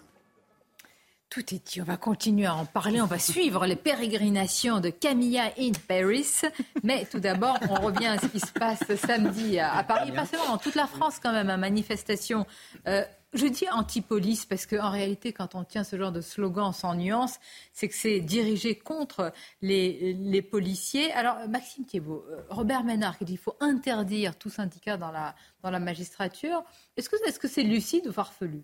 [1.29, 1.81] Tout est dit.
[1.81, 3.01] On va continuer à en parler.
[3.01, 6.41] On va suivre les pérégrinations de Camilla in Paris.
[6.83, 10.47] Mais tout d'abord, on revient à ce qui se passe samedi à, Paris, pas seulement
[10.47, 12.45] dans toute la France quand même, à manifestation.
[12.87, 13.03] Euh,
[13.33, 17.39] je dis anti-police parce qu'en réalité, quand on tient ce genre de slogan sans nuance,
[17.73, 21.11] c'est que c'est dirigé contre les, policiers.
[21.11, 25.35] Alors, Maxime Thiebaud, euh, Robert Ménard qui dit qu'il faut interdire tout syndicat dans la,
[25.63, 26.63] dans la magistrature.
[26.95, 28.63] Est-ce que est-ce que c'est lucide ou farfelu?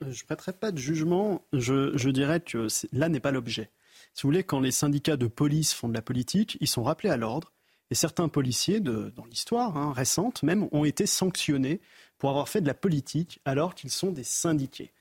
[0.00, 1.42] Je ne prêterai pas de jugement.
[1.52, 3.70] Je, dirais que là n'est pas l'objet.
[4.14, 7.10] Si vous voulez, quand les syndicats de police font de la politique, ils sont rappelés
[7.10, 7.52] à l'ordre.
[7.90, 11.80] Et certains policiers, dans l'histoire hein, récente même, ont été sanctionnés
[12.18, 14.92] pour avoir fait de la politique alors qu'ils sont des syndiqués.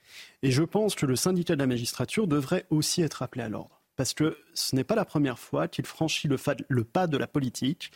[0.43, 3.81] Et je pense que le syndicat de la magistrature devrait aussi être appelé à l'ordre.
[3.95, 7.91] Parce que ce n'est pas la première fois qu'il franchit le, pas de la politique.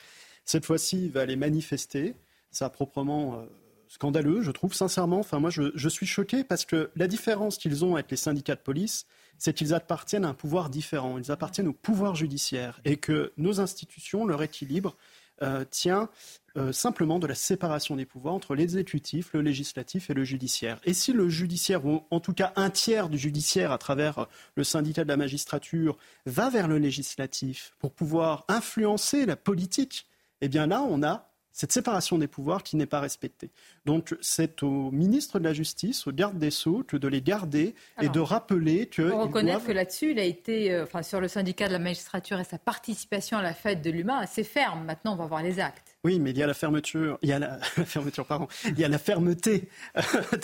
[0.45, 2.15] Cette fois-ci, il va aller manifester.
[2.51, 3.45] Ça proprement euh,
[3.90, 5.20] scandaleux, je trouve, sincèrement.
[5.20, 8.61] Enfin, moi, je, suis choqué parce que la différence qu'ils ont avec les syndicats de
[8.61, 9.06] police,
[9.38, 11.18] c'est qu'ils appartiennent à un pouvoir différent.
[11.18, 14.95] Ils appartiennent au pouvoir judiciaire et que nos institutions, leur équilibre,
[15.41, 16.10] euh, tient
[16.57, 20.80] euh, simplement de la séparation des pouvoirs entre l'exécutif, le législatif et le judiciaire.
[20.84, 24.26] Et si le judiciaire, ou en tout cas un tiers du judiciaire à travers euh,
[24.56, 30.07] le syndicat de la magistrature, va vers le législatif pour pouvoir influencer la politique,
[30.41, 31.28] eh bien là, on a
[31.60, 33.52] cette séparation des pouvoirs qui n'est pas respectée.
[33.86, 37.76] Donc c'est au ministre de la Justice, au garde des Sceaux, que de les garder
[38.02, 39.02] et de rappeler que...
[39.02, 41.68] Il faut ils reconnaître doivent- que là-dessus, il a été, euh, enfin, sur le syndicat
[41.68, 44.86] de la magistrature et sa participation à la fête de l'humain, assez ferme.
[44.86, 45.98] Maintenant, on va voir les actes.
[46.06, 48.80] Oui, mais il y a la fermeture, il y a la, la fermeture, pardon, il
[48.80, 49.68] y a la fermeté
[49.98, 50.02] euh,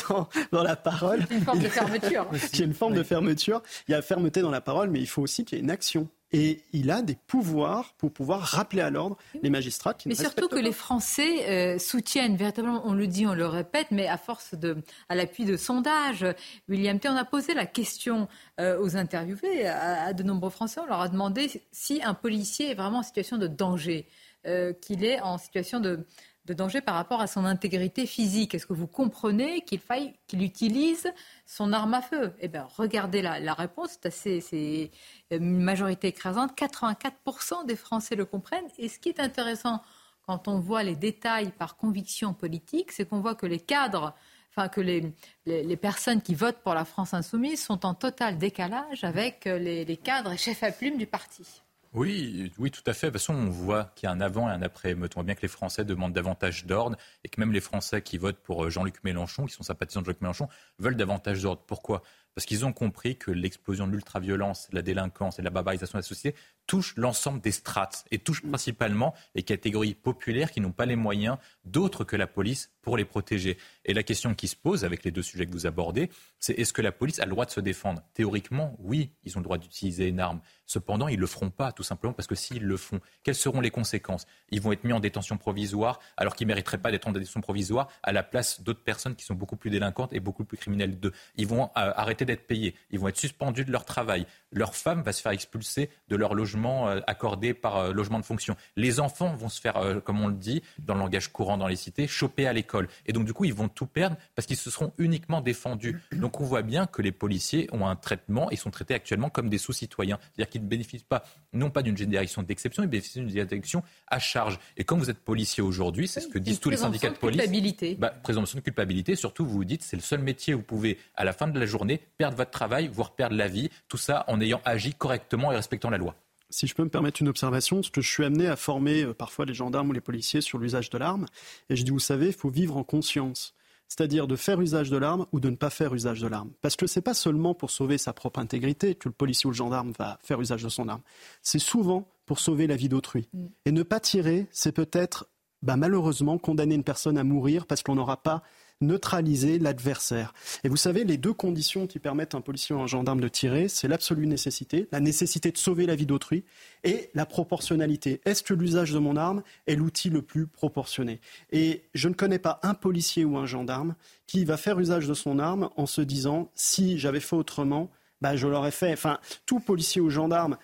[0.10, 1.26] dans, dans la parole.
[1.32, 2.28] Une forme de fermeture.
[2.52, 4.90] Il y a une forme de fermeture, il y a la fermeté dans la parole,
[4.90, 6.10] mais il faut aussi qu'il y ait une action.
[6.32, 10.20] Et il a des pouvoirs pour pouvoir rappeler à l'ordre les magistrats qui Mais ne
[10.20, 10.62] surtout que pas.
[10.62, 14.78] les Français euh, soutiennent véritablement, on le dit, on le répète, mais à force de,
[15.08, 16.26] à l'appui de sondages,
[16.68, 18.28] William T, on a posé la question
[18.60, 22.72] euh, aux interviewés, à, à de nombreux Français, on leur a demandé si un policier
[22.72, 24.08] est vraiment en situation de danger,
[24.48, 26.06] euh, qu'il est en situation de,
[26.46, 28.54] de danger par rapport à son intégrité physique.
[28.54, 31.12] Est-ce que vous comprenez qu'il faille qu'il utilise
[31.46, 32.34] son arme à feu?
[32.40, 34.92] Eh bien, regardez la, réponse, c'est
[35.32, 36.56] une majorité écrasante.
[36.58, 38.68] 84% des Français le comprennent.
[38.78, 39.82] Et ce qui est intéressant
[40.28, 44.14] quand on voit les détails par conviction politique, c'est qu'on voit que les cadres,
[44.52, 49.46] enfin que les, personnes qui votent pour la France insoumise sont en total décalage avec
[49.46, 51.64] les, les cadres et chefs à plume du parti.
[51.96, 53.08] Oui, oui, tout à fait.
[53.08, 54.94] De toute façon, on voit qu'il y a un avant et un après.
[54.94, 58.18] On voit bien que les Français demandent davantage d'ordre et que même les Français qui
[58.18, 61.62] votent pour euh, Jean-Luc Mélenchon, qui sont sympathisants de Jean-Luc Mélenchon, veulent davantage d'ordre.
[61.66, 62.04] Pourquoi?
[62.34, 66.08] Parce qu'ils ont compris que l'explosion de l'ultraviolence, la délinquance et la barbarisation de la
[66.08, 70.96] société touche l'ensemble des strates et touche principalement les catégories populaires qui n'ont pas les
[70.96, 73.58] moyens d'autres que la police pour les protéger.
[73.84, 76.10] Et la question qui se pose avec les deux sujets que vous abordez,
[76.40, 78.02] c'est est-ce que la police a le droit de se défendre?
[78.14, 80.42] Théoriquement, oui, ils ont le droit d'utiliser une arme.
[80.66, 83.62] Cependant, ils ne le feront pas, tout simplement parce que s'ils le font, quelles seront
[83.62, 84.26] les conséquences?
[84.50, 87.42] Ils vont être mis en détention provisoire alors qu'ils ne mériteraient pas d'être en détention
[87.42, 91.00] provisoire à la place d'autres personnes qui sont beaucoup plus délinquantes et beaucoup plus criminelles
[91.00, 91.12] d'eux.
[91.36, 94.26] Ils vont euh, arrêter d'être payés, ils vont être suspendus de leur travail.
[94.52, 98.26] Leur femme va se faire expulser de leur logement euh, accordé par euh, logement de
[98.26, 98.56] fonction.
[98.76, 101.76] Les enfants vont se faire, comme on le dit dans le langage courant dans les
[101.76, 102.88] cités, choper à l'école.
[103.06, 106.02] Et donc, du coup, ils vont tout perdre parce qu'ils se seront uniquement défendus.
[106.12, 109.50] Donc, on voit bien que les policiers ont un traitement et sont traités actuellement comme
[109.50, 110.20] des sous-citoyens.
[110.22, 111.24] C'est-à-dire qu'ils ne bénéficient pas,
[111.54, 114.60] non pas d'une génération d'exception, ils bénéficient d'une génération à charge.
[114.78, 117.40] Et quand vous êtes policier aujourd'hui, c'est ce que disent tous les syndicats de police.
[117.40, 117.96] Culpabilité.
[117.96, 119.16] Bah, présomption de culpabilité.
[119.16, 121.60] Surtout, vous vous dites, c'est le seul métier où vous pouvez, à la fin de
[121.60, 123.70] la journée, perdre votre travail, voire perdre la vie.
[123.88, 126.16] Tout ça en ayant agi correctement et respectant la loi.
[126.50, 129.14] Si je peux me permettre une observation, parce que je suis amené à former euh,
[129.14, 131.26] parfois les gendarmes ou les policiers sur l'usage de l'arme,
[131.70, 133.54] et je dis, vous savez, il faut vivre en conscience
[133.88, 136.52] c'est-à-dire de faire usage de l'arme ou de ne pas faire usage de l'arme.
[136.62, 139.52] Parce que ce n'est pas seulement pour sauver sa propre intégrité que le policier ou
[139.52, 141.02] le gendarme va faire usage de son arme.
[141.42, 143.28] C'est souvent pour sauver la vie d'autrui.
[143.34, 143.46] Mm.
[143.66, 145.28] Et ne pas tirer, c'est peut-être
[145.62, 148.44] bah, malheureusement condamner une personne à mourir parce qu'on n'aura pas
[148.82, 150.34] neutraliser l'adversaire.
[150.64, 153.28] Et vous savez, les deux conditions qui permettent à un policier ou un gendarme de
[153.28, 156.44] tirer, c'est l'absolue nécessité, la nécessité de sauver la vie d'autrui,
[156.84, 158.22] et la proportionnalité.
[158.26, 161.20] Est-ce que l'usage de mon arme est l'outil le plus proportionné?
[161.52, 163.96] Et je ne connais pas un policier ou un gendarme
[164.28, 167.90] qui va faire usage de son arme en se disant, si j'avais fait autrement,
[168.22, 168.94] bah, je l'aurais fait.
[168.94, 170.58] Enfin, tout policier ou gendarme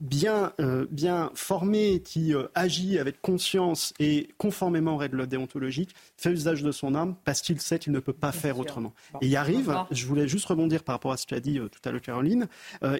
[0.00, 6.30] bien, euh, bien formé, qui euh, agit avec conscience et conformément aux règles déontologiques, fait
[6.30, 8.92] usage de son arme parce qu'il sait qu'il ne peut pas faire autrement.
[9.20, 11.58] et il arrive, je voulais juste rebondir par rapport à ce que tu as dit
[11.58, 12.46] tout à l'heure Caroline,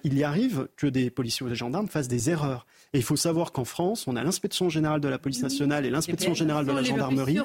[0.03, 2.66] il y arrive que des policiers ou des gendarmes fassent des erreurs.
[2.95, 5.91] Et il faut savoir qu'en France, on a l'inspection générale de la police nationale et
[5.91, 7.39] l'inspection générale de la gendarmerie,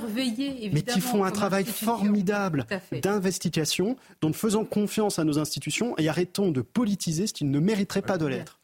[0.71, 2.67] mais qui font un travail formidable
[3.01, 8.03] d'investigation, donc faisant confiance à nos institutions et arrêtons de politiser ce qui ne mériterait
[8.03, 8.59] pas de l'être.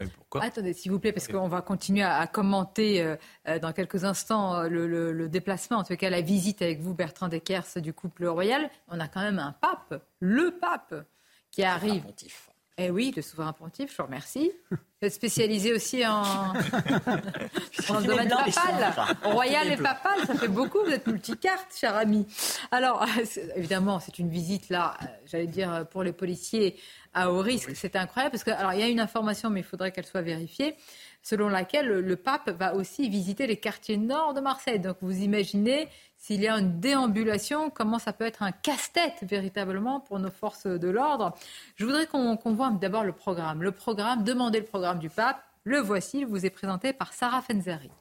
[0.45, 3.15] Attendez, s'il vous plaît, parce qu'on va continuer à, commenter euh,
[3.47, 7.30] euh, dans quelques instants euh, le, déplacement, en tout cas la visite avec vous, Bertrand
[7.30, 8.69] Deckers, du couple royal.
[8.88, 10.93] On a quand même un pape, le pape,
[11.49, 12.03] qui arrive.
[12.77, 14.52] Eh oui, le souverain pontife, je vous remercie.
[14.69, 16.23] Vous êtes spécialisé aussi en,
[17.89, 18.93] en domaine papal.
[19.23, 22.27] Royal et papal, ça fait beaucoup, vous êtes multicarte, cher ami.
[22.72, 23.06] Alors,
[23.56, 26.76] évidemment, c'est une visite là, j'allais dire, pour les policiers
[27.14, 27.72] à haut risque.
[27.76, 30.22] C'est incroyable parce que, alors, il y a une information, mais il faudrait qu'elle soit
[30.22, 30.76] vérifiée,
[31.23, 34.80] selon laquelle le pape va aussi visiter les quartiers nord de Marseille.
[34.80, 35.88] Donc, vous imaginez
[36.26, 40.65] s'il y a une déambulation, comment ça peut être un casse-tête véritablement pour nos forces
[40.65, 41.35] de l'ordre?
[41.76, 43.61] Je voudrais qu'on voit d'abord le programme.
[43.61, 45.39] Le programme, demandez le programme du pape.
[45.65, 47.91] Le voici, il vous est présenté par Sarah Fenzari.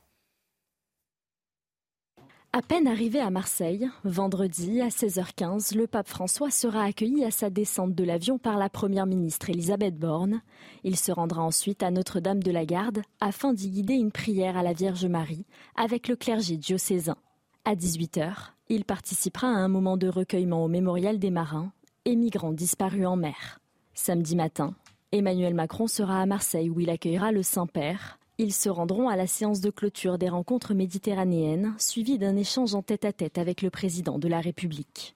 [2.55, 7.51] À peine arrivé à Marseille, vendredi à 16h15, le pape François sera accueilli à sa
[7.51, 10.41] descente de l'avion par la première ministre Elisabeth Borne.
[10.83, 14.63] Il se rendra ensuite à Notre-Dame de la Garde afin d'y guider une prière à
[14.63, 15.45] la Vierge Marie
[15.77, 17.19] avec le clergé diocésain.
[17.65, 18.33] À 18h,
[18.69, 21.73] il participera à un moment de recueillement au mémorial des marins
[22.05, 23.61] et migrants disparus en mer.
[23.95, 24.75] Samedi matin,
[25.13, 29.29] Emmanuel Macron sera à Marseille où il accueillera le Saint-Père ils se rendront à la
[29.29, 34.27] séance de clôture des rencontres méditerranéennes, suivie d'un échange en tête-à-tête avec le président de
[34.27, 35.15] la République.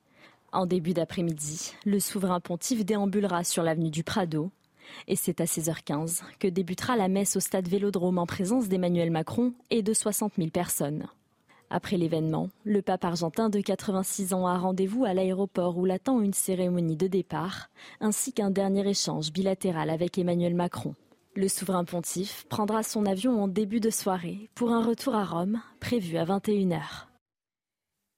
[0.53, 4.53] En début d'après-midi, le souverain pontife déambulera sur l'avenue du Prado.
[5.09, 9.53] Et c'est à 16h15 que débutera la messe au stade Vélodrome en présence d'Emmanuel Macron
[9.71, 11.09] et de 60 000 personnes.
[11.71, 16.33] Après l'événement, le pape argentin de 86 ans a rendez-vous à l'aéroport où l'attend une
[16.33, 17.69] cérémonie de départ,
[18.01, 20.95] ainsi qu'un dernier échange bilatéral avec Emmanuel Macron.
[21.35, 25.61] Le souverain pontife prendra son avion en début de soirée pour un retour à Rome
[25.79, 27.08] prévu à 21h.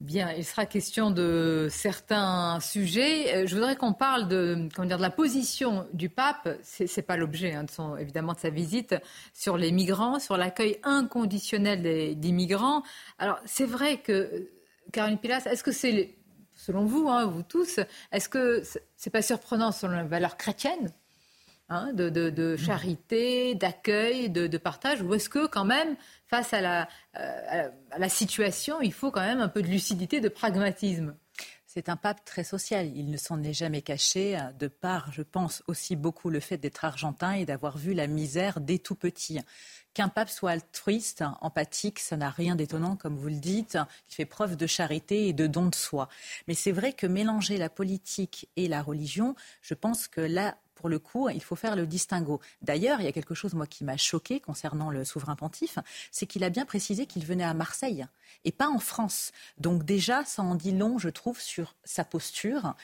[0.01, 3.36] Bien, il sera question de certains sujets.
[3.36, 6.48] Euh, je voudrais qu'on parle de, comment dire, de la position du pape.
[6.62, 8.94] Ce n'est pas l'objet, hein, de évidemment, de sa visite
[9.35, 12.82] sur les migrants, sur l'accueil inconditionnel des, migrants.
[13.18, 14.48] Alors, c'est vrai que,
[14.90, 16.16] Caroline Pilas, est-ce que c'est,
[16.55, 17.78] selon vous, hein, vous tous,
[18.10, 18.62] est-ce que
[18.97, 20.90] c'est pas surprenant selon la valeur chrétienne
[21.72, 25.94] Hein, de, charité, d'accueil, de, partage Ou est-ce que quand même,
[26.26, 30.20] face à la, euh, à la situation, il faut quand même un peu de lucidité,
[30.20, 31.14] de pragmatisme?
[31.72, 32.90] C'est un pape très social.
[32.97, 36.84] Il ne s'en est jamais caché, de par, je pense, aussi beaucoup le fait d'être
[36.84, 39.38] argentin et d'avoir vu la misère dès tout petit.
[39.94, 43.78] Qu'un pape soit altruiste, empathique, ça n'a rien d'étonnant, comme vous le dites.
[44.09, 46.09] Il fait preuve de charité et de don de soi.
[46.48, 50.89] Mais c'est vrai que mélanger la politique et la religion, je pense que là, pour
[50.89, 52.40] le coup, il faut faire le distinguo.
[52.62, 55.78] D'ailleurs, il y a quelque chose, moi, qui m'a choqué concernant le souverain pontife,
[56.11, 58.07] c'est qu'il a bien précisé qu'il venait à Marseille
[58.47, 59.32] et pas en France.
[59.59, 62.74] Donc déjà, ça en dit long, je trouve, sur sa posture.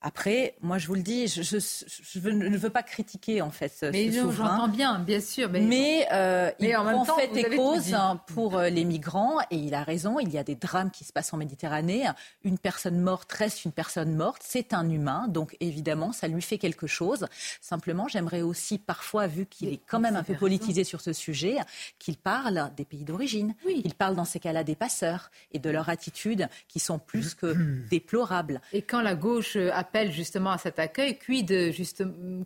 [0.00, 4.30] Après, moi, je vous le dis, je, ne veux pas critiquer en fait mais ce
[4.30, 5.50] j'entends bien, bien sûr.
[5.50, 9.40] Mais, mais, euh, il en même temps, fait et cause hein, pour euh, les migrants
[9.50, 10.20] et il a raison.
[10.20, 12.04] Il y a des drames qui se passent en Méditerranée.
[12.44, 14.42] Une personne morte reste une personne morte.
[14.44, 17.26] C'est un humain, donc évidemment, ça lui fait quelque chose.
[17.60, 21.56] Simplement, j'aimerais aussi parfois, vu qu'il est quand même un peu politisé sur ce sujet,
[21.98, 23.56] qu'il parle des pays d'origine.
[23.66, 23.82] Oui.
[23.84, 27.52] Il parle dans ces cas-là des passeurs et de leur attitude qui sont plus que
[27.90, 28.60] déplorables.
[28.72, 31.48] Et quand la gauche a appelle justement à cet accueil, quid,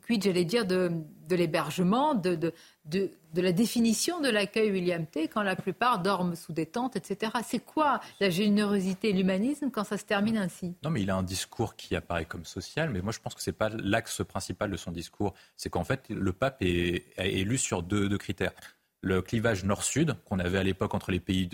[0.06, 0.93] quid j'allais dire, de,
[1.28, 2.52] de l'hébergement, de, de,
[2.85, 7.32] de, la définition de l'accueil William T, quand la plupart dorment sous des tentes, etc.
[7.44, 10.77] C'est quoi la générosité et l'humanisme quand ça se termine ainsi?
[10.85, 13.43] Non, mais il a un discours qui apparaît comme social, mais moi je pense que
[13.43, 15.35] ce n'est pas l'axe principal de son discours.
[15.56, 18.52] C'est qu'en fait, le pape est, élu sur deux critères
[19.02, 21.48] le clivage nord-sud qu'on avait à l'époque entre les pays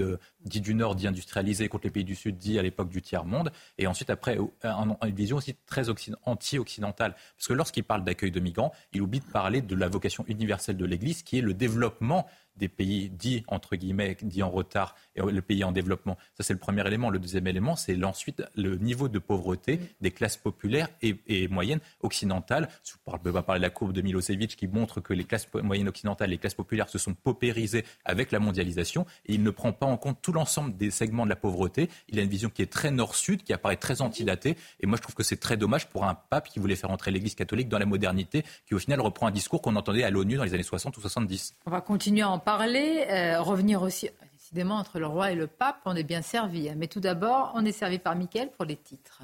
[0.44, 3.50] dits du Nord, dits industrialisés, contre les pays du Sud, dits à l'époque du tiers-monde,
[3.78, 5.86] et ensuite après une vision aussi très
[6.24, 7.14] anti-occidentale.
[7.36, 10.76] Parce que lorsqu'il parle d'accueil de migrants, il oublie de parler de la vocation universelle
[10.76, 12.26] de l'Église, qui est le développement
[12.58, 16.16] des pays dits, entre guillemets, dits en retard et le pays en développement.
[16.34, 17.10] Ça, c'est le premier élément.
[17.10, 22.68] Le deuxième élément, c'est ensuite le niveau de pauvreté des classes populaires et, moyennes occidentales.
[22.84, 25.48] Je ne peux pas parler de la courbe de Milosevic qui montre que les classes
[25.54, 29.72] moyennes occidentales, les classes populaires se sont paupérisées avec la mondialisation et il ne prend
[29.72, 31.88] pas en compte tout l'ensemble des segments de la pauvreté.
[32.08, 34.56] Il a une vision qui est très nord-sud, qui apparaît très antidatée.
[34.80, 37.10] Et moi, je trouve que c'est très dommage pour un pape qui voulait faire entrer
[37.10, 40.36] l'Église catholique dans la modernité, qui au final reprend un discours qu'on entendait à l'ONU
[40.36, 41.56] dans les années 60 ou 70.
[41.66, 45.46] On va continuer à en parler, euh, revenir aussi décidément entre le roi et le
[45.46, 46.70] pape, on est bien servi.
[46.70, 46.76] Hein.
[46.78, 49.20] Mais tout d'abord, on est servi par Mickaël pour les titres.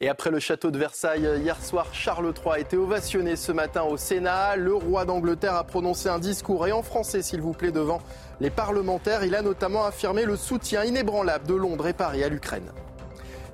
[0.00, 3.82] Et après le château de Versailles, hier soir, Charles III a été ovationné ce matin
[3.82, 4.54] au Sénat.
[4.54, 8.00] Le roi d'Angleterre a prononcé un discours, et en français s'il vous plaît, devant
[8.38, 9.24] les parlementaires.
[9.24, 12.70] Il a notamment affirmé le soutien inébranlable de Londres et Paris à l'Ukraine.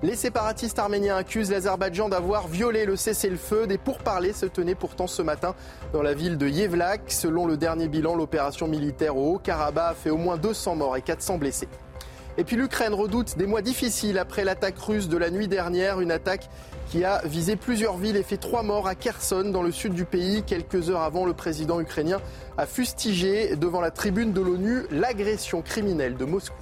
[0.02, 3.66] Les séparatistes arméniens accusent l'Azerbaïdjan d'avoir violé le cessez-le-feu.
[3.66, 5.54] Des pourparlers se tenaient pourtant ce matin
[5.94, 7.10] dans la ville de Yevlak.
[7.10, 11.02] Selon le dernier bilan, l'opération militaire au Haut-Karabakh a fait au moins 200 morts et
[11.02, 11.68] 400 blessés.
[12.36, 16.10] Et puis l'Ukraine redoute des mois difficiles après l'attaque russe de la nuit dernière, une
[16.10, 16.50] attaque
[16.90, 20.04] qui a visé plusieurs villes et fait trois morts à Kherson dans le sud du
[20.04, 20.42] pays.
[20.42, 22.20] Quelques heures avant, le président ukrainien
[22.58, 26.54] a fustigé devant la tribune de l'ONU l'agression criminelle de Moscou.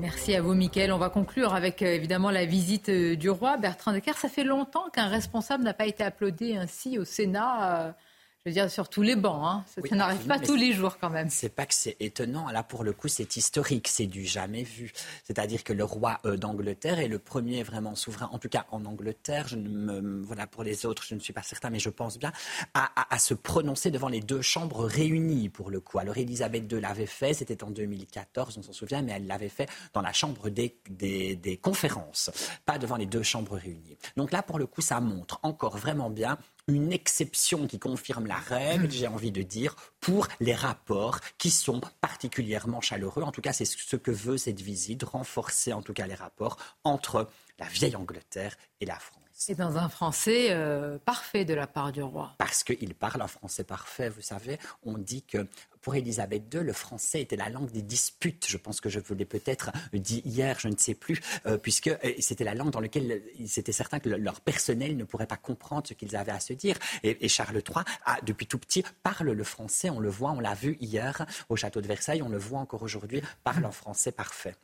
[0.00, 0.92] Merci à vous, Mickaël.
[0.92, 4.16] On va conclure avec euh, évidemment la visite euh, du roi Bertrand Decker.
[4.16, 7.96] Ça fait longtemps qu'un responsable n'a pas été applaudé ainsi au Sénat.
[8.44, 9.42] Je veux dire, sur tous les bancs.
[9.44, 9.64] Hein.
[9.66, 11.28] Ça, n'arrive pas tous les jours quand même.
[11.28, 12.48] C'est pas que c'est étonnant.
[12.50, 13.88] Là, pour le coup, c'est historique.
[13.88, 14.92] C'est du jamais vu.
[15.24, 18.84] C'est-à-dire que le roi euh, d'Angleterre est le premier vraiment souverain, en tout cas en
[18.84, 19.48] Angleterre.
[19.48, 22.16] Je ne me, voilà, pour les autres, je ne suis pas certain, mais je pense
[22.16, 22.32] bien,
[22.74, 25.98] à, se prononcer devant les deux chambres réunies, pour le coup.
[25.98, 29.68] Alors, Elisabeth II l'avait fait, c'était en 2014, on s'en souvient, mais elle l'avait fait
[29.92, 32.30] dans la chambre des, des, des conférences,
[32.64, 33.98] pas devant les deux chambres réunies.
[34.16, 38.36] Donc là, pour le coup, ça montre encore vraiment bien une exception qui confirme la
[38.36, 43.22] règle, j'ai envie de dire, pour les rapports qui sont particulièrement chaleureux.
[43.22, 46.58] En tout cas, c'est ce que veut cette visite, renforcer en tout cas les rapports
[46.84, 47.28] entre
[47.58, 49.17] la vieille Angleterre et la France.
[49.40, 52.34] C'est dans un français euh, parfait de la part du roi.
[52.38, 54.58] Parce qu'il parle un français parfait, vous savez.
[54.84, 55.46] On dit que
[55.80, 58.46] pour Élisabeth II, le français était la langue des disputes.
[58.48, 61.86] Je pense que je vous l'ai peut-être dit hier, je ne sais plus, euh, puisque
[61.86, 65.86] euh, c'était la langue dans laquelle c'était certain que leur personnel ne pourrait pas comprendre
[65.86, 66.76] ce qu'ils avaient à se dire.
[67.04, 67.84] Et, Charles III,
[68.24, 69.88] depuis tout petit, parle le français.
[69.88, 72.82] On le voit, on l'a vu hier au château de Versailles, on le voit encore
[72.82, 74.56] aujourd'hui, parle en français parfait.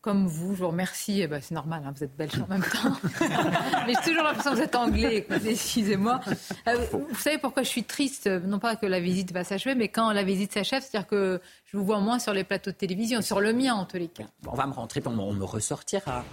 [0.00, 1.20] Comme vous, je vous remercie.
[1.20, 2.96] Eh ben, c'est normal, hein, vous êtes belge en même temps.
[3.86, 5.26] Mais j'ai toujours l'impression que vous êtes anglais.
[5.46, 6.20] Excusez-moi.
[6.66, 9.88] Euh, vous savez pourquoi je suis triste Non pas que la visite va s'achever, mais
[9.88, 13.20] quand la visite s'achève, c'est-à-dire que je vous vois moins sur les plateaux de télévision,
[13.22, 14.26] sur le mien en tous les cas.
[14.46, 16.24] On va me rentrer, on me ressortira.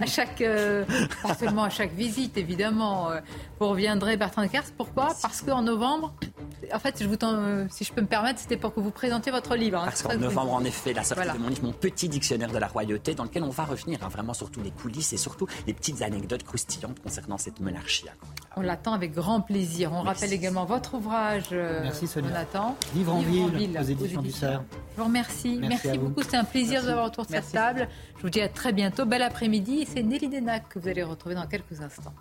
[0.00, 0.86] à chaque, euh,
[1.22, 3.10] pas seulement à chaque visite, évidemment.
[3.10, 3.20] Euh,
[3.60, 4.72] vous reviendrez, Bertrand Kers.
[4.74, 5.14] Pourquoi?
[5.20, 6.14] Parce qu'en novembre,
[6.72, 7.16] en fait, je vous
[7.70, 9.78] si je peux me permettre, c'était pour que vous présentiez votre livre.
[9.78, 9.84] Hein.
[9.84, 12.68] Parce qu'en novembre, en effet, la sortie de mon livre, mon petit dictionnaire de la
[12.68, 15.74] royauté, dans lequel on va revenir hein, vraiment sur tous les coulisses et surtout les
[15.74, 18.06] petites anecdotes croustillantes concernant cette monarchie.
[18.56, 19.92] On l'attend avec grand plaisir.
[19.92, 22.46] On rappelle également votre ouvrage, euh, Merci, Sonia.
[22.94, 24.56] Livre en, ville, aux éditions Je
[24.96, 25.58] vous remercie.
[25.60, 26.22] Merci, beaucoup.
[26.22, 27.88] C'était un plaisir de vous avoir autour de cette table.
[28.16, 29.04] Je vous dis à très bientôt.
[29.04, 29.86] Bel après-midi.
[29.86, 32.14] C'est Nelly Denac que vous allez retrouver dans quelques instants.